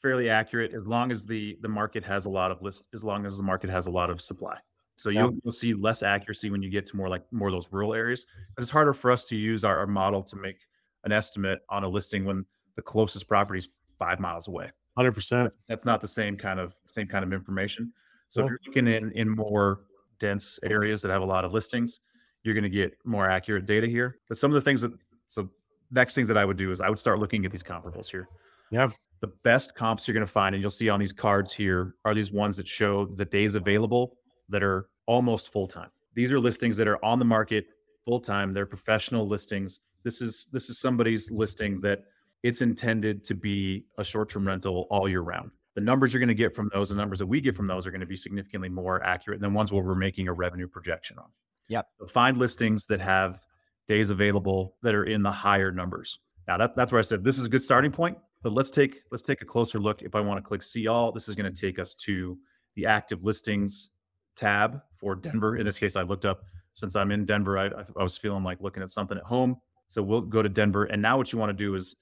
fairly 0.00 0.28
accurate 0.28 0.72
as 0.74 0.86
long 0.86 1.10
as 1.10 1.24
the 1.24 1.56
the 1.60 1.68
market 1.68 2.04
has 2.04 2.26
a 2.26 2.30
lot 2.30 2.50
of 2.50 2.62
list 2.62 2.88
as 2.94 3.04
long 3.04 3.26
as 3.26 3.36
the 3.36 3.42
market 3.42 3.70
has 3.70 3.86
a 3.86 3.90
lot 3.90 4.10
of 4.10 4.20
supply. 4.20 4.56
So 4.96 5.10
Yeah. 5.10 5.22
you'll, 5.22 5.34
you'll 5.44 5.52
see 5.52 5.74
less 5.74 6.02
accuracy 6.02 6.50
when 6.50 6.62
you 6.62 6.70
get 6.70 6.86
to 6.86 6.96
more 6.96 7.08
like 7.08 7.22
more 7.32 7.48
of 7.48 7.52
those 7.54 7.72
rural 7.72 7.94
areas. 7.94 8.26
It's 8.58 8.70
harder 8.70 8.94
for 8.94 9.10
us 9.10 9.24
to 9.26 9.36
use 9.36 9.64
our, 9.64 9.78
our 9.78 9.86
model 9.86 10.22
to 10.22 10.36
make 10.36 10.58
an 11.04 11.12
estimate 11.12 11.60
on 11.68 11.84
a 11.84 11.88
listing 11.88 12.24
when 12.24 12.44
the 12.76 12.82
closest 12.82 13.28
property 13.28 13.58
is 13.58 13.68
five 13.98 14.20
miles 14.20 14.48
away. 14.48 14.70
Hundred 14.96 15.12
percent. 15.12 15.56
That's 15.68 15.84
not 15.84 16.00
the 16.00 16.08
same 16.08 16.36
kind 16.36 16.60
of 16.60 16.74
same 16.86 17.08
kind 17.08 17.24
of 17.24 17.32
information. 17.32 17.92
So 18.28 18.42
if 18.42 18.50
you're 18.50 18.60
looking 18.66 18.86
in 18.86 19.10
in 19.12 19.28
more 19.28 19.80
dense 20.20 20.58
areas 20.62 21.02
that 21.02 21.10
have 21.10 21.22
a 21.22 21.26
lot 21.26 21.44
of 21.44 21.52
listings, 21.52 22.00
you're 22.44 22.54
going 22.54 22.62
to 22.64 22.70
get 22.70 22.96
more 23.04 23.28
accurate 23.28 23.66
data 23.66 23.86
here. 23.86 24.18
But 24.28 24.38
some 24.38 24.50
of 24.50 24.54
the 24.54 24.60
things 24.60 24.80
that 24.82 24.92
so 25.26 25.50
next 25.90 26.14
things 26.14 26.28
that 26.28 26.36
I 26.36 26.44
would 26.44 26.56
do 26.56 26.70
is 26.70 26.80
I 26.80 26.88
would 26.88 26.98
start 26.98 27.18
looking 27.18 27.44
at 27.44 27.50
these 27.52 27.62
comparables 27.62 28.08
here. 28.08 28.28
Yeah. 28.70 28.90
The 29.20 29.32
best 29.42 29.74
comps 29.74 30.06
you're 30.06 30.14
going 30.14 30.26
to 30.26 30.32
find, 30.32 30.54
and 30.54 30.62
you'll 30.62 30.70
see 30.70 30.88
on 30.88 31.00
these 31.00 31.12
cards 31.12 31.52
here, 31.52 31.94
are 32.04 32.14
these 32.14 32.30
ones 32.32 32.56
that 32.56 32.68
show 32.68 33.06
the 33.06 33.24
days 33.24 33.54
available 33.54 34.16
that 34.48 34.62
are 34.62 34.88
almost 35.06 35.52
full 35.52 35.66
time. 35.66 35.90
These 36.14 36.32
are 36.32 36.38
listings 36.38 36.76
that 36.76 36.88
are 36.88 37.04
on 37.04 37.18
the 37.18 37.24
market 37.24 37.66
full 38.04 38.20
time. 38.20 38.52
They're 38.52 38.66
professional 38.66 39.26
listings. 39.26 39.80
This 40.02 40.20
is 40.20 40.48
this 40.52 40.70
is 40.70 40.78
somebody's 40.78 41.30
listing 41.30 41.80
that 41.80 42.04
it's 42.42 42.60
intended 42.60 43.24
to 43.24 43.34
be 43.34 43.86
a 43.98 44.04
short 44.04 44.28
term 44.28 44.46
rental 44.46 44.86
all 44.90 45.08
year 45.08 45.22
round. 45.22 45.50
the 45.74 45.80
numbers 45.80 46.12
you're 46.12 46.20
going 46.20 46.28
to 46.28 46.34
get 46.34 46.54
from 46.54 46.70
those, 46.72 46.90
the 46.90 46.94
numbers 46.94 47.18
that 47.18 47.26
we 47.26 47.40
get 47.40 47.56
from 47.56 47.66
those 47.66 47.86
are 47.86 47.90
going 47.90 48.00
to 48.00 48.06
be 48.06 48.16
significantly 48.16 48.68
more 48.68 49.02
accurate 49.02 49.40
than 49.40 49.52
ones 49.52 49.72
where 49.72 49.82
we're 49.82 49.94
making 49.94 50.28
a 50.28 50.32
revenue 50.32 50.68
projection 50.68 51.18
on. 51.18 51.26
Yep. 51.68 51.86
So 51.98 52.06
find 52.06 52.36
listings 52.36 52.86
that 52.86 53.00
have 53.00 53.40
days 53.88 54.10
available 54.10 54.76
that 54.82 54.94
are 54.94 55.04
in 55.04 55.22
the 55.22 55.32
higher 55.32 55.72
numbers. 55.72 56.20
Now 56.46 56.58
that, 56.58 56.76
that's 56.76 56.92
where 56.92 56.98
I 56.98 57.02
said 57.02 57.24
this 57.24 57.38
is 57.38 57.46
a 57.46 57.48
good 57.48 57.62
starting 57.62 57.90
point, 57.90 58.18
but 58.42 58.52
let's 58.52 58.70
take 58.70 59.00
let's 59.10 59.22
take 59.22 59.42
a 59.42 59.46
closer 59.46 59.80
look. 59.80 60.02
If 60.02 60.14
I 60.14 60.20
want 60.20 60.38
to 60.38 60.42
click 60.42 60.62
see 60.62 60.86
all, 60.86 61.10
this 61.10 61.28
is 61.28 61.34
going 61.34 61.52
to 61.52 61.60
take 61.60 61.78
us 61.78 61.94
to 61.96 62.38
the 62.76 62.86
active 62.86 63.24
listings 63.24 63.90
tab 64.36 64.82
for 64.98 65.14
Denver. 65.14 65.56
In 65.56 65.66
this 65.66 65.78
case, 65.78 65.96
I 65.96 66.02
looked 66.02 66.24
up 66.24 66.44
since 66.74 66.96
I'm 66.96 67.12
in 67.12 67.24
Denver, 67.24 67.56
I, 67.56 67.66
I 67.66 68.02
was 68.02 68.18
feeling 68.18 68.42
like 68.42 68.60
looking 68.60 68.82
at 68.82 68.90
something 68.90 69.16
at 69.16 69.24
home. 69.24 69.56
So 69.86 70.02
we'll 70.02 70.20
go 70.20 70.42
to 70.42 70.48
Denver. 70.48 70.84
And 70.84 71.00
now 71.00 71.16
what 71.16 71.32
you 71.32 71.38
want 71.38 71.50
to 71.50 71.64
do 71.64 71.74
is 71.74 71.96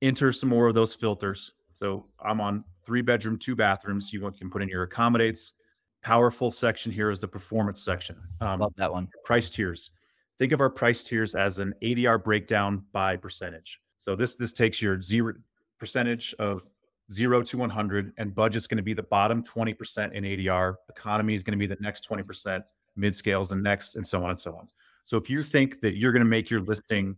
enter 0.00 0.32
some 0.32 0.48
more 0.48 0.68
of 0.68 0.74
those 0.74 0.94
filters. 0.94 1.52
So 1.72 2.06
I'm 2.24 2.40
on 2.40 2.64
three 2.84 3.02
bedroom, 3.02 3.38
two 3.38 3.56
bathrooms. 3.56 4.12
You 4.12 4.20
can 4.20 4.50
put 4.50 4.62
in 4.62 4.68
your 4.68 4.84
accommodates. 4.84 5.54
Powerful 6.02 6.50
section 6.50 6.92
here 6.92 7.10
is 7.10 7.20
the 7.20 7.28
performance 7.28 7.84
section. 7.84 8.16
Um, 8.40 8.60
Love 8.60 8.72
that 8.76 8.92
one. 8.92 9.08
Price 9.24 9.50
tiers. 9.50 9.90
Think 10.38 10.52
of 10.52 10.60
our 10.60 10.70
price 10.70 11.02
tiers 11.02 11.34
as 11.34 11.58
an 11.58 11.74
ADR 11.82 12.22
breakdown 12.22 12.84
by 12.92 13.16
percentage. 13.16 13.80
So 13.98 14.16
this 14.16 14.34
this 14.34 14.52
takes 14.52 14.82
your 14.82 15.00
zero 15.00 15.34
percentage 15.78 16.34
of 16.38 16.68
zero 17.12 17.42
to 17.42 17.58
100, 17.58 18.12
and 18.16 18.34
budget's 18.34 18.66
going 18.66 18.76
to 18.76 18.82
be 18.82 18.94
the 18.94 19.02
bottom 19.02 19.42
20% 19.42 20.12
in 20.12 20.24
ADR. 20.24 20.74
Economy 20.88 21.34
is 21.34 21.42
going 21.42 21.58
to 21.58 21.58
be 21.58 21.66
the 21.66 21.80
next 21.80 22.08
20%, 22.08 22.62
mid 22.96 23.14
scales 23.14 23.52
and 23.52 23.62
next, 23.62 23.96
and 23.96 24.06
so 24.06 24.22
on 24.24 24.30
and 24.30 24.40
so 24.40 24.54
on. 24.56 24.68
So 25.04 25.16
if 25.16 25.28
you 25.28 25.42
think 25.42 25.80
that 25.80 25.96
you're 25.96 26.12
going 26.12 26.24
to 26.24 26.28
make 26.28 26.50
your 26.50 26.60
listing, 26.60 27.16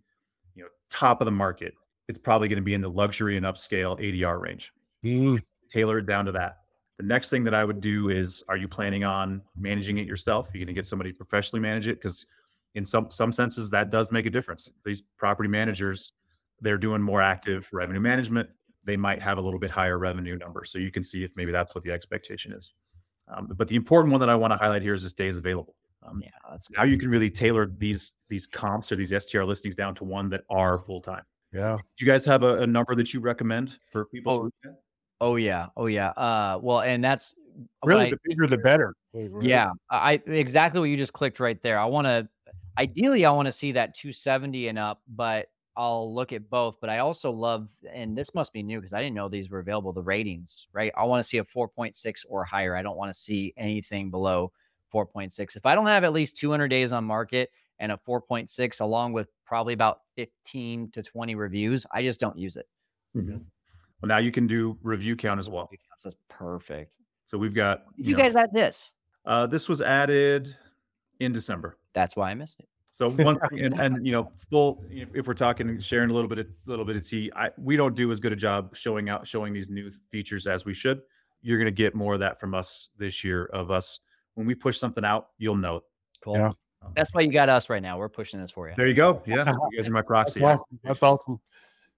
you 0.55 0.63
know, 0.63 0.69
top 0.91 1.21
of 1.21 1.27
the 1.27 1.33
market, 1.33 1.75
it's 2.09 2.19
probably 2.19 2.49
going 2.49 2.57
to 2.59 2.63
be 2.63 2.75
in 2.75 2.81
the 2.81 2.91
luxury 2.91 3.37
and 3.37 3.47
upscale 3.47 3.99
ADR 3.99 4.41
range. 4.41 4.73
Mm. 5.05 5.43
Tailor 5.71 5.99
it 5.99 6.07
down 6.07 6.25
to 6.27 6.33
that. 6.33 6.59
The 6.99 7.05
next 7.05 7.31
thing 7.31 7.45
that 7.45 7.55
I 7.55 7.65
would 7.65 7.81
do 7.81 8.11
is, 8.11 8.45
are 8.49 8.57
you 8.57 8.69
planning 8.69 9.05
on 9.05 9.43
managing 9.59 9.99
it 9.99 10.07
yourself? 10.07 10.49
You're 10.53 10.61
going 10.61 10.75
to 10.75 10.79
get 10.79 10.87
somebody 10.87 11.11
to 11.11 11.17
professionally 11.17 11.61
manage 11.61 11.89
it 11.89 12.01
because, 12.01 12.27
in 12.75 12.85
some 12.85 13.11
some 13.11 13.33
senses, 13.33 13.71
that 13.71 13.91
does 13.91 14.13
make 14.13 14.27
a 14.27 14.31
difference. 14.31 14.73
These 14.85 15.03
property 15.17 15.49
managers, 15.49 16.13
they're 16.61 16.79
doing 16.79 17.03
more 17.03 17.21
active 17.21 17.69
revenue 17.73 18.01
management. 18.01 18.49
They 18.85 18.97
might 18.97 19.23
have 19.23 19.39
a 19.39 19.41
little 19.41 19.61
bit 19.61 19.71
higher 19.71 19.99
revenue 19.99 20.37
number, 20.37 20.65
so 20.65 20.79
you 20.79 20.91
can 20.91 21.03
see 21.03 21.25
if 21.25 21.37
maybe 21.37 21.53
that's 21.53 21.75
what 21.75 21.85
the 21.85 21.91
expectation 21.91 22.53
is. 22.53 22.75
Um, 23.29 23.49
but 23.57 23.69
the 23.69 23.77
important 23.77 24.13
one 24.13 24.21
that 24.21 24.29
I 24.29 24.35
want 24.35 24.53
to 24.53 24.57
highlight 24.57 24.83
here 24.83 24.95
is 24.95 25.03
this 25.03 25.13
days 25.13 25.37
available. 25.37 25.75
Um, 26.07 26.21
yeah, 26.23 26.31
that's 26.51 26.71
now 26.71 26.83
you 26.83 26.99
can 26.99 27.09
really 27.09 27.31
tailor 27.31 27.73
these 27.79 28.13
these 28.29 28.47
comps 28.47 28.93
or 28.93 28.97
these 28.97 29.13
STR 29.17 29.43
listings 29.45 29.75
down 29.75 29.95
to 29.97 30.05
one 30.05 30.29
that 30.31 30.43
are 30.51 30.79
full 30.79 31.01
time. 31.01 31.23
Yeah. 31.53 31.77
Do 31.97 32.05
you 32.05 32.11
guys 32.11 32.27
have 32.27 32.43
a, 32.43 32.63
a, 32.63 32.67
number 32.67 32.95
that 32.97 33.15
you 33.15 33.21
recommend 33.21 33.77
for 33.91 34.07
people? 34.07 34.51
Oh, 34.67 34.71
oh 35.21 35.37
yeah, 35.37 35.69
oh 35.77 35.87
yeah. 35.87 36.09
Uh, 36.11 36.59
well, 36.61 36.81
and 36.81 37.03
that's 37.03 37.35
really 37.85 38.07
I, 38.07 38.11
the 38.11 38.19
bigger 38.25 38.47
the 38.47 38.59
better. 38.59 38.95
Yeah, 39.41 39.71
I 39.91 40.21
exactly 40.27 40.81
what 40.81 40.87
you 40.91 40.97
just 40.97 41.13
clicked 41.13 41.41
right 41.41 41.61
there. 41.63 41.79
I 41.79 41.85
want 41.85 42.07
to, 42.07 42.29
ideally, 42.77 43.25
I 43.25 43.31
want 43.31 43.47
to 43.47 43.53
see 43.53 43.73
that 43.73 43.95
270 43.95 44.69
and 44.69 44.79
up, 44.79 45.01
but 45.09 45.47
I'll 45.77 46.13
look 46.15 46.33
at 46.33 46.49
both. 46.49 46.81
But 46.81 46.91
I 46.91 46.99
also 46.99 47.31
love, 47.31 47.69
and 47.91 48.17
this 48.17 48.35
must 48.35 48.53
be 48.53 48.63
new 48.63 48.79
because 48.79 48.93
I 48.93 49.03
didn't 49.03 49.17
know 49.17 49.29
these 49.29 49.51
were 49.51 49.61
available. 49.61 49.93
The 49.93 50.03
ratings, 50.03 50.67
right? 50.73 50.93
I 50.97 51.05
want 51.05 51.21
to 51.21 51.29
see 51.29 51.39
a 51.39 51.45
4.6 51.45 52.25
or 52.29 52.45
higher. 52.45 52.77
I 52.77 52.83
don't 52.83 52.97
want 52.97 53.13
to 53.13 53.19
see 53.19 53.53
anything 53.57 54.11
below 54.11 54.53
4.6. 54.93 55.57
If 55.57 55.67
I 55.67 55.75
don't 55.75 55.87
have 55.87 56.05
at 56.05 56.13
least 56.13 56.37
200 56.37 56.69
days 56.69 56.93
on 56.93 57.05
market 57.05 57.51
and 57.79 57.91
a 57.93 57.97
4.6, 57.97 58.81
along 58.81 59.13
with 59.13 59.29
probably 59.45 59.75
about 59.75 60.01
15 60.17 60.91
to 60.93 61.03
20 61.03 61.35
reviews, 61.35 61.87
I 61.93 62.03
just 62.03 62.21
don't 62.21 62.39
use 62.39 62.57
it. 62.57 62.69
Mm-hmm. 63.17 63.39
Well, 64.01 64.09
now 64.09 64.19
you 64.19 64.31
can 64.31 64.47
do 64.47 64.79
review 64.83 65.17
count 65.17 65.41
as 65.41 65.49
well. 65.49 65.69
That's 66.03 66.15
perfect. 66.29 66.95
So 67.25 67.39
we've 67.39 67.55
got 67.55 67.85
you, 67.97 68.11
you 68.11 68.17
know, 68.17 68.23
guys 68.23 68.37
add 68.37 68.53
this. 68.53 68.93
Uh, 69.25 69.47
this 69.47 69.69
was 69.69 69.81
added 69.81 70.55
in 71.21 71.33
December. 71.33 71.79
That's 71.95 72.15
why 72.15 72.31
I 72.31 72.35
missed 72.35 72.61
it. 72.61 72.69
So 72.95 73.11
one 73.11 73.41
and, 73.51 73.79
and 73.81 74.07
you 74.07 74.13
know, 74.13 74.31
full 74.51 74.85
if, 74.89 75.09
if, 75.17 75.27
we're 75.27 75.35
talking 75.35 75.81
sharing 75.81 76.11
a 76.11 76.13
little 76.13 76.29
bit 76.29 76.39
of 76.39 76.47
little 76.65 76.85
bit 76.85 76.95
of 76.95 77.05
tea, 77.05 77.29
I 77.35 77.51
we 77.59 77.77
don't 77.77 77.97
do 77.97 78.13
as 78.13 78.21
good 78.21 78.33
a 78.33 78.37
job 78.37 78.77
showing 78.77 79.09
out 79.09 79.27
showing 79.27 79.53
these 79.53 79.69
new 79.69 79.91
features 80.13 80.47
as 80.47 80.65
we 80.65 80.75
should. 80.75 81.03
You're 81.43 81.59
gonna 81.59 81.73
get 81.73 81.97
more 81.97 82.15
of 82.15 82.21
that 82.21 82.39
from 82.39 82.55
us 82.55 82.91
this 82.97 83.25
year 83.25 83.47
of 83.47 83.73
us 83.73 83.99
when 84.35 84.47
we 84.47 84.55
push 84.55 84.79
something 84.79 85.05
out, 85.05 85.31
you'll 85.39 85.57
know. 85.57 85.83
Cool. 86.23 86.37
Yeah. 86.37 86.53
Um, 86.83 86.93
That's 86.95 87.13
why 87.13 87.23
you 87.23 87.33
got 87.33 87.49
us 87.49 87.69
right 87.69 87.83
now. 87.83 87.99
We're 87.99 88.09
pushing 88.09 88.41
this 88.41 88.53
for 88.53 88.69
you. 88.69 88.75
There 88.77 88.87
you 88.87 88.95
go. 88.95 89.23
Yeah. 89.27 89.45
You 89.73 89.79
guys 89.79 89.89
are 89.89 89.93
my 89.93 90.03
proxy. 90.03 90.39
That's 90.39 90.61
awesome. 90.61 90.81
That's 90.85 91.03
awesome. 91.03 91.41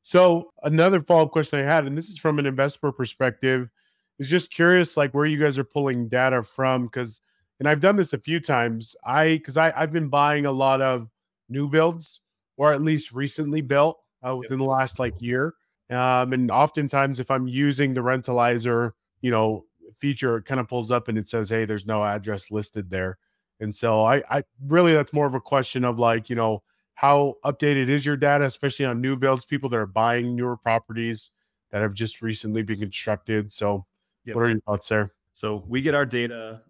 So 0.02 0.52
another 0.62 1.02
follow-up 1.02 1.30
question 1.30 1.58
I 1.58 1.62
had, 1.62 1.86
and 1.86 1.98
this 1.98 2.08
is 2.08 2.16
from 2.16 2.38
an 2.38 2.46
investor 2.46 2.90
perspective, 2.90 3.70
is 4.18 4.30
just 4.30 4.50
curious, 4.50 4.96
like 4.96 5.12
where 5.12 5.26
you 5.26 5.38
guys 5.38 5.58
are 5.58 5.64
pulling 5.64 6.08
data 6.08 6.42
from, 6.42 6.84
because 6.84 7.20
and 7.58 7.68
I've 7.68 7.80
done 7.80 7.96
this 7.96 8.12
a 8.12 8.18
few 8.18 8.40
times. 8.40 8.96
I 9.04 9.34
because 9.34 9.56
I 9.56 9.72
I've 9.76 9.92
been 9.92 10.08
buying 10.08 10.46
a 10.46 10.52
lot 10.52 10.80
of 10.80 11.08
new 11.48 11.68
builds, 11.68 12.20
or 12.56 12.72
at 12.72 12.82
least 12.82 13.12
recently 13.12 13.60
built 13.60 13.98
uh, 14.26 14.36
within 14.36 14.58
yep. 14.58 14.66
the 14.66 14.70
last 14.70 14.98
like 14.98 15.20
year. 15.20 15.54
Um, 15.90 16.32
and 16.32 16.50
oftentimes, 16.50 17.20
if 17.20 17.30
I'm 17.30 17.46
using 17.46 17.94
the 17.94 18.00
rentalizer, 18.00 18.92
you 19.20 19.30
know, 19.30 19.64
feature, 19.98 20.36
it 20.38 20.44
kind 20.44 20.60
of 20.60 20.68
pulls 20.68 20.90
up 20.90 21.08
and 21.08 21.16
it 21.16 21.28
says, 21.28 21.48
"Hey, 21.48 21.64
there's 21.64 21.86
no 21.86 22.04
address 22.04 22.50
listed 22.50 22.90
there." 22.90 23.18
And 23.60 23.74
so 23.74 24.04
I, 24.04 24.22
I 24.30 24.44
really 24.66 24.92
that's 24.92 25.12
more 25.12 25.26
of 25.26 25.34
a 25.34 25.40
question 25.40 25.84
of 25.84 25.98
like, 25.98 26.28
you 26.28 26.36
know, 26.36 26.62
how 26.94 27.34
updated 27.44 27.88
is 27.88 28.04
your 28.04 28.16
data, 28.16 28.44
especially 28.44 28.84
on 28.84 29.00
new 29.00 29.16
builds, 29.16 29.44
people 29.44 29.68
that 29.70 29.76
are 29.76 29.86
buying 29.86 30.36
newer 30.36 30.56
properties 30.56 31.30
that 31.70 31.82
have 31.82 31.94
just 31.94 32.22
recently 32.22 32.62
been 32.62 32.78
constructed. 32.78 33.52
So, 33.52 33.86
yep. 34.24 34.36
what 34.36 34.42
are 34.42 34.50
your 34.50 34.60
thoughts 34.60 34.88
there? 34.88 35.12
So 35.32 35.64
we 35.68 35.82
get 35.82 35.94
our 35.94 36.06
data. 36.06 36.62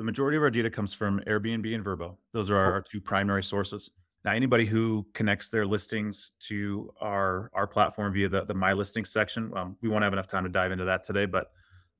The 0.00 0.04
majority 0.04 0.38
of 0.38 0.42
our 0.42 0.50
data 0.50 0.70
comes 0.70 0.94
from 0.94 1.20
Airbnb 1.26 1.74
and 1.74 1.84
Vrbo. 1.84 2.16
Those 2.32 2.50
are 2.50 2.56
our, 2.56 2.72
our 2.72 2.80
two 2.80 3.02
primary 3.02 3.42
sources. 3.42 3.90
Now, 4.24 4.32
anybody 4.32 4.64
who 4.64 5.06
connects 5.12 5.50
their 5.50 5.66
listings 5.66 6.32
to 6.48 6.90
our 7.02 7.50
our 7.52 7.66
platform 7.66 8.10
via 8.14 8.30
the, 8.30 8.46
the 8.46 8.54
My 8.54 8.72
Listings 8.72 9.10
section, 9.10 9.52
um, 9.54 9.76
we 9.82 9.90
won't 9.90 10.02
have 10.02 10.14
enough 10.14 10.26
time 10.26 10.44
to 10.44 10.48
dive 10.48 10.72
into 10.72 10.86
that 10.86 11.04
today, 11.04 11.26
but 11.26 11.52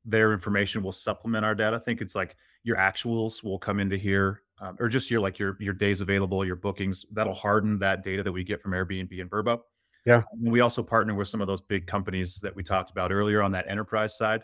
their 0.06 0.32
information 0.32 0.82
will 0.82 0.92
supplement 0.92 1.44
our 1.44 1.54
data. 1.54 1.76
I 1.76 1.78
think 1.78 2.00
it's 2.00 2.14
like 2.14 2.36
your 2.62 2.78
actuals 2.78 3.44
will 3.44 3.58
come 3.58 3.78
into 3.78 3.98
here, 3.98 4.44
um, 4.62 4.78
or 4.80 4.88
just 4.88 5.10
your 5.10 5.20
like 5.20 5.38
your 5.38 5.58
your 5.60 5.74
days 5.74 6.00
available, 6.00 6.42
your 6.42 6.56
bookings. 6.56 7.04
That'll 7.12 7.34
harden 7.34 7.78
that 7.80 8.02
data 8.02 8.22
that 8.22 8.32
we 8.32 8.44
get 8.44 8.62
from 8.62 8.72
Airbnb 8.72 9.20
and 9.20 9.30
Vrbo. 9.30 9.60
Yeah. 10.06 10.22
And 10.32 10.50
we 10.50 10.60
also 10.60 10.82
partner 10.82 11.12
with 11.12 11.28
some 11.28 11.42
of 11.42 11.46
those 11.46 11.60
big 11.60 11.86
companies 11.86 12.36
that 12.36 12.56
we 12.56 12.62
talked 12.62 12.90
about 12.90 13.12
earlier 13.12 13.42
on 13.42 13.52
that 13.52 13.68
enterprise 13.68 14.16
side 14.16 14.40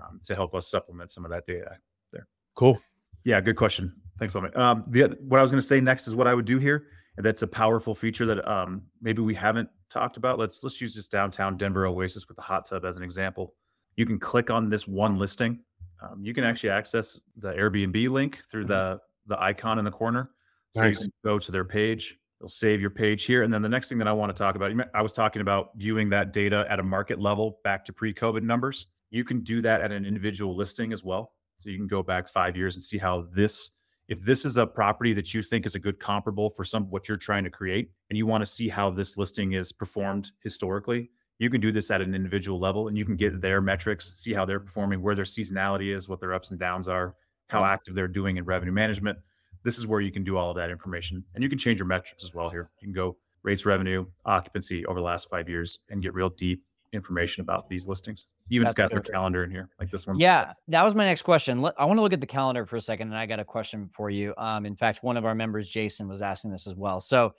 um, 0.00 0.20
to 0.22 0.36
help 0.36 0.54
us 0.54 0.70
supplement 0.70 1.10
some 1.10 1.24
of 1.24 1.32
that 1.32 1.44
data 1.44 1.78
there. 2.12 2.28
Cool. 2.54 2.80
Yeah, 3.24 3.40
good 3.40 3.56
question. 3.56 3.94
Thanks, 4.18 4.34
Lamé. 4.34 4.56
Um, 4.56 4.84
the 4.88 5.16
what 5.20 5.38
I 5.38 5.42
was 5.42 5.50
going 5.50 5.60
to 5.60 5.66
say 5.66 5.80
next 5.80 6.06
is 6.06 6.14
what 6.14 6.26
I 6.26 6.34
would 6.34 6.44
do 6.44 6.58
here, 6.58 6.86
and 7.16 7.24
that's 7.24 7.42
a 7.42 7.46
powerful 7.46 7.94
feature 7.94 8.26
that 8.26 8.46
um, 8.50 8.82
maybe 9.00 9.22
we 9.22 9.34
haven't 9.34 9.68
talked 9.90 10.16
about. 10.16 10.38
Let's 10.38 10.62
let's 10.62 10.80
use 10.80 10.94
this 10.94 11.08
downtown 11.08 11.56
Denver 11.56 11.86
Oasis 11.86 12.28
with 12.28 12.36
the 12.36 12.42
hot 12.42 12.68
tub 12.68 12.84
as 12.84 12.96
an 12.96 13.02
example 13.02 13.54
you 13.96 14.06
can 14.06 14.18
click 14.18 14.50
on 14.50 14.68
this 14.68 14.86
one 14.88 15.18
listing. 15.18 15.60
Um, 16.02 16.22
you 16.22 16.34
can 16.34 16.44
actually 16.44 16.70
access 16.70 17.20
the 17.36 17.52
Airbnb 17.52 18.08
link 18.10 18.40
through 18.50 18.62
mm-hmm. 18.62 18.72
the 18.72 19.00
the 19.26 19.40
icon 19.40 19.78
in 19.78 19.84
the 19.84 19.90
corner. 19.90 20.30
So 20.74 20.82
nice. 20.82 21.00
you 21.00 21.04
can 21.04 21.12
go 21.24 21.38
to 21.38 21.52
their 21.52 21.64
page. 21.64 22.18
You'll 22.40 22.48
save 22.48 22.80
your 22.80 22.90
page 22.90 23.22
here, 23.22 23.44
and 23.44 23.54
then 23.54 23.62
the 23.62 23.68
next 23.68 23.88
thing 23.88 23.98
that 23.98 24.08
I 24.08 24.12
want 24.12 24.34
to 24.34 24.38
talk 24.38 24.56
about, 24.56 24.72
I 24.94 25.02
was 25.02 25.12
talking 25.12 25.42
about 25.42 25.70
viewing 25.76 26.10
that 26.10 26.32
data 26.32 26.66
at 26.68 26.80
a 26.80 26.82
market 26.82 27.20
level 27.20 27.60
back 27.62 27.84
to 27.84 27.92
pre-COVID 27.92 28.42
numbers. 28.42 28.86
You 29.10 29.22
can 29.22 29.40
do 29.40 29.62
that 29.62 29.80
at 29.80 29.92
an 29.92 30.04
individual 30.04 30.56
listing 30.56 30.92
as 30.92 31.04
well. 31.04 31.34
So 31.62 31.70
you 31.70 31.78
can 31.78 31.86
go 31.86 32.02
back 32.02 32.28
five 32.28 32.56
years 32.56 32.74
and 32.74 32.82
see 32.82 32.98
how 32.98 33.28
this, 33.32 33.70
if 34.08 34.20
this 34.22 34.44
is 34.44 34.56
a 34.56 34.66
property 34.66 35.12
that 35.12 35.32
you 35.32 35.42
think 35.42 35.64
is 35.64 35.76
a 35.76 35.78
good 35.78 36.00
comparable 36.00 36.50
for 36.50 36.64
some 36.64 36.90
what 36.90 37.08
you're 37.08 37.16
trying 37.16 37.44
to 37.44 37.50
create, 37.50 37.90
and 38.10 38.16
you 38.16 38.26
want 38.26 38.42
to 38.42 38.50
see 38.50 38.68
how 38.68 38.90
this 38.90 39.16
listing 39.16 39.52
is 39.52 39.70
performed 39.70 40.32
historically, 40.42 41.10
you 41.38 41.50
can 41.50 41.60
do 41.60 41.70
this 41.72 41.90
at 41.90 42.00
an 42.00 42.14
individual 42.14 42.58
level 42.58 42.88
and 42.88 42.98
you 42.98 43.04
can 43.04 43.16
get 43.16 43.40
their 43.40 43.60
metrics, 43.60 44.12
see 44.14 44.32
how 44.32 44.44
they're 44.44 44.60
performing, 44.60 45.02
where 45.02 45.14
their 45.14 45.24
seasonality 45.24 45.94
is, 45.94 46.08
what 46.08 46.20
their 46.20 46.34
ups 46.34 46.50
and 46.50 46.58
downs 46.58 46.88
are, 46.88 47.14
how 47.48 47.62
mm. 47.62 47.68
active 47.68 47.94
they're 47.94 48.08
doing 48.08 48.36
in 48.38 48.44
revenue 48.44 48.72
management. 48.72 49.18
This 49.62 49.78
is 49.78 49.86
where 49.86 50.00
you 50.00 50.10
can 50.10 50.24
do 50.24 50.36
all 50.36 50.50
of 50.50 50.56
that 50.56 50.70
information. 50.70 51.24
And 51.34 51.42
you 51.42 51.48
can 51.48 51.58
change 51.58 51.78
your 51.78 51.86
metrics 51.86 52.24
as 52.24 52.34
well 52.34 52.50
here. 52.50 52.70
You 52.80 52.86
can 52.86 52.92
go 52.92 53.16
rates, 53.44 53.64
revenue, 53.64 54.06
occupancy 54.24 54.84
over 54.86 54.98
the 54.98 55.04
last 55.04 55.28
five 55.30 55.48
years 55.48 55.78
and 55.90 56.02
get 56.02 56.14
real 56.14 56.28
deep 56.28 56.64
information 56.92 57.40
about 57.40 57.68
these 57.68 57.86
listings. 57.86 58.26
Even 58.50 58.66
it's 58.66 58.74
got 58.74 58.90
their 58.90 59.00
calendar 59.00 59.44
in 59.44 59.50
here, 59.50 59.68
like 59.80 59.90
this 59.90 60.06
one. 60.06 60.18
Yeah, 60.18 60.52
that 60.68 60.82
was 60.82 60.94
my 60.94 61.04
next 61.04 61.22
question. 61.22 61.64
I 61.78 61.84
want 61.84 61.98
to 61.98 62.02
look 62.02 62.12
at 62.12 62.20
the 62.20 62.26
calendar 62.26 62.66
for 62.66 62.76
a 62.76 62.80
second, 62.80 63.08
and 63.08 63.16
I 63.16 63.26
got 63.26 63.40
a 63.40 63.44
question 63.44 63.88
for 63.94 64.10
you. 64.10 64.34
Um, 64.36 64.66
in 64.66 64.76
fact, 64.76 65.02
one 65.02 65.16
of 65.16 65.24
our 65.24 65.34
members, 65.34 65.68
Jason, 65.68 66.08
was 66.08 66.22
asking 66.22 66.52
this 66.52 66.66
as 66.66 66.74
well. 66.74 67.00
So 67.00 67.34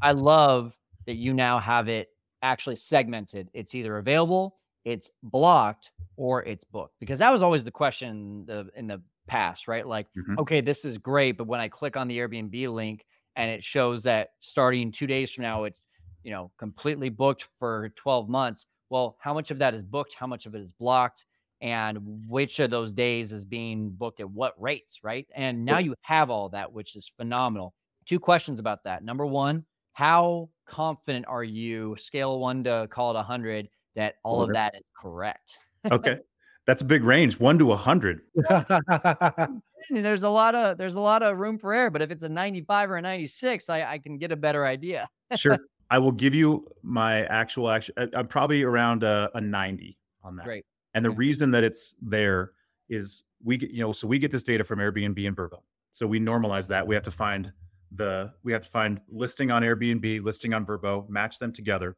I 0.00 0.12
love 0.12 0.74
that 1.06 1.14
you 1.14 1.34
now 1.34 1.58
have 1.58 1.88
it 1.88 2.08
actually 2.42 2.76
segmented. 2.76 3.48
It's 3.52 3.74
either 3.74 3.98
available, 3.98 4.56
it's 4.84 5.10
blocked, 5.22 5.90
or 6.16 6.44
it's 6.44 6.64
booked. 6.64 6.94
Because 7.00 7.18
that 7.18 7.30
was 7.30 7.42
always 7.42 7.64
the 7.64 7.70
question 7.70 8.08
in 8.08 8.44
the, 8.46 8.70
in 8.76 8.86
the 8.86 9.02
past, 9.26 9.68
right? 9.68 9.86
Like, 9.86 10.06
mm-hmm. 10.16 10.38
okay, 10.40 10.60
this 10.60 10.84
is 10.84 10.98
great, 10.98 11.36
but 11.36 11.46
when 11.46 11.60
I 11.60 11.68
click 11.68 11.96
on 11.96 12.08
the 12.08 12.18
Airbnb 12.18 12.72
link 12.72 13.04
and 13.36 13.50
it 13.50 13.62
shows 13.62 14.02
that 14.04 14.30
starting 14.40 14.90
two 14.90 15.06
days 15.06 15.30
from 15.30 15.42
now, 15.42 15.64
it's 15.64 15.82
you 16.24 16.32
know 16.32 16.50
completely 16.58 17.08
booked 17.08 17.48
for 17.58 17.90
12 17.96 18.28
months. 18.28 18.66
Well, 18.90 19.16
how 19.20 19.34
much 19.34 19.50
of 19.50 19.58
that 19.58 19.74
is 19.74 19.84
booked? 19.84 20.14
How 20.14 20.26
much 20.26 20.46
of 20.46 20.54
it 20.54 20.60
is 20.60 20.72
blocked? 20.72 21.26
and 21.60 21.98
which 22.28 22.60
of 22.60 22.70
those 22.70 22.92
days 22.92 23.32
is 23.32 23.44
being 23.44 23.90
booked 23.90 24.20
at 24.20 24.30
what 24.30 24.60
rates, 24.60 25.00
right? 25.02 25.26
And 25.34 25.64
now 25.64 25.78
you 25.78 25.94
have 26.02 26.30
all 26.30 26.48
that, 26.50 26.72
which 26.72 26.94
is 26.94 27.10
phenomenal. 27.16 27.74
Two 28.06 28.20
questions 28.20 28.60
about 28.60 28.84
that. 28.84 29.02
Number 29.02 29.26
one, 29.26 29.64
how 29.92 30.50
confident 30.66 31.26
are 31.26 31.42
you, 31.42 31.96
scale 31.98 32.38
one 32.38 32.62
to 32.64 32.86
call 32.90 33.10
it 33.10 33.14
100, 33.14 33.68
that 33.96 34.14
all 34.22 34.42
of 34.42 34.52
that 34.52 34.76
is 34.76 34.82
correct? 34.96 35.58
Okay. 35.90 36.18
That's 36.66 36.82
a 36.82 36.84
big 36.84 37.02
range, 37.02 37.40
one 37.40 37.58
to 37.60 37.72
a 37.72 37.76
hundred. 37.76 38.20
There's 39.90 40.22
a 40.22 40.28
lot 40.28 40.54
of 40.54 40.76
there's 40.76 40.96
a 40.96 41.00
lot 41.00 41.22
of 41.22 41.38
room 41.38 41.56
for 41.56 41.72
error, 41.72 41.88
but 41.88 42.02
if 42.02 42.10
it's 42.10 42.24
a 42.24 42.28
95 42.28 42.90
or 42.90 42.96
a 42.98 43.00
96, 43.00 43.70
I, 43.70 43.92
I 43.92 43.98
can 43.98 44.18
get 44.18 44.32
a 44.32 44.36
better 44.36 44.66
idea. 44.66 45.08
Sure. 45.34 45.56
I 45.90 45.98
will 45.98 46.12
give 46.12 46.34
you 46.34 46.66
my 46.82 47.24
actual 47.26 47.70
action. 47.70 47.94
I'm 48.14 48.26
probably 48.28 48.62
around 48.62 49.04
a, 49.04 49.30
a 49.34 49.40
90 49.40 49.98
on 50.22 50.36
that. 50.36 50.44
Great. 50.44 50.64
And 50.94 51.04
the 51.04 51.10
Okay. 51.10 51.16
reason 51.18 51.50
that 51.52 51.64
it's 51.64 51.94
there 52.02 52.52
is 52.88 53.24
we 53.42 53.56
get, 53.56 53.70
you 53.70 53.80
know, 53.80 53.92
so 53.92 54.06
we 54.06 54.18
get 54.18 54.30
this 54.30 54.42
data 54.42 54.64
from 54.64 54.78
Airbnb 54.80 55.26
and 55.26 55.36
Vrbo. 55.36 55.62
So 55.90 56.06
we 56.06 56.20
normalize 56.20 56.68
that. 56.68 56.86
We 56.86 56.94
have 56.94 57.04
to 57.04 57.10
find 57.10 57.52
the, 57.92 58.32
we 58.42 58.52
have 58.52 58.62
to 58.62 58.68
find 58.68 59.00
listing 59.08 59.50
on 59.50 59.62
Airbnb, 59.62 60.22
listing 60.22 60.52
on 60.54 60.66
Vrbo, 60.66 61.08
match 61.08 61.38
them 61.38 61.52
together. 61.52 61.96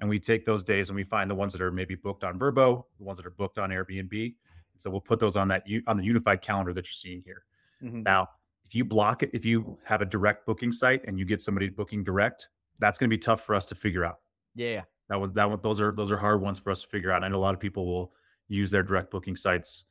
And 0.00 0.08
we 0.08 0.18
take 0.18 0.44
those 0.46 0.64
days 0.64 0.88
and 0.90 0.96
we 0.96 1.04
find 1.04 1.30
the 1.30 1.34
ones 1.34 1.52
that 1.52 1.62
are 1.62 1.70
maybe 1.70 1.94
booked 1.94 2.24
on 2.24 2.38
Vrbo, 2.38 2.84
the 2.98 3.04
ones 3.04 3.18
that 3.18 3.26
are 3.26 3.30
booked 3.30 3.58
on 3.58 3.70
Airbnb. 3.70 4.34
So 4.78 4.90
we'll 4.90 5.00
put 5.00 5.18
those 5.18 5.36
on 5.36 5.48
that, 5.48 5.64
on 5.86 5.96
the 5.98 6.04
unified 6.04 6.40
calendar 6.42 6.72
that 6.72 6.84
you're 6.86 6.92
seeing 6.92 7.22
here. 7.22 7.44
Mhm. 7.82 8.02
Now, 8.04 8.28
if 8.64 8.74
you 8.74 8.84
block 8.84 9.22
it, 9.22 9.30
if 9.34 9.44
you 9.44 9.78
have 9.84 10.00
a 10.00 10.06
direct 10.06 10.46
booking 10.46 10.72
site 10.72 11.02
and 11.06 11.18
you 11.18 11.24
get 11.26 11.40
somebody 11.42 11.68
booking 11.68 12.02
direct, 12.02 12.48
that's 12.80 12.98
going 12.98 13.08
to 13.08 13.14
be 13.16 13.18
tough 13.20 13.42
for 13.44 13.54
us 13.54 13.66
to 13.66 13.74
figure 13.74 14.04
out. 14.04 14.18
Yeah. 14.54 14.82
That 15.08 15.20
would 15.20 15.34
that 15.34 15.50
would 15.50 15.62
those 15.62 15.80
are 15.80 15.92
those 15.92 16.10
are 16.10 16.16
hard 16.16 16.40
ones 16.40 16.58
for 16.58 16.70
us 16.70 16.82
to 16.82 16.88
figure 16.88 17.10
out. 17.12 17.16
And 17.16 17.24
I 17.24 17.28
know 17.28 17.36
a 17.36 17.38
lot 17.38 17.54
of 17.54 17.60
people 17.60 17.86
will 17.86 18.12
use 18.48 18.70
their 18.70 18.82
direct 18.82 19.10
booking 19.10 19.36
sites 19.36 19.84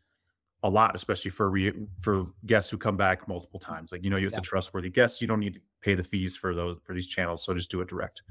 a 0.63 0.69
lot, 0.69 0.93
especially 0.95 1.31
for 1.31 1.49
re, 1.49 1.71
for 2.01 2.27
guests 2.45 2.69
who 2.69 2.77
come 2.77 2.97
back 2.97 3.27
multiple 3.27 3.59
times. 3.59 3.91
Like 3.91 4.03
you 4.03 4.09
know, 4.09 4.17
it's 4.17 4.33
Yeah. 4.33 4.39
a 4.39 4.41
trustworthy 4.41 4.89
guest. 4.89 5.21
You 5.21 5.27
don't 5.27 5.39
need 5.39 5.53
to 5.55 5.61
pay 5.81 5.93
the 5.95 6.03
fees 6.03 6.35
for 6.35 6.53
those 6.53 6.77
for 6.83 6.93
these 6.93 7.07
channels, 7.07 7.43
so 7.43 7.53
just 7.53 7.71
do 7.71 7.81
it 7.81 7.87
direct. 7.89 8.21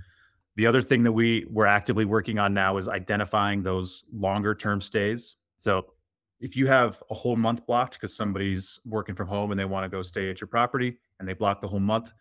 The 0.57 0.67
other 0.67 0.83
thing 0.83 1.03
that 1.05 1.13
we 1.13 1.47
we're 1.51 1.67
actively 1.67 2.05
working 2.05 2.39
on 2.39 2.53
now 2.53 2.77
is 2.79 2.89
identifying 2.89 3.63
those 3.63 4.05
longer 4.13 4.55
term 4.55 4.81
stays. 4.81 5.37
So 5.59 5.93
if 6.41 6.57
you 6.57 6.67
have 6.67 7.03
a 7.11 7.15
whole 7.15 7.37
month 7.37 7.67
blocked 7.67 7.95
because 7.95 8.15
somebody's 8.15 8.81
working 8.87 9.15
from 9.15 9.29
home 9.29 9.51
and 9.51 9.59
they 9.59 9.65
want 9.65 9.85
to 9.85 9.89
go 9.89 10.03
stay 10.03 10.31
at 10.31 10.41
your 10.41 10.49
property 10.49 10.97
and 11.19 11.29
they 11.29 11.33
block 11.33 11.61
the 11.61 11.69
whole 11.69 11.81
month, 11.81 12.13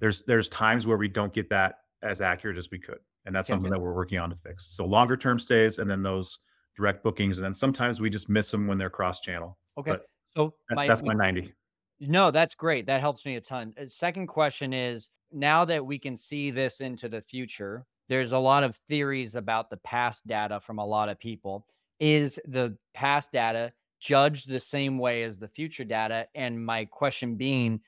there's 0.00 0.22
there's 0.22 0.48
times 0.48 0.86
where 0.86 0.96
we 0.96 1.08
don't 1.08 1.32
get 1.32 1.48
that 1.50 1.76
as 2.02 2.20
accurate 2.20 2.56
as 2.56 2.70
we 2.70 2.78
could 2.78 2.98
and 3.26 3.34
that's 3.34 3.48
something 3.48 3.70
that 3.70 3.80
we're 3.80 3.94
working 3.94 4.18
on 4.18 4.30
to 4.30 4.36
fix 4.36 4.74
so 4.74 4.84
longer 4.84 5.16
term 5.16 5.38
stays 5.38 5.78
and 5.78 5.90
then 5.90 6.02
those 6.02 6.38
direct 6.76 7.02
bookings 7.02 7.38
and 7.38 7.44
then 7.44 7.54
sometimes 7.54 8.00
we 8.00 8.08
just 8.08 8.28
miss 8.28 8.50
them 8.50 8.66
when 8.66 8.78
they're 8.78 8.90
cross 8.90 9.20
channel 9.20 9.58
Okay. 9.80 9.92
But 9.92 10.06
so 10.34 10.54
that's 10.68 11.02
my 11.02 11.14
90 11.14 11.52
No, 12.00 12.30
that's 12.30 12.54
great. 12.54 12.86
That 12.86 13.00
helps 13.00 13.24
me 13.24 13.36
a 13.36 13.40
ton. 13.40 13.74
Uh, 13.80 13.84
Second 13.88 14.26
question 14.26 14.72
is 14.72 15.10
now 15.32 15.64
that 15.64 15.84
we 15.84 15.98
can 15.98 16.16
see 16.16 16.50
this 16.50 16.80
into 16.80 17.08
the 17.08 17.20
future, 17.20 17.84
there's 18.08 18.32
a 18.32 18.38
lot 18.38 18.64
of 18.64 18.76
theories 18.88 19.34
about 19.34 19.70
the 19.70 19.76
past 19.78 20.26
data 20.26 20.60
from 20.60 20.78
a 20.78 20.86
lot 20.86 21.08
of 21.08 21.18
people. 21.18 21.66
Is 21.98 22.40
the 22.46 22.76
past 22.94 23.32
data 23.32 23.72
judged 24.00 24.48
the 24.48 24.60
same 24.60 24.98
way 24.98 25.22
as 25.22 25.38
the 25.38 25.48
future 25.48 25.84
data? 25.84 26.26
And 26.34 26.64
my 26.64 26.86
question 26.86 27.36
being, 27.36 27.80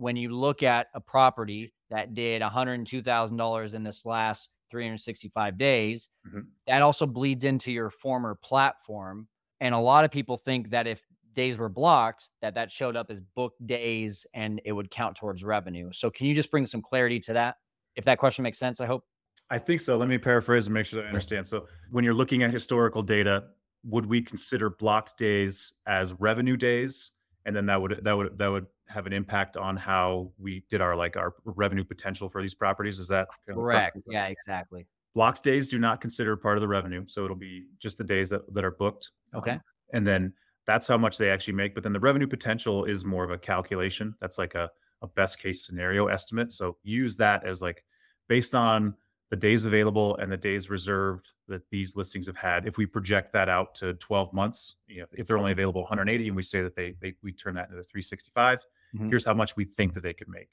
when 0.00 0.16
you 0.16 0.30
look 0.34 0.62
at 0.62 0.88
a 0.94 1.00
property 1.00 1.72
that 1.90 2.14
did 2.14 2.40
$102,000 2.42 3.74
in 3.74 3.82
this 3.82 4.06
last 4.06 4.48
365 4.70 5.58
days, 5.58 6.08
Mhm. 6.26 6.46
that 6.66 6.80
also 6.82 7.06
bleeds 7.06 7.44
into 7.44 7.70
your 7.72 7.90
former 7.90 8.34
platform. 8.34 9.28
And 9.60 9.74
a 9.74 9.78
lot 9.78 10.04
of 10.04 10.10
people 10.10 10.36
think 10.36 10.70
that 10.70 10.86
if 10.86 11.02
days 11.32 11.58
were 11.58 11.68
blocked, 11.68 12.30
that 12.40 12.54
that 12.54 12.72
showed 12.72 12.96
up 12.96 13.10
as 13.10 13.20
booked 13.20 13.64
days 13.66 14.26
and 14.32 14.60
it 14.64 14.72
would 14.72 14.90
count 14.90 15.16
towards 15.16 15.44
revenue. 15.44 15.90
So 15.92 16.10
can 16.10 16.26
you 16.26 16.34
just 16.34 16.50
bring 16.50 16.66
some 16.66 16.80
clarity 16.82 17.20
to 17.20 17.32
that? 17.34 17.56
If 17.96 18.04
that 18.04 18.18
question 18.18 18.42
makes 18.42 18.58
sense, 18.58 18.80
I 18.80 18.86
hope. 18.86 19.04
i 19.52 19.58
think 19.58 19.80
so 19.80 19.96
let 19.96 20.08
me 20.08 20.16
paraphrase 20.18 20.66
and 20.66 20.74
make 20.74 20.86
sure 20.86 20.98
that 21.00 21.06
i 21.06 21.08
understand 21.08 21.44
so 21.46 21.66
when 21.90 22.04
you're 22.04 22.14
looking 22.14 22.42
at 22.44 22.52
historical 22.52 23.02
data 23.02 23.48
would 23.84 24.06
we 24.06 24.20
consider 24.22 24.70
blocked 24.70 25.16
days 25.18 25.72
as 25.86 26.12
revenue 26.20 26.56
days 26.56 27.12
and 27.46 27.56
then 27.56 27.66
that 27.66 27.80
would 27.80 28.00
that 28.04 28.12
would 28.16 28.36
that 28.38 28.48
would 28.48 28.66
have 28.90 29.06
an 29.06 29.12
impact 29.12 29.56
on 29.56 29.76
how 29.76 30.30
we 30.38 30.64
did 30.68 30.80
our 30.80 30.96
like 30.96 31.16
our 31.16 31.34
revenue 31.44 31.84
potential 31.84 32.28
for 32.28 32.42
these 32.42 32.54
properties 32.54 32.98
is 32.98 33.08
that 33.08 33.28
kind 33.46 33.56
of 33.58 33.62
Correct. 33.62 33.96
Yeah, 34.08 34.26
exactly. 34.26 34.86
blocked 35.14 35.42
days 35.42 35.68
do 35.68 35.78
not 35.78 36.00
consider 36.00 36.36
part 36.36 36.56
of 36.56 36.60
the 36.60 36.68
revenue 36.68 37.04
so 37.06 37.24
it'll 37.24 37.36
be 37.36 37.66
just 37.78 37.98
the 37.98 38.04
days 38.04 38.30
that, 38.30 38.52
that 38.54 38.64
are 38.64 38.72
booked 38.72 39.10
Okay. 39.34 39.52
Um, 39.52 39.60
and 39.92 40.06
then 40.06 40.32
that's 40.66 40.86
how 40.86 40.98
much 40.98 41.18
they 41.18 41.30
actually 41.30 41.54
make 41.54 41.74
but 41.74 41.82
then 41.82 41.92
the 41.92 42.00
revenue 42.00 42.26
potential 42.26 42.84
is 42.84 43.04
more 43.04 43.24
of 43.24 43.30
a 43.30 43.38
calculation 43.38 44.14
that's 44.20 44.38
like 44.38 44.54
a, 44.54 44.70
a 45.02 45.06
best 45.06 45.38
case 45.38 45.64
scenario 45.66 46.06
estimate 46.08 46.52
so 46.52 46.76
use 46.82 47.16
that 47.16 47.46
as 47.46 47.62
like 47.62 47.84
based 48.28 48.54
on 48.54 48.94
the 49.30 49.36
days 49.36 49.64
available 49.64 50.16
and 50.16 50.30
the 50.30 50.36
days 50.36 50.68
reserved 50.68 51.28
that 51.46 51.62
these 51.70 51.96
listings 51.96 52.26
have 52.26 52.36
had 52.36 52.66
if 52.66 52.76
we 52.76 52.84
project 52.84 53.32
that 53.32 53.48
out 53.48 53.74
to 53.76 53.94
12 53.94 54.32
months 54.32 54.76
you 54.88 55.00
know 55.00 55.06
if 55.12 55.26
they're 55.26 55.38
only 55.38 55.52
available 55.52 55.82
180 55.82 56.26
and 56.28 56.36
we 56.36 56.42
say 56.42 56.62
that 56.62 56.74
they, 56.74 56.94
they 57.00 57.14
we 57.22 57.32
turn 57.32 57.54
that 57.54 57.70
into 57.70 57.82
365 57.82 58.64
Mhm. 58.94 59.08
here's 59.08 59.24
how 59.24 59.34
much 59.34 59.56
we 59.56 59.64
think 59.64 59.94
that 59.94 60.02
they 60.02 60.12
could 60.14 60.28
make 60.28 60.48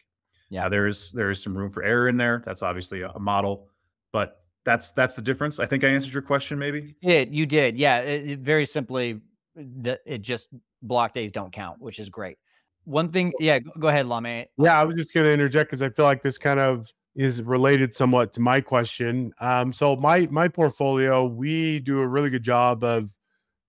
Yeah. 0.50 0.64
Now, 0.64 0.70
there's 0.70 1.12
there 1.12 1.30
is 1.30 1.42
some 1.42 1.58
room 1.58 1.70
for 1.72 1.84
error 1.84 2.08
in 2.08 2.18
there 2.18 2.42
that's 2.46 2.62
obviously 2.64 3.02
a, 3.02 3.10
a 3.12 3.20
model 3.20 3.68
but 4.14 4.44
that's 4.66 4.92
that's 4.94 5.16
the 5.16 5.22
difference 5.22 5.60
i 5.60 5.66
think 5.66 5.84
i 5.84 5.88
answered 5.88 6.14
your 6.14 6.22
question 6.22 6.58
maybe 6.60 6.96
You 7.02 7.10
did. 7.10 7.36
You 7.36 7.46
did. 7.46 7.78
Yeah. 7.78 8.00
It, 8.00 8.30
it- 8.30 8.40
very 8.40 8.66
simply, 8.66 9.20
the, 9.56 10.00
it 10.06 10.22
just 10.22 10.50
block 10.82 11.14
days 11.14 11.32
don't 11.32 11.52
count, 11.52 11.82
which 11.82 11.98
is 12.00 12.10
great. 12.10 12.38
One 12.84 13.10
thing. 13.10 13.34
Yeah. 13.40 13.60
Go, 13.60 13.72
go 13.80 13.88
ahead, 13.88 14.06
Lamé. 14.06 14.46
Yeah, 14.58 14.80
I 14.80 14.84
was 14.84 14.96
just 14.96 15.14
going 15.14 15.26
to 15.26 15.34
interject 15.34 15.70
because 15.72 15.82
I 15.82 15.90
feel 15.90 16.06
like 16.06 16.22
this 16.22 16.38
kind 16.38 16.60
of 16.60 16.88
is 17.16 17.42
related 17.42 17.94
somewhat 17.94 18.32
to 18.34 18.40
my 18.40 18.62
question. 18.62 19.34
Um, 19.40 19.72
so 19.74 19.96
my 19.96 20.28
my 20.32 20.48
portfolio, 20.48 21.26
we 21.26 21.80
do 21.80 22.00
a 22.02 22.08
really 22.08 22.30
good 22.30 22.44
job 22.44 22.84
of 22.84 23.10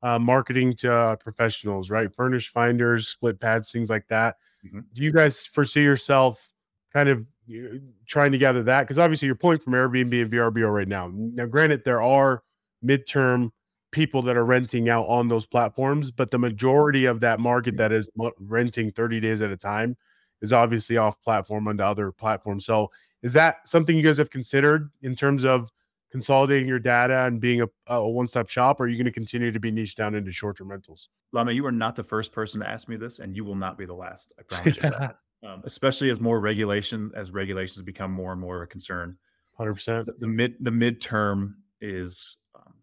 uh, 0.02 0.18
marketing 0.18 0.74
to 0.74 0.92
uh, 0.92 1.16
professionals, 1.16 1.88
right? 1.90 2.14
Furnish 2.14 2.50
finders, 2.50 3.08
split 3.08 3.40
pads, 3.40 3.70
things 3.72 3.88
like 3.88 4.06
that. 4.08 4.36
Mhm. 4.64 4.84
Do 4.92 5.02
you 5.02 5.12
guys 5.12 5.46
foresee 5.46 5.82
yourself 5.82 6.50
kind 6.92 7.08
of 7.08 7.26
uh, 7.50 7.78
trying 8.06 8.32
to 8.32 8.38
gather 8.38 8.62
that? 8.64 8.82
Because 8.82 8.98
obviously 8.98 9.26
you're 9.26 9.34
pulling 9.34 9.58
from 9.58 9.72
Airbnb 9.74 10.20
and 10.22 10.30
VRBO 10.30 10.70
right 10.70 10.88
now. 10.88 11.10
Now, 11.14 11.46
granted, 11.46 11.84
there 11.84 12.02
are 12.02 12.42
midterm 12.84 13.50
people 13.90 14.20
that 14.22 14.36
are 14.36 14.44
renting 14.44 14.88
out 14.88 15.06
on 15.06 15.28
those 15.28 15.46
platforms, 15.46 16.10
but 16.10 16.30
the 16.30 16.38
majority 16.38 17.06
of 17.06 17.20
that 17.20 17.40
market 17.40 17.76
that 17.78 17.92
is 17.92 18.08
renting 18.38 18.90
30 18.90 19.20
days 19.20 19.40
at 19.40 19.50
a 19.50 19.56
time 19.56 19.96
is 20.42 20.52
obviously 20.52 20.96
off 20.96 21.20
platform 21.22 21.66
onto 21.68 21.82
other 21.82 22.12
platforms. 22.12 22.66
So 22.66 22.90
is 23.22 23.32
that 23.32 23.66
something 23.66 23.96
you 23.96 24.02
guys 24.02 24.18
have 24.18 24.30
considered 24.30 24.90
in 25.02 25.14
terms 25.14 25.44
of 25.44 25.70
consolidating 26.10 26.66
your 26.66 26.78
data 26.78 27.26
and 27.26 27.40
being 27.40 27.62
a, 27.62 27.66
a 27.88 28.08
one-stop 28.08 28.48
shop? 28.48 28.80
Or 28.80 28.84
are 28.84 28.86
you 28.88 28.96
going 28.96 29.04
to 29.06 29.12
continue 29.12 29.52
to 29.52 29.60
be 29.60 29.70
niche 29.70 29.94
down 29.94 30.14
into 30.14 30.32
short-term 30.32 30.70
rentals? 30.70 31.08
Lamé 31.34 31.54
you 31.54 31.66
are 31.66 31.72
not 31.72 31.96
the 31.96 32.04
first 32.04 32.32
person 32.32 32.60
to 32.60 32.68
ask 32.68 32.88
me 32.88 32.96
this 32.96 33.18
and 33.18 33.36
you 33.36 33.44
will 33.44 33.54
not 33.54 33.76
be 33.76 33.84
the 33.84 33.94
last 33.94 34.32
i 34.38 34.42
promise 34.42 34.76
you 34.76 34.82
that. 34.82 35.16
um, 35.46 35.62
especially 35.64 36.10
as 36.10 36.20
more 36.20 36.40
regulation 36.40 37.10
as 37.14 37.30
regulations 37.32 37.82
become 37.82 38.10
more 38.10 38.32
and 38.32 38.40
more 38.40 38.56
of 38.56 38.62
a 38.62 38.66
concern 38.66 39.16
100%. 39.60 40.04
the, 40.06 40.12
the 40.20 40.26
mid 40.26 40.54
the 40.60 40.70
midterm 40.70 41.54
is 41.80 42.38
um, 42.54 42.74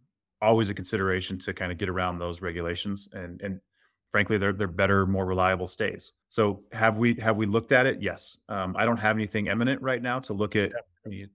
always 0.42 0.70
a 0.70 0.74
consideration 0.74 1.40
to 1.40 1.54
kind 1.54 1.72
of 1.72 1.78
get 1.78 1.90
around 1.90 2.20
those 2.20 2.42
regulations 2.42 3.10
and 3.14 3.42
and 3.42 3.60
frankly 4.12 4.38
they're 4.38 4.54
they're 4.54 4.68
better 4.68 5.06
more 5.06 5.26
reliable 5.26 5.68
stays 5.68 6.14
so 6.30 6.62
have 6.72 6.98
we 6.98 7.16
have 7.16 7.36
we 7.36 7.46
looked 7.46 7.72
at 7.72 7.86
it 7.86 8.02
yes 8.02 8.38
um, 8.50 8.76
i 8.78 8.86
don't 8.86 8.98
have 8.98 9.16
anything 9.16 9.48
imminent 9.48 9.82
right 9.82 10.02
now 10.02 10.20
to 10.20 10.34
look 10.34 10.56
at 10.56 10.72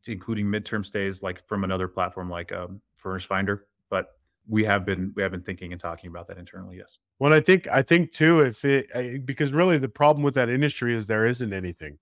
including 0.07 0.47
midterm 0.47 0.85
stays 0.85 1.23
like 1.23 1.47
from 1.47 1.64
another 1.64 1.87
platform 1.89 2.29
like 2.29 2.53
um, 2.53 2.81
furnish 2.97 3.27
finder 3.27 3.66
but 3.89 4.09
we 4.49 4.64
have 4.64 4.85
been 4.85 5.12
we 5.14 5.23
have 5.23 5.31
been 5.31 5.43
thinking 5.43 5.73
and 5.73 5.81
talking 5.81 6.09
about 6.09 6.27
that 6.27 6.39
internally 6.39 6.77
yes 6.77 6.99
Well, 7.18 7.33
I 7.33 7.41
think 7.41 7.68
I 7.68 7.83
think 7.83 8.12
too, 8.12 8.41
if 8.41 8.64
it 8.64 8.87
I- 8.95 9.21
because 9.25 9.53
really 9.53 9.79
the 9.79 9.89
problem 9.89 10.25
with 10.25 10.35
that 10.35 10.49
industry 10.49 10.95
is 10.97 11.07
there 11.07 11.27
isn't 11.27 11.53
anything. 11.53 11.99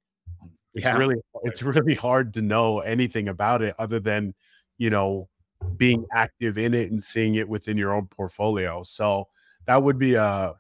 It's 0.75 0.85
Yeah. 0.87 0.97
really 0.97 1.17
it's 1.43 1.63
really 1.63 1.95
hard 1.95 2.33
to 2.35 2.43
know 2.43 2.81
anything 2.81 3.29
about 3.29 3.61
it 3.63 3.75
other 3.79 4.01
than 4.01 4.35
you 4.79 4.89
know 4.91 5.29
being 5.77 6.07
active 6.15 6.57
in 6.57 6.73
it 6.73 6.91
and 6.91 7.03
seeing 7.03 7.35
it 7.35 7.49
within 7.49 7.77
your 7.77 7.93
own 7.93 8.07
portfolio. 8.07 8.83
So 8.85 9.29
that 9.67 9.83
would 9.83 9.99
be 9.99 10.15
a 10.15 10.55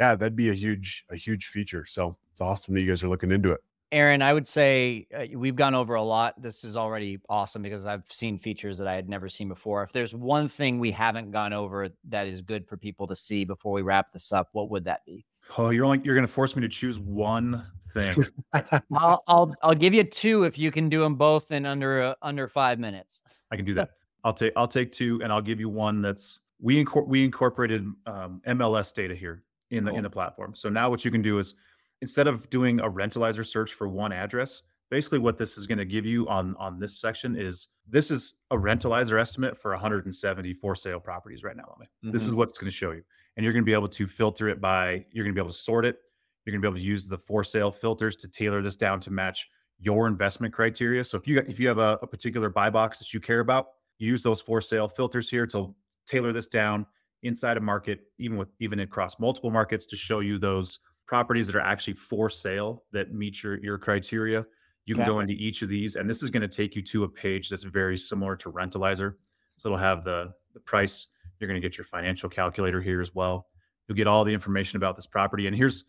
yeah, 0.00 0.14
that'd 0.16 0.36
be 0.36 0.50
a 0.50 0.54
huge 0.54 1.04
a 1.10 1.16
huge 1.16 1.46
feature. 1.46 1.86
So 1.86 2.18
it's 2.32 2.40
awesome 2.40 2.74
that 2.74 2.80
you 2.80 2.88
guys 2.88 3.02
are 3.04 3.08
looking 3.08 3.30
into 3.30 3.52
it. 3.52 3.60
Aaron, 3.92 4.22
I 4.22 4.32
would 4.32 4.46
say 4.46 5.06
uh, 5.16 5.26
we've 5.34 5.56
gone 5.56 5.74
over 5.74 5.94
a 5.94 6.02
lot. 6.02 6.40
This 6.40 6.62
is 6.64 6.76
already 6.76 7.18
awesome 7.28 7.62
because 7.62 7.86
I've 7.86 8.04
seen 8.08 8.38
features 8.38 8.78
that 8.78 8.86
I 8.86 8.94
had 8.94 9.08
never 9.08 9.28
seen 9.28 9.48
before. 9.48 9.82
If 9.82 9.92
there's 9.92 10.14
one 10.14 10.46
thing 10.46 10.78
we 10.78 10.92
haven't 10.92 11.32
gone 11.32 11.52
over 11.52 11.88
that 12.08 12.26
is 12.26 12.40
good 12.42 12.66
for 12.68 12.76
people 12.76 13.06
to 13.08 13.16
see 13.16 13.44
before 13.44 13.72
we 13.72 13.82
wrap 13.82 14.12
this 14.12 14.32
up, 14.32 14.48
what 14.52 14.70
would 14.70 14.84
that 14.84 15.04
be? 15.04 15.24
oh 15.58 15.70
you're 15.70 15.84
only 15.84 16.00
you're 16.04 16.14
going 16.14 16.26
to 16.26 16.32
force 16.32 16.54
me 16.54 16.62
to 16.62 16.68
choose 16.68 16.98
one 17.00 17.66
thing 17.92 18.14
I'll 18.52 19.22
I'll 19.26 19.54
I'll 19.62 19.74
give 19.74 19.94
you 19.94 20.04
two 20.04 20.44
if 20.44 20.58
you 20.58 20.70
can 20.70 20.88
do 20.88 21.00
them 21.00 21.16
both 21.16 21.50
in 21.50 21.66
under 21.66 22.02
uh, 22.02 22.14
under 22.22 22.48
five 22.48 22.78
minutes. 22.78 23.22
I 23.50 23.56
can 23.56 23.64
do 23.64 23.74
that. 23.74 23.90
I'll 24.24 24.34
take 24.34 24.52
I'll 24.54 24.68
take 24.68 24.92
two, 24.92 25.20
and 25.22 25.32
I'll 25.32 25.42
give 25.42 25.58
you 25.58 25.68
one 25.68 26.02
that's 26.02 26.40
we 26.60 26.84
incor- 26.84 27.06
we 27.06 27.24
incorporated 27.24 27.86
um, 28.06 28.42
MLS 28.46 28.92
data 28.92 29.14
here 29.14 29.42
in 29.70 29.84
the 29.84 29.92
in 29.94 30.02
the 30.02 30.10
platform. 30.10 30.54
So 30.54 30.68
now 30.68 30.90
what 30.90 31.04
you 31.04 31.10
can 31.10 31.22
do 31.22 31.38
is 31.38 31.54
instead 32.02 32.26
of 32.26 32.48
doing 32.50 32.80
a 32.80 32.88
rentalizer 32.88 33.46
search 33.46 33.72
for 33.74 33.88
one 33.88 34.12
address, 34.12 34.62
basically 34.90 35.18
what 35.18 35.38
this 35.38 35.56
is 35.56 35.66
going 35.66 35.78
to 35.78 35.84
give 35.84 36.04
you 36.04 36.28
on 36.28 36.56
on 36.58 36.78
this 36.78 37.00
section 37.00 37.36
is 37.36 37.68
this 37.88 38.10
is 38.10 38.34
a 38.50 38.56
rentalizer 38.56 39.20
estimate 39.20 39.56
for 39.56 39.70
170 39.72 40.54
for 40.54 40.74
sale 40.74 41.00
properties 41.00 41.42
right 41.42 41.56
now. 41.56 41.64
Lemmy. 41.76 41.88
This 42.12 42.22
is 42.22 42.28
mm-hmm. 42.28 42.38
what's 42.38 42.56
going 42.58 42.70
to 42.70 42.76
show 42.76 42.92
you, 42.92 43.02
and 43.36 43.44
you're 43.44 43.52
going 43.52 43.64
to 43.64 43.66
be 43.66 43.74
able 43.74 43.88
to 43.88 44.06
filter 44.06 44.48
it 44.48 44.60
by. 44.60 45.04
You're 45.12 45.24
going 45.24 45.34
to 45.34 45.38
be 45.38 45.42
able 45.42 45.52
to 45.52 45.58
sort 45.58 45.84
it. 45.84 45.98
You're 46.44 46.52
going 46.52 46.62
to 46.62 46.66
be 46.66 46.70
able 46.70 46.80
to 46.80 46.86
use 46.86 47.06
the 47.06 47.18
for 47.18 47.44
sale 47.44 47.70
filters 47.70 48.16
to 48.16 48.28
tailor 48.28 48.62
this 48.62 48.76
down 48.76 49.00
to 49.00 49.10
match 49.10 49.48
your 49.78 50.06
investment 50.06 50.52
criteria. 50.52 51.04
So 51.04 51.16
if 51.16 51.26
you 51.26 51.38
if 51.38 51.58
you 51.58 51.68
have 51.68 51.78
a, 51.78 51.98
a 52.02 52.06
particular 52.06 52.50
buy 52.50 52.70
box 52.70 52.98
that 52.98 53.14
you 53.14 53.20
care 53.20 53.40
about, 53.40 53.68
use 53.98 54.22
those 54.22 54.40
for 54.40 54.60
sale 54.60 54.88
filters 54.88 55.30
here 55.30 55.46
to 55.48 55.74
tailor 56.06 56.32
this 56.32 56.48
down 56.48 56.86
inside 57.22 57.56
a 57.56 57.60
market, 57.60 58.00
even 58.18 58.36
with 58.36 58.48
even 58.60 58.80
across 58.80 59.18
multiple 59.18 59.50
markets, 59.50 59.86
to 59.86 59.96
show 59.96 60.20
you 60.20 60.38
those 60.38 60.80
properties 61.10 61.48
that 61.48 61.56
are 61.56 61.60
actually 61.60 61.94
for 61.94 62.30
sale 62.30 62.84
that 62.92 63.12
meet 63.12 63.42
your 63.42 63.58
your 63.64 63.76
criteria. 63.76 64.46
You 64.86 64.94
can 64.94 65.06
go 65.06 65.20
into 65.20 65.34
each 65.34 65.62
of 65.62 65.68
these, 65.68 65.96
and 65.96 66.08
this 66.08 66.22
is 66.22 66.30
going 66.30 66.42
to 66.42 66.48
take 66.48 66.74
you 66.74 66.82
to 66.82 67.04
a 67.04 67.08
page 67.08 67.48
that's 67.48 67.64
very 67.64 67.98
similar 67.98 68.36
to 68.36 68.50
Rentalizer. 68.50 69.14
So 69.56 69.68
it'll 69.68 69.78
have 69.78 70.04
the 70.04 70.32
the 70.54 70.60
price. 70.60 71.08
You're 71.38 71.48
going 71.48 71.60
to 71.60 71.68
get 71.68 71.76
your 71.76 71.84
financial 71.84 72.28
calculator 72.28 72.80
here 72.80 73.00
as 73.00 73.12
well. 73.12 73.48
You'll 73.86 73.96
get 73.96 74.06
all 74.06 74.24
the 74.24 74.32
information 74.32 74.76
about 74.76 74.94
this 74.94 75.06
property. 75.06 75.48
And 75.48 75.56
here's 75.56 75.86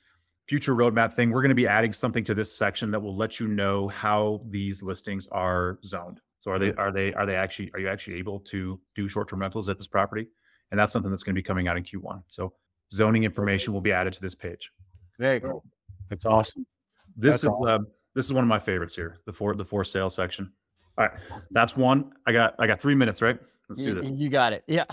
future 0.47 0.75
roadmap 0.75 1.13
thing. 1.13 1.29
We're 1.29 1.43
going 1.43 1.49
to 1.49 1.55
be 1.55 1.67
adding 1.67 1.93
something 1.93 2.23
to 2.23 2.33
this 2.33 2.57
section 2.57 2.89
that 2.91 2.99
will 2.99 3.15
let 3.15 3.39
you 3.39 3.47
know 3.47 3.89
how 3.89 4.41
these 4.49 4.81
listings 4.81 5.27
are 5.27 5.77
zoned. 5.85 6.19
So 6.39 6.49
are 6.51 6.57
they 6.57 6.71
hmm. 6.71 6.79
are 6.79 6.91
they 6.91 7.13
are 7.13 7.27
they 7.27 7.35
actually 7.35 7.69
are 7.75 7.79
you 7.79 7.89
actually 7.89 8.17
able 8.17 8.39
to 8.51 8.79
do 8.95 9.07
short-term 9.07 9.39
rentals 9.41 9.69
at 9.69 9.77
this 9.77 9.87
property? 9.87 10.27
And 10.71 10.79
that's 10.79 10.91
something 10.91 11.11
that's 11.11 11.23
going 11.23 11.35
to 11.35 11.39
be 11.39 11.43
coming 11.43 11.67
out 11.67 11.77
in 11.77 11.83
Q1. 11.83 12.23
So 12.27 12.53
zoning 12.91 13.23
information 13.23 13.71
will 13.71 13.81
be 13.81 13.91
added 13.91 14.13
to 14.13 14.21
this 14.21 14.35
page. 14.35 14.71
There 15.21 15.35
you 15.35 15.39
go. 15.39 15.63
That's 16.09 16.25
awesome. 16.25 16.65
This 17.15 17.33
That's 17.33 17.43
is 17.43 17.49
awesome. 17.49 17.69
um, 17.69 17.87
this 18.15 18.25
is 18.25 18.33
one 18.33 18.43
of 18.43 18.47
my 18.47 18.57
favorites 18.57 18.95
here. 18.95 19.19
The 19.27 19.31
for 19.31 19.53
the 19.53 19.63
for 19.63 19.83
sale 19.83 20.09
section. 20.09 20.51
All 20.97 21.05
right, 21.05 21.13
that's 21.51 21.77
one. 21.77 22.13
I 22.25 22.31
got 22.31 22.55
I 22.57 22.65
got 22.65 22.81
three 22.81 22.95
minutes, 22.95 23.21
right? 23.21 23.37
Let's 23.69 23.81
do 23.81 23.93
this. 23.93 24.09
you 24.09 24.29
got 24.29 24.51
it. 24.51 24.63
Yeah. 24.67 24.85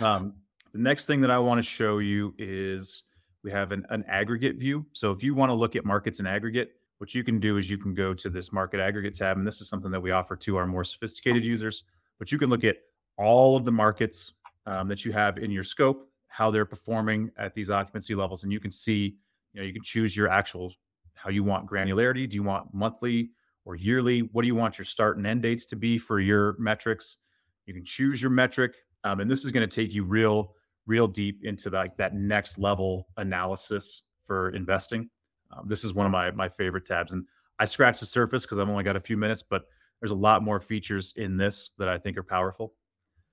Um, 0.00 0.34
the 0.72 0.78
next 0.78 1.06
thing 1.06 1.22
that 1.22 1.30
I 1.30 1.38
want 1.38 1.58
to 1.58 1.62
show 1.62 1.98
you 1.98 2.34
is 2.38 3.04
we 3.42 3.50
have 3.50 3.72
an, 3.72 3.86
an 3.88 4.04
aggregate 4.08 4.56
view. 4.56 4.84
So 4.92 5.10
if 5.10 5.22
you 5.22 5.34
want 5.34 5.50
to 5.50 5.54
look 5.54 5.74
at 5.74 5.84
markets 5.86 6.20
in 6.20 6.26
aggregate, 6.26 6.72
what 6.98 7.14
you 7.14 7.24
can 7.24 7.40
do 7.40 7.56
is 7.56 7.70
you 7.70 7.78
can 7.78 7.94
go 7.94 8.12
to 8.14 8.28
this 8.28 8.52
market 8.52 8.78
aggregate 8.78 9.14
tab, 9.14 9.38
and 9.38 9.46
this 9.46 9.62
is 9.62 9.68
something 9.68 9.90
that 9.90 10.00
we 10.00 10.10
offer 10.10 10.36
to 10.36 10.56
our 10.56 10.66
more 10.66 10.84
sophisticated 10.84 11.44
users. 11.44 11.84
But 12.18 12.30
you 12.30 12.38
can 12.38 12.50
look 12.50 12.64
at 12.64 12.76
all 13.16 13.56
of 13.56 13.64
the 13.64 13.72
markets 13.72 14.34
um, 14.66 14.86
that 14.88 15.04
you 15.04 15.12
have 15.12 15.38
in 15.38 15.50
your 15.50 15.64
scope, 15.64 16.11
how 16.32 16.50
they're 16.50 16.64
performing 16.64 17.30
at 17.36 17.52
these 17.52 17.68
occupancy 17.68 18.14
levels, 18.14 18.42
and 18.42 18.50
you 18.50 18.58
can 18.58 18.70
see, 18.70 19.16
you 19.52 19.60
know, 19.60 19.66
you 19.66 19.72
can 19.72 19.82
choose 19.82 20.16
your 20.16 20.28
actual 20.30 20.72
how 21.12 21.28
you 21.28 21.44
want 21.44 21.68
granularity. 21.68 22.28
Do 22.28 22.36
you 22.36 22.42
want 22.42 22.72
monthly 22.72 23.32
or 23.66 23.76
yearly? 23.76 24.20
What 24.32 24.40
do 24.40 24.48
you 24.48 24.54
want 24.54 24.78
your 24.78 24.86
start 24.86 25.18
and 25.18 25.26
end 25.26 25.42
dates 25.42 25.66
to 25.66 25.76
be 25.76 25.98
for 25.98 26.20
your 26.20 26.56
metrics? 26.58 27.18
You 27.66 27.74
can 27.74 27.84
choose 27.84 28.22
your 28.22 28.30
metric, 28.30 28.76
um, 29.04 29.20
and 29.20 29.30
this 29.30 29.44
is 29.44 29.50
going 29.50 29.68
to 29.68 29.72
take 29.72 29.92
you 29.92 30.04
real, 30.04 30.54
real 30.86 31.06
deep 31.06 31.40
into 31.44 31.68
like 31.68 31.98
that 31.98 32.14
next 32.14 32.58
level 32.58 33.08
analysis 33.18 34.04
for 34.26 34.48
investing. 34.50 35.10
Um, 35.54 35.68
this 35.68 35.84
is 35.84 35.92
one 35.92 36.06
of 36.06 36.12
my 36.12 36.30
my 36.30 36.48
favorite 36.48 36.86
tabs, 36.86 37.12
and 37.12 37.26
I 37.58 37.66
scratched 37.66 38.00
the 38.00 38.06
surface 38.06 38.44
because 38.44 38.58
I've 38.58 38.70
only 38.70 38.84
got 38.84 38.96
a 38.96 39.00
few 39.00 39.18
minutes, 39.18 39.42
but 39.42 39.64
there's 40.00 40.12
a 40.12 40.14
lot 40.14 40.42
more 40.42 40.60
features 40.60 41.12
in 41.14 41.36
this 41.36 41.72
that 41.76 41.88
I 41.88 41.98
think 41.98 42.16
are 42.16 42.22
powerful. 42.22 42.72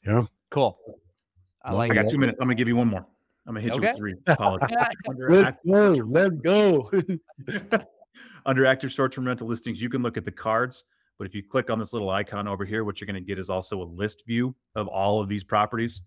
Yeah, 0.05 0.25
cool. 0.51 0.77
I 1.64 1.74
like 1.74 1.91
I 1.91 1.95
got 1.95 2.05
it. 2.05 2.10
two 2.12 2.18
minutes. 2.18 2.38
I'm 2.39 2.47
gonna 2.47 2.55
give 2.55 2.68
you 2.68 2.76
one 2.76 2.88
more. 2.88 3.05
I'm 3.47 3.53
gonna 3.55 3.62
hit 3.62 3.76
you 3.76 3.82
with 3.82 3.95
three. 3.95 4.16
Apologies. 4.28 4.70
Let's 5.30 5.57
go. 5.66 5.91
Let's 6.07 6.36
go. 6.41 6.91
Under 8.45 8.66
active 8.66 8.91
short-term 8.91 9.26
rental 9.28 9.47
listings, 9.47 9.82
you 9.82 9.89
can 9.89 10.01
look 10.01 10.18
at 10.18 10.26
the 10.26 10.32
cards, 10.32 10.86
but 11.18 11.28
if 11.28 11.36
you 11.36 11.43
click 11.43 11.70
on 11.70 11.78
this 11.78 11.93
little 11.93 12.10
icon 12.10 12.47
over 12.47 12.64
here, 12.66 12.84
what 12.84 12.99
you're 12.99 13.05
going 13.05 13.22
to 13.22 13.26
get 13.28 13.38
is 13.38 13.49
also 13.49 13.82
a 13.82 13.84
list 13.84 14.26
view 14.26 14.55
of 14.76 14.88
all 14.88 15.22
of 15.22 15.28
these 15.28 15.43
properties, 15.43 16.01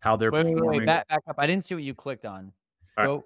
how 0.00 0.16
they're 0.16 0.30
Wait, 0.32 0.44
wait, 0.44 0.54
performing. 0.54 0.78
wait, 0.80 0.86
back, 0.86 1.08
back 1.08 1.22
up. 1.28 1.36
I 1.38 1.46
didn't 1.46 1.64
see 1.64 1.74
what 1.74 1.84
you 1.84 1.94
clicked 1.94 2.24
on. 2.26 2.52
All 2.96 3.04
right. 3.04 3.06
Go. 3.06 3.24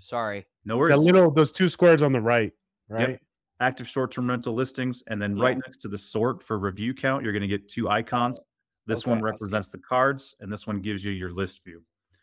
Sorry. 0.00 0.46
no 0.64 0.74
It's 0.76 0.80
worries. 0.80 0.96
that 0.96 1.02
little 1.04 1.30
those 1.30 1.50
two 1.50 1.68
squares 1.68 2.02
on 2.02 2.12
the 2.12 2.20
right, 2.20 2.52
right? 2.88 3.18
active 3.60 3.88
short-term 3.88 4.28
rental 4.30 4.54
listings, 4.54 5.02
and 5.08 5.20
then 5.20 5.36
Yeah. 5.36 5.44
right 5.46 5.56
next 5.56 5.78
to 5.78 5.88
the 5.88 5.98
sort 5.98 6.42
for 6.42 6.58
review 6.58 6.94
count, 6.94 7.24
you're 7.24 7.32
going 7.32 7.42
to 7.42 7.48
get 7.48 7.68
two 7.68 7.88
icons. 7.90 8.40
This 8.88 9.04
Okay, 9.04 9.10
one 9.10 9.22
represents 9.22 9.68
the 9.68 9.78
cards, 9.78 10.34
and 10.40 10.50
this 10.50 10.66
one 10.66 10.80
gives 10.80 11.04
you 11.04 11.12
your 11.12 11.30
list 11.30 11.62
view. 11.62 11.82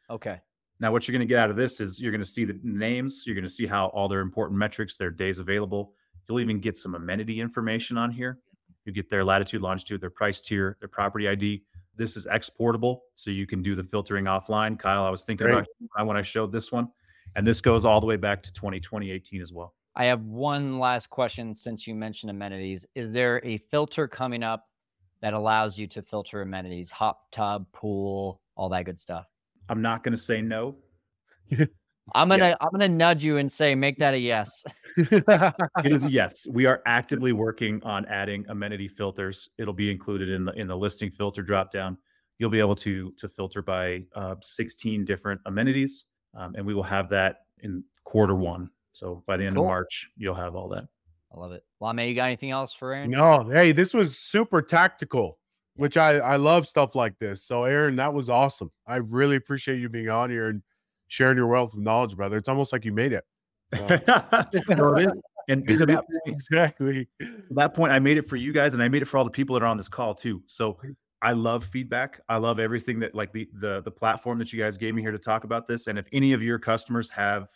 Okay. 0.10 0.42
Now, 0.80 0.92
what 0.92 1.08
you're 1.08 1.14
going 1.14 1.26
to 1.26 1.32
get 1.32 1.38
out 1.38 1.52
of 1.52 1.56
this 1.56 1.80
is 1.80 2.02
you're 2.02 2.12
going 2.12 2.24
to 2.24 2.28
see 2.28 2.44
the 2.44 2.60
names. 2.64 3.24
You're 3.26 3.36
going 3.36 3.46
to 3.46 3.52
see 3.52 3.68
how 3.68 3.88
all 3.90 4.08
their 4.08 4.20
important 4.20 4.58
metrics, 4.58 4.98
their 4.98 5.12
days 5.12 5.38
available. 5.38 5.94
You'll 6.28 6.40
even 6.40 6.60
get 6.60 6.76
some 6.76 6.96
amenity 6.96 7.40
information 7.40 7.98
on 7.98 8.10
here. 8.10 8.40
You 8.84 8.92
get 8.92 9.10
their 9.10 9.24
latitude, 9.24 9.62
longitude, 9.62 10.02
their 10.02 10.10
price 10.10 10.42
tier, 10.42 10.76
their 10.80 10.90
property 10.90 11.28
ID. 11.28 11.64
This 11.96 12.18
is 12.18 12.26
exportable, 12.26 13.02
so 13.14 13.30
you 13.30 13.46
can 13.46 13.62
do 13.62 13.76
the 13.76 13.84
filtering 13.84 14.26
offline. 14.26 14.78
Kyle, 14.78 15.06
I 15.06 15.12
was 15.12 15.24
thinking 15.24 15.46
Great. 15.46 15.66
about 15.96 16.08
when 16.08 16.18
I 16.18 16.24
showed 16.24 16.52
this 16.52 16.72
one, 16.72 16.90
and 17.36 17.46
this 17.46 17.62
goes 17.62 17.86
all 17.86 18.02
the 18.02 18.08
way 18.08 18.18
back 18.18 18.42
to 18.42 18.52
20, 18.52 18.80
2018 18.80 19.40
as 19.40 19.54
well. 19.54 19.76
I 19.96 20.06
have 20.06 20.24
one 20.24 20.80
last 20.80 21.12
question 21.12 21.54
since 21.54 21.86
you 21.86 21.94
mentioned 21.94 22.32
amenities. 22.32 22.88
Is 22.96 23.12
there 23.12 23.40
a 23.46 23.60
filter 23.60 24.08
coming 24.08 24.42
up 24.44 24.66
that 25.22 25.34
allows 25.34 25.78
you 25.78 25.88
to 25.88 26.02
filter 26.02 26.42
amenities, 26.42 26.92
hot 26.92 27.18
tub, 27.32 27.66
pool, 27.72 28.42
all 28.56 28.70
that 28.70 28.86
good 28.86 29.00
stuff? 29.00 29.28
I'm 29.70 29.82
not 29.82 30.04
going 30.04 30.14
to 30.14 30.22
say 30.22 30.42
no. 30.42 30.76
I'm 32.14 32.30
gonna 32.30 32.56
I'm 32.62 32.70
gonna 32.72 32.88
nudge 32.88 33.24
you 33.24 33.38
and 33.38 33.52
say 33.52 33.74
make 33.74 33.98
that 33.98 34.14
a 34.14 34.20
yes. 34.20 34.64
It 34.98 35.64
is 35.86 36.06
a 36.06 36.12
yes. 36.12 36.46
We 36.48 36.68
are 36.68 36.82
actively 36.86 37.34
working 37.34 37.82
on 37.84 38.06
adding 38.06 38.46
amenity 38.48 38.88
filters. 38.88 39.50
It'll 39.58 39.74
be 39.74 39.90
included 39.90 40.30
in 40.30 40.46
the 40.46 40.52
in 40.54 40.68
the 40.68 40.78
listing 40.78 41.10
filter 41.10 41.44
dropdown. 41.44 41.98
You'll 42.38 42.52
be 42.52 42.60
able 42.60 42.76
to 42.76 43.12
to 43.18 43.28
filter 43.28 43.64
by 43.64 44.04
uh, 44.14 44.36
16 44.42 45.04
different 45.04 45.42
amenities, 45.48 46.06
um, 46.36 46.54
and 46.56 46.66
we 46.66 46.76
will 46.76 46.84
have 46.84 47.10
that 47.10 47.38
in 47.62 47.84
quarter 48.04 48.36
one. 48.36 48.70
So 48.94 49.24
by 49.26 49.38
the 49.38 49.46
end 49.46 49.56
Cool. 49.56 49.66
of 49.66 49.70
March, 49.70 50.10
you'll 50.16 50.36
have 50.36 50.56
all 50.56 50.70
that. 50.70 50.88
I 51.36 51.40
love 51.40 51.52
it. 51.52 51.64
Lamé, 51.82 52.08
you 52.08 52.16
got 52.16 52.26
anything 52.26 52.52
else 52.52 52.74
for 52.74 52.94
Aaron? 52.94 53.12
no, 53.12 53.50
hey, 53.50 53.72
this 53.72 53.94
was 53.94 54.18
super 54.18 54.62
tactical, 54.62 55.38
which 55.76 55.98
I 55.98 56.18
I 56.18 56.36
love 56.38 56.68
stuff 56.68 56.96
like 56.96 57.20
this. 57.20 57.44
So, 57.44 57.66
Aaron, 57.66 57.98
that 57.98 58.14
was 58.14 58.30
awesome. 58.30 58.72
I 58.88 58.98
really 58.98 59.36
appreciate 59.36 59.80
you 59.80 59.90
being 59.90 60.10
on 60.10 60.30
here 60.30 60.48
and 60.48 60.62
sharing 61.08 61.38
your 61.38 61.48
wealth 61.48 61.74
of 61.74 61.80
knowledge, 61.80 62.16
brother. 62.16 62.38
It's 62.38 62.48
almost 62.48 62.72
like 62.72 62.86
you 62.86 62.94
made 62.94 63.12
it. 63.12 63.24
no, 63.74 64.96
it 64.96 65.12
is. 65.12 65.22
And 65.48 65.68
to 65.68 65.86
that, 65.86 66.06
point, 66.08 66.22
exactly. 66.26 67.08
to 67.20 67.44
that 67.52 67.76
point, 67.76 67.92
I 67.92 68.00
made 68.00 68.18
it 68.18 68.28
for 68.28 68.36
you 68.36 68.52
guys, 68.52 68.74
and 68.74 68.82
I 68.82 68.88
made 68.88 69.04
it 69.04 69.06
for 69.06 69.18
all 69.18 69.24
the 69.24 69.30
people 69.30 69.54
that 69.54 69.64
are 69.64 69.68
on 69.68 69.78
this 69.78 69.90
call 69.90 70.16
too. 70.16 70.42
So 70.48 70.80
I 71.22 71.34
love 71.34 71.64
feedback. 71.64 72.22
I 72.30 72.38
love 72.38 72.60
everything 72.60 73.00
that 73.00 73.14
like 73.14 73.32
the 73.34 73.48
the 73.60 73.82
the 73.82 73.92
platform 73.92 74.40
that 74.40 74.52
you 74.54 74.62
guys 74.62 74.78
gave 74.78 74.96
me 74.96 75.02
here 75.02 75.12
to 75.12 75.20
talk 75.20 75.44
about 75.44 75.68
this. 75.68 75.88
And 75.88 76.00
if 76.00 76.08
any 76.14 76.34
of 76.34 76.42
your 76.42 76.58
customers 76.58 77.10
have 77.12 77.48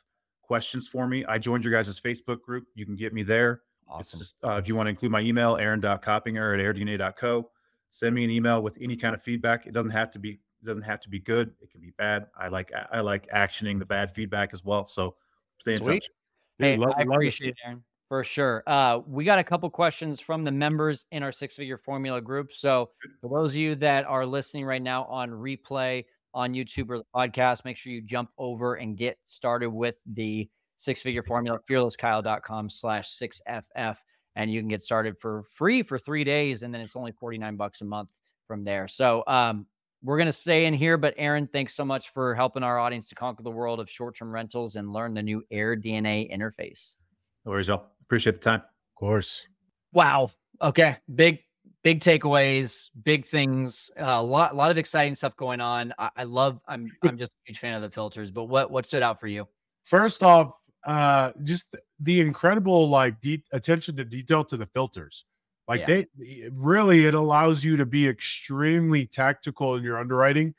questions 0.43 0.87
for 0.87 1.07
me, 1.07 1.25
I 1.25 1.37
joined 1.37 1.63
your 1.63 1.73
guys' 1.73 1.99
Facebook 1.99 2.41
group. 2.41 2.65
You 2.75 2.85
can 2.85 2.95
get 2.95 3.13
me 3.13 3.23
there. 3.23 3.61
Awesome. 3.89 4.19
just 4.19 4.35
uh, 4.43 4.51
if 4.55 4.67
you 4.67 4.75
want 4.75 4.87
to 4.87 4.91
include 4.91 5.11
my 5.11 5.21
email, 5.21 5.57
aaron.koppinger 5.57 6.53
at 6.53 6.75
airdna.co. 6.75 7.49
Send 7.89 8.13
me 8.13 8.23
an 8.23 8.29
email 8.29 8.61
with 8.61 8.77
any 8.81 8.95
kind 8.95 9.15
of 9.15 9.21
feedback. 9.23 9.65
It 9.65 9.73
doesn't 9.73 9.91
have 9.91 10.11
to 10.11 10.19
be 10.19 10.39
it 10.61 10.65
doesn't 10.65 10.83
have 10.83 10.99
to 11.01 11.09
be 11.09 11.19
good. 11.19 11.51
It 11.61 11.71
can 11.71 11.81
be 11.81 11.91
bad. 11.97 12.27
I 12.37 12.49
like 12.49 12.71
I 12.91 13.01
like 13.01 13.27
actioning 13.31 13.79
the 13.79 13.85
bad 13.85 14.11
feedback 14.11 14.49
as 14.53 14.63
well. 14.63 14.85
So 14.85 15.15
stay 15.59 15.75
in 15.75 15.83
Sweet. 15.83 16.03
touch. 16.03 16.09
Hey, 16.59 16.75
love- 16.77 16.93
I 16.97 17.03
appreciate 17.03 17.51
it, 17.51 17.57
Aaron, 17.65 17.83
for 18.09 18.23
sure. 18.23 18.63
Uh, 18.67 18.99
we 19.07 19.23
got 19.23 19.39
a 19.39 19.43
couple 19.43 19.69
questions 19.69 20.19
from 20.19 20.43
the 20.43 20.51
members 20.51 21.05
in 21.11 21.23
our 21.23 21.31
six 21.31 21.55
figure 21.55 21.77
formula 21.77 22.19
group. 22.19 22.51
So, 22.51 22.89
for 23.21 23.29
those 23.29 23.53
of 23.53 23.61
you 23.61 23.75
that 23.75 24.05
are 24.05 24.25
listening 24.25 24.65
right 24.65 24.81
now 24.81 25.05
on 25.05 25.29
replay 25.29 26.03
on 26.33 26.53
YouTube 26.53 26.89
or 26.89 26.97
the 26.97 27.05
podcast, 27.15 27.63
make 27.63 27.77
sure 27.77 27.93
you 27.93 28.01
jump 28.01 28.29
over 28.37 28.75
and 28.75 28.97
get 28.97 29.17
started 29.23 29.69
with 29.69 29.97
the 30.05 30.49
six 30.79 31.01
figure 31.01 31.21
formula, 31.21 31.59
fearlesskyle.com 31.69 32.69
slash 32.69 33.09
6FF. 33.11 33.97
And 34.35 34.51
you 34.51 34.61
can 34.61 34.69
get 34.69 34.81
started 34.81 35.17
for 35.19 35.43
free 35.43 35.83
for 35.83 35.99
three 35.99 36.23
days. 36.23 36.63
And 36.63 36.73
then 36.73 36.81
it's 36.81 36.95
only 36.95 37.11
49 37.11 37.55
bucks 37.55 37.81
a 37.81 37.85
month 37.85 38.11
from 38.47 38.63
there. 38.63 38.87
So, 38.87 39.23
um, 39.27 39.67
we're 40.01 40.17
going 40.17 40.27
to 40.27 40.31
stay 40.31 40.65
in 40.65 40.73
here, 40.73 40.97
but 40.97 41.13
Aaron, 41.17 41.45
thanks 41.51 41.75
so 41.75 41.83
much 41.83 42.13
for 42.13 42.33
helping 42.33 42.63
our 42.63 42.79
audience 42.79 43.09
to 43.09 43.15
conquer 43.15 43.43
the 43.43 43.51
world 43.51 43.81
of 43.81 43.89
short 43.89 44.15
term 44.15 44.31
rentals 44.31 44.77
and 44.77 44.93
learn 44.93 45.13
the 45.13 45.21
new 45.21 45.43
AirDNA 45.51 46.33
interface. 46.33 46.95
No 47.45 47.51
worries, 47.51 47.67
y'all. 47.67 47.87
Appreciate 48.03 48.33
the 48.33 48.39
time. 48.39 48.61
Of 48.61 48.95
course. 48.95 49.47
Wow. 49.91 50.29
Okay. 50.61 50.95
Big, 51.13 51.39
big 51.83 51.99
takeaways, 51.99 52.89
big 53.03 53.25
things, 53.25 53.91
uh, 53.99 54.05
a 54.05 54.23
lot, 54.23 54.53
a 54.53 54.55
lot 54.55 54.71
of 54.71 54.77
exciting 54.77 55.15
stuff 55.15 55.35
going 55.35 55.59
on. 55.59 55.93
I, 55.99 56.09
I 56.15 56.23
love, 56.23 56.61
I'm, 56.65 56.85
I'm 57.03 57.17
just 57.17 57.33
a 57.33 57.35
huge 57.47 57.59
fan 57.59 57.73
of 57.73 57.81
the 57.81 57.89
filters, 57.89 58.31
but 58.31 58.45
what, 58.45 58.71
what 58.71 58.85
stood 58.85 59.03
out 59.03 59.19
for 59.19 59.27
you? 59.27 59.47
First 59.83 60.23
off, 60.23 60.53
uh, 60.85 61.31
just 61.43 61.75
the 61.99 62.19
incredible 62.19 62.89
like 62.89 63.19
de- 63.21 63.43
attention 63.51 63.95
to 63.97 64.05
detail 64.05 64.43
to 64.45 64.57
the 64.57 64.65
filters. 64.65 65.25
Like 65.67 65.81
Yeah. 65.81 66.03
they 66.17 66.49
really, 66.51 67.05
it 67.05 67.13
allows 67.13 67.63
you 67.63 67.77
to 67.77 67.85
be 67.85 68.07
extremely 68.07 69.05
tactical 69.05 69.75
in 69.75 69.83
your 69.83 69.99
underwriting 69.99 70.55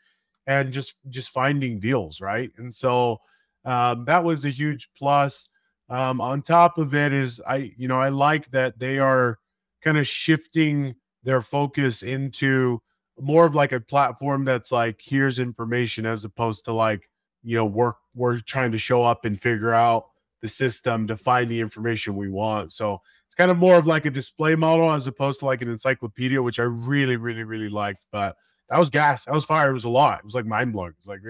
and 0.47 0.73
just 0.73 0.95
just 1.09 1.31
finding 1.31 1.81
deals, 1.81 2.21
right? 2.21 2.51
And 2.59 2.73
so 2.75 3.21
um, 3.65 4.05
that 4.07 4.25
was 4.25 4.45
a 4.45 4.51
huge 4.51 4.89
plus. 4.97 5.49
Um, 5.89 6.21
on 6.21 6.43
top 6.43 6.79
of 6.79 6.95
it 6.95 7.13
is 7.13 7.41
I, 7.47 7.73
you 7.77 7.89
know, 7.89 7.99
I 7.99 8.11
like 8.11 8.51
that 8.53 8.79
they 8.79 8.99
are 8.99 9.39
kind 9.83 9.99
of 9.99 10.07
shifting 10.07 10.95
their 11.25 11.41
focus 11.41 12.03
into 12.03 12.81
more 13.19 13.45
of 13.47 13.55
like 13.55 13.73
a 13.73 13.81
platform 13.81 14.45
that's 14.45 14.73
like 14.73 15.01
here's 15.03 15.39
information 15.39 16.07
as 16.07 16.25
opposed 16.25 16.65
to 16.67 16.73
like 16.73 17.11
you 17.43 17.57
know 17.57 17.65
we're 17.67 17.93
we're 18.15 18.39
trying 18.39 18.73
to 18.73 18.79
show 18.79 19.03
up 19.03 19.25
and 19.25 19.41
figure 19.41 19.73
out 19.75 20.10
the 20.41 20.49
system 20.49 21.07
to 21.07 21.17
find 21.17 21.49
the 21.49 21.61
information 21.61 22.17
we 22.17 22.29
want 22.29 22.73
so 22.73 23.01
it's 23.27 23.35
kind 23.35 23.51
of 23.51 23.59
more 23.59 23.77
of 23.77 23.87
like 23.87 24.07
a 24.07 24.11
display 24.11 24.55
model 24.55 24.91
as 24.91 25.07
opposed 25.07 25.39
to 25.39 25.47
like 25.47 25.63
an 25.63 25.69
encyclopedia 25.69 26.43
which 26.43 26.59
i 26.59 26.65
really 26.65 27.17
really 27.17 27.45
really 27.45 27.69
liked 27.69 28.01
but 28.13 28.37
that 28.69 28.79
was 28.79 28.91
gas 28.91 29.25
that 29.25 29.35
was 29.35 29.45
fire 29.45 29.71
it 29.71 29.75
was 29.75 29.85
a 29.85 29.89
lot 29.89 30.19
it 30.19 30.25
was 30.25 30.35
like 30.35 30.47
mind-blowing 30.47 30.93
it 30.93 30.97
was 30.99 31.09
like 31.09 31.23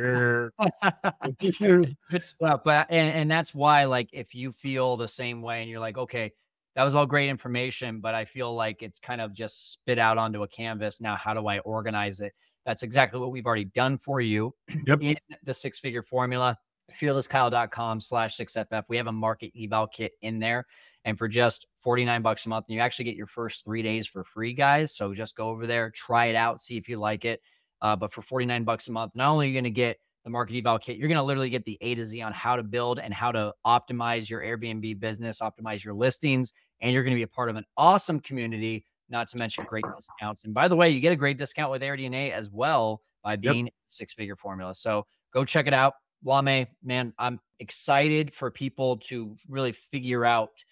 good 2.11 2.25
stuff 2.25 2.61
but 2.65 2.87
and, 2.91 3.15
and 3.15 3.31
that's 3.31 3.55
why 3.55 3.85
like 3.85 4.09
if 4.13 4.35
you 4.35 4.51
feel 4.51 4.97
the 4.97 5.09
same 5.09 5.43
way 5.43 5.61
and 5.61 5.71
you're 5.71 5.81
like 5.81 5.99
okay 5.99 6.33
that 6.77 6.85
was 6.85 6.95
all 6.95 7.07
great 7.07 7.29
information, 7.29 8.01
but 8.01 8.15
I 8.15 8.25
feel 8.25 8.55
like 8.55 8.83
it's 8.83 8.99
kind 8.99 9.21
of 9.21 9.33
just 9.33 9.73
spit 9.73 9.99
out 9.99 10.19
onto 10.19 10.43
a 10.43 10.49
canvas. 10.49 11.01
Now, 11.01 11.17
how 11.17 11.35
do 11.35 11.47
I 11.47 11.59
organize 11.61 12.21
it? 12.21 12.33
That's 12.65 12.83
exactly 12.83 13.19
what 13.19 13.33
we've 13.33 13.47
already 13.47 13.65
done 13.65 13.99
for 13.99 14.21
you 14.21 14.55
Yep. 14.87 15.03
in 15.03 15.17
the 15.43 15.55
six 15.55 15.81
figure 15.81 16.03
formula. 16.03 16.57
Fearlesskyle.com 16.99 18.01
slash 18.01 18.37
6FF. 18.37 18.85
We 18.89 18.97
have 18.97 19.07
a 19.07 19.13
market 19.13 19.53
eval 19.61 19.87
kit 19.87 20.13
in 20.23 20.39
there. 20.39 20.67
And 21.05 21.17
for 21.17 21.29
just 21.29 21.67
49 21.81 22.21
bucks 22.23 22.45
a 22.45 22.49
month, 22.51 22.67
and 22.69 22.75
you 22.75 22.81
actually 22.81 23.07
get 23.07 23.17
your 23.17 23.27
first 23.27 23.65
three 23.65 23.83
days 23.83 24.07
for 24.07 24.23
free, 24.23 24.53
guys. 24.53 24.95
So 24.95 25.15
just 25.15 25.35
go 25.35 25.49
over 25.49 25.67
there, 25.67 25.91
try 25.91 26.27
it 26.27 26.37
out, 26.37 26.61
see 26.61 26.77
if 26.77 26.89
you 26.89 26.99
like 26.99 27.25
it. 27.25 27.41
Uh, 27.81 27.97
but 27.97 28.13
for 28.13 28.21
49 28.23 28.65
bucks 28.65 28.89
a 28.89 28.93
month, 28.93 29.13
not 29.15 29.31
only 29.31 29.47
are 29.47 29.49
you 29.49 29.55
going 29.55 29.65
to 29.65 29.71
get 29.71 29.99
the 30.25 30.31
market 30.31 30.57
eval 30.59 30.79
kit, 30.79 30.99
you're 30.99 31.09
going 31.09 31.17
to 31.17 31.23
literally 31.23 31.49
get 31.49 31.65
the 31.65 31.79
A 31.81 31.95
to 31.95 32.05
Z 32.05 32.21
on 32.21 32.33
how 32.33 32.57
to 32.57 32.63
build 32.63 32.99
and 32.99 33.15
how 33.15 33.33
to 33.33 33.55
optimize 33.67 34.29
your 34.29 34.43
Airbnb 34.43 35.01
business, 35.01 35.41
optimize 35.41 35.83
your 35.83 35.95
listings, 35.95 36.53
and 36.81 36.93
you're 36.93 37.03
going 37.03 37.15
to 37.15 37.19
be 37.19 37.23
a 37.23 37.29
part 37.29 37.49
of 37.49 37.57
an 37.57 37.65
awesome 37.79 38.21
community, 38.21 38.85
not 39.09 39.29
to 39.29 39.39
mention 39.39 39.65
great 39.65 39.85
discounts. 39.97 40.45
And 40.45 40.53
by 40.53 40.69
the 40.69 40.77
way, 40.77 40.91
you 40.91 41.01
get 41.01 41.13
a 41.13 41.17
great 41.17 41.39
discount 41.39 41.71
with 41.71 41.81
AirDNA 41.81 42.33
as 42.33 42.51
well 42.51 43.01
by 43.23 43.37
being 43.37 43.67
yep. 43.67 43.75
six 43.87 44.13
figure 44.13 44.37
formula. 44.37 44.75
So 44.75 45.07
go 45.33 45.47
check 45.47 45.67
it 45.67 45.75
out. 45.75 45.95
Lamé, 46.25 46.69
man, 46.83 47.13
I'm 47.19 47.41
excited 47.59 48.33
for 48.33 48.51
people 48.51 48.99
to 48.99 49.35
really 49.49 49.73
figure 49.73 50.25
out 50.25 50.65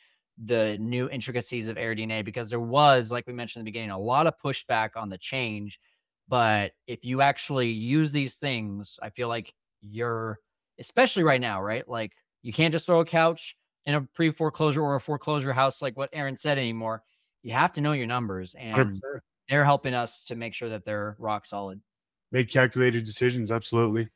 the 0.42 0.76
new 0.78 1.08
intricacies 1.08 1.68
of 1.68 1.76
AirDNA 1.76 2.24
because 2.24 2.50
there 2.50 2.60
was, 2.60 3.10
like 3.10 3.26
we 3.26 3.32
mentioned 3.32 3.62
in 3.62 3.64
the 3.64 3.70
beginning, 3.70 3.90
a 3.90 3.98
lot 3.98 4.26
of 4.26 4.34
pushback 4.38 4.90
on 4.96 5.08
the 5.08 5.18
change. 5.18 5.80
But 6.28 6.72
if 6.86 7.04
you 7.04 7.22
actually 7.22 7.70
use 7.70 8.12
these 8.12 8.36
things, 8.36 8.98
I 9.02 9.10
feel 9.10 9.28
like 9.28 9.54
you're, 9.80 10.38
especially 10.78 11.24
right 11.24 11.40
now, 11.40 11.62
right? 11.62 11.88
Like 11.88 12.12
you 12.42 12.52
can't 12.52 12.72
just 12.72 12.86
throw 12.86 13.00
a 13.00 13.04
couch 13.04 13.56
in 13.86 13.94
a 13.94 14.02
pre 14.02 14.30
foreclosure 14.30 14.82
or 14.82 14.94
a 14.94 15.00
foreclosure 15.00 15.52
house, 15.52 15.80
like 15.82 15.96
what 15.96 16.10
Aaron 16.12 16.36
said 16.36 16.58
anymore. 16.58 17.02
You 17.42 17.52
have 17.52 17.72
to 17.74 17.80
know 17.80 17.92
your 17.92 18.06
numbers, 18.06 18.54
and 18.58 18.76
100%. 18.76 19.00
they're 19.48 19.64
helping 19.64 19.94
us 19.94 20.24
to 20.24 20.36
make 20.36 20.52
sure 20.52 20.68
that 20.68 20.84
they're 20.84 21.16
rock 21.18 21.46
solid. 21.46 21.80
Make 22.30 22.50
calculated 22.50 23.06
decisions, 23.06 23.50
absolutely. 23.50 24.08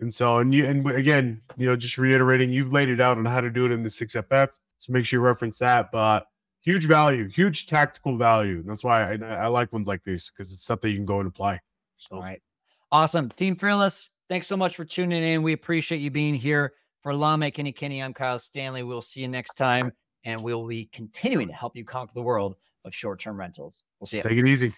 And 0.00 0.12
so, 0.12 0.38
and 0.38 0.52
you, 0.52 0.66
and 0.66 0.88
again, 0.90 1.40
you 1.56 1.66
know, 1.66 1.76
just 1.76 1.98
reiterating, 1.98 2.50
you've 2.50 2.72
laid 2.72 2.88
it 2.88 3.00
out 3.00 3.16
on 3.16 3.24
how 3.24 3.40
to 3.40 3.50
do 3.50 3.66
it 3.66 3.72
in 3.72 3.82
the 3.82 3.88
6FF. 3.88 4.48
So 4.78 4.92
make 4.92 5.06
sure 5.06 5.20
you 5.20 5.24
reference 5.24 5.58
that. 5.58 5.92
But 5.92 6.26
huge 6.60 6.86
value, 6.86 7.28
huge 7.28 7.66
tactical 7.66 8.16
value. 8.16 8.58
And 8.58 8.68
that's 8.68 8.84
why 8.84 9.12
I, 9.12 9.16
I 9.16 9.46
like 9.46 9.72
ones 9.72 9.86
like 9.86 10.02
these 10.02 10.30
because 10.30 10.52
it's 10.52 10.64
something 10.64 10.90
you 10.90 10.96
can 10.96 11.06
go 11.06 11.20
and 11.20 11.28
apply. 11.28 11.60
So, 11.96 12.16
all 12.16 12.22
right. 12.22 12.42
Awesome. 12.90 13.28
Team 13.30 13.56
Fearless, 13.56 14.10
thanks 14.28 14.46
so 14.46 14.56
much 14.56 14.76
for 14.76 14.84
tuning 14.84 15.22
in. 15.22 15.42
We 15.42 15.52
appreciate 15.52 15.98
you 15.98 16.10
being 16.10 16.34
here. 16.34 16.74
For 17.02 17.12
Lamé 17.12 17.52
Kinikini, 17.52 18.02
I'm 18.02 18.14
Kyle 18.14 18.38
Stanley. 18.38 18.82
We'll 18.82 19.02
see 19.02 19.20
you 19.20 19.28
next 19.28 19.58
time, 19.58 19.92
and 20.24 20.40
we'll 20.40 20.66
be 20.66 20.86
continuing 20.90 21.48
to 21.48 21.52
help 21.52 21.76
you 21.76 21.84
conquer 21.84 22.12
the 22.14 22.22
world 22.22 22.56
of 22.86 22.94
short 22.94 23.20
term 23.20 23.38
rentals. 23.38 23.84
We'll 24.00 24.06
see 24.06 24.16
you. 24.16 24.22
Take 24.22 24.38
it 24.38 24.46
easy. 24.46 24.72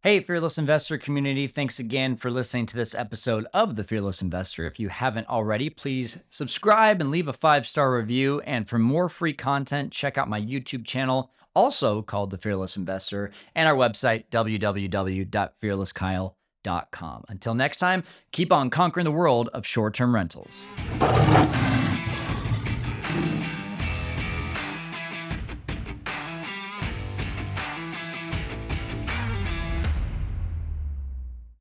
Hey, 0.00 0.20
Fearless 0.20 0.58
Investor 0.58 0.96
community. 0.96 1.48
Thanks 1.48 1.80
again 1.80 2.14
for 2.14 2.30
listening 2.30 2.66
to 2.66 2.76
this 2.76 2.94
episode 2.94 3.48
of 3.52 3.74
The 3.74 3.82
Fearless 3.82 4.22
Investor. 4.22 4.64
If 4.64 4.78
you 4.78 4.90
haven't 4.90 5.28
already, 5.28 5.70
please 5.70 6.22
subscribe 6.30 7.00
and 7.00 7.10
leave 7.10 7.26
a 7.26 7.32
five 7.32 7.66
star 7.66 7.96
review. 7.96 8.40
And 8.42 8.68
for 8.68 8.78
more 8.78 9.08
free 9.08 9.32
content, 9.32 9.90
check 9.90 10.16
out 10.16 10.28
my 10.28 10.40
YouTube 10.40 10.86
channel, 10.86 11.32
also 11.52 12.00
called 12.00 12.30
The 12.30 12.38
Fearless 12.38 12.76
Investor, 12.76 13.32
and 13.56 13.68
our 13.68 13.74
website, 13.74 14.26
www.fearlesskyle.com. 14.30 17.24
Until 17.28 17.54
next 17.56 17.78
time, 17.78 18.04
keep 18.30 18.52
on 18.52 18.70
conquering 18.70 19.02
the 19.02 19.10
world 19.10 19.48
of 19.48 19.66
short 19.66 19.94
term 19.94 20.14
rentals. 20.14 20.64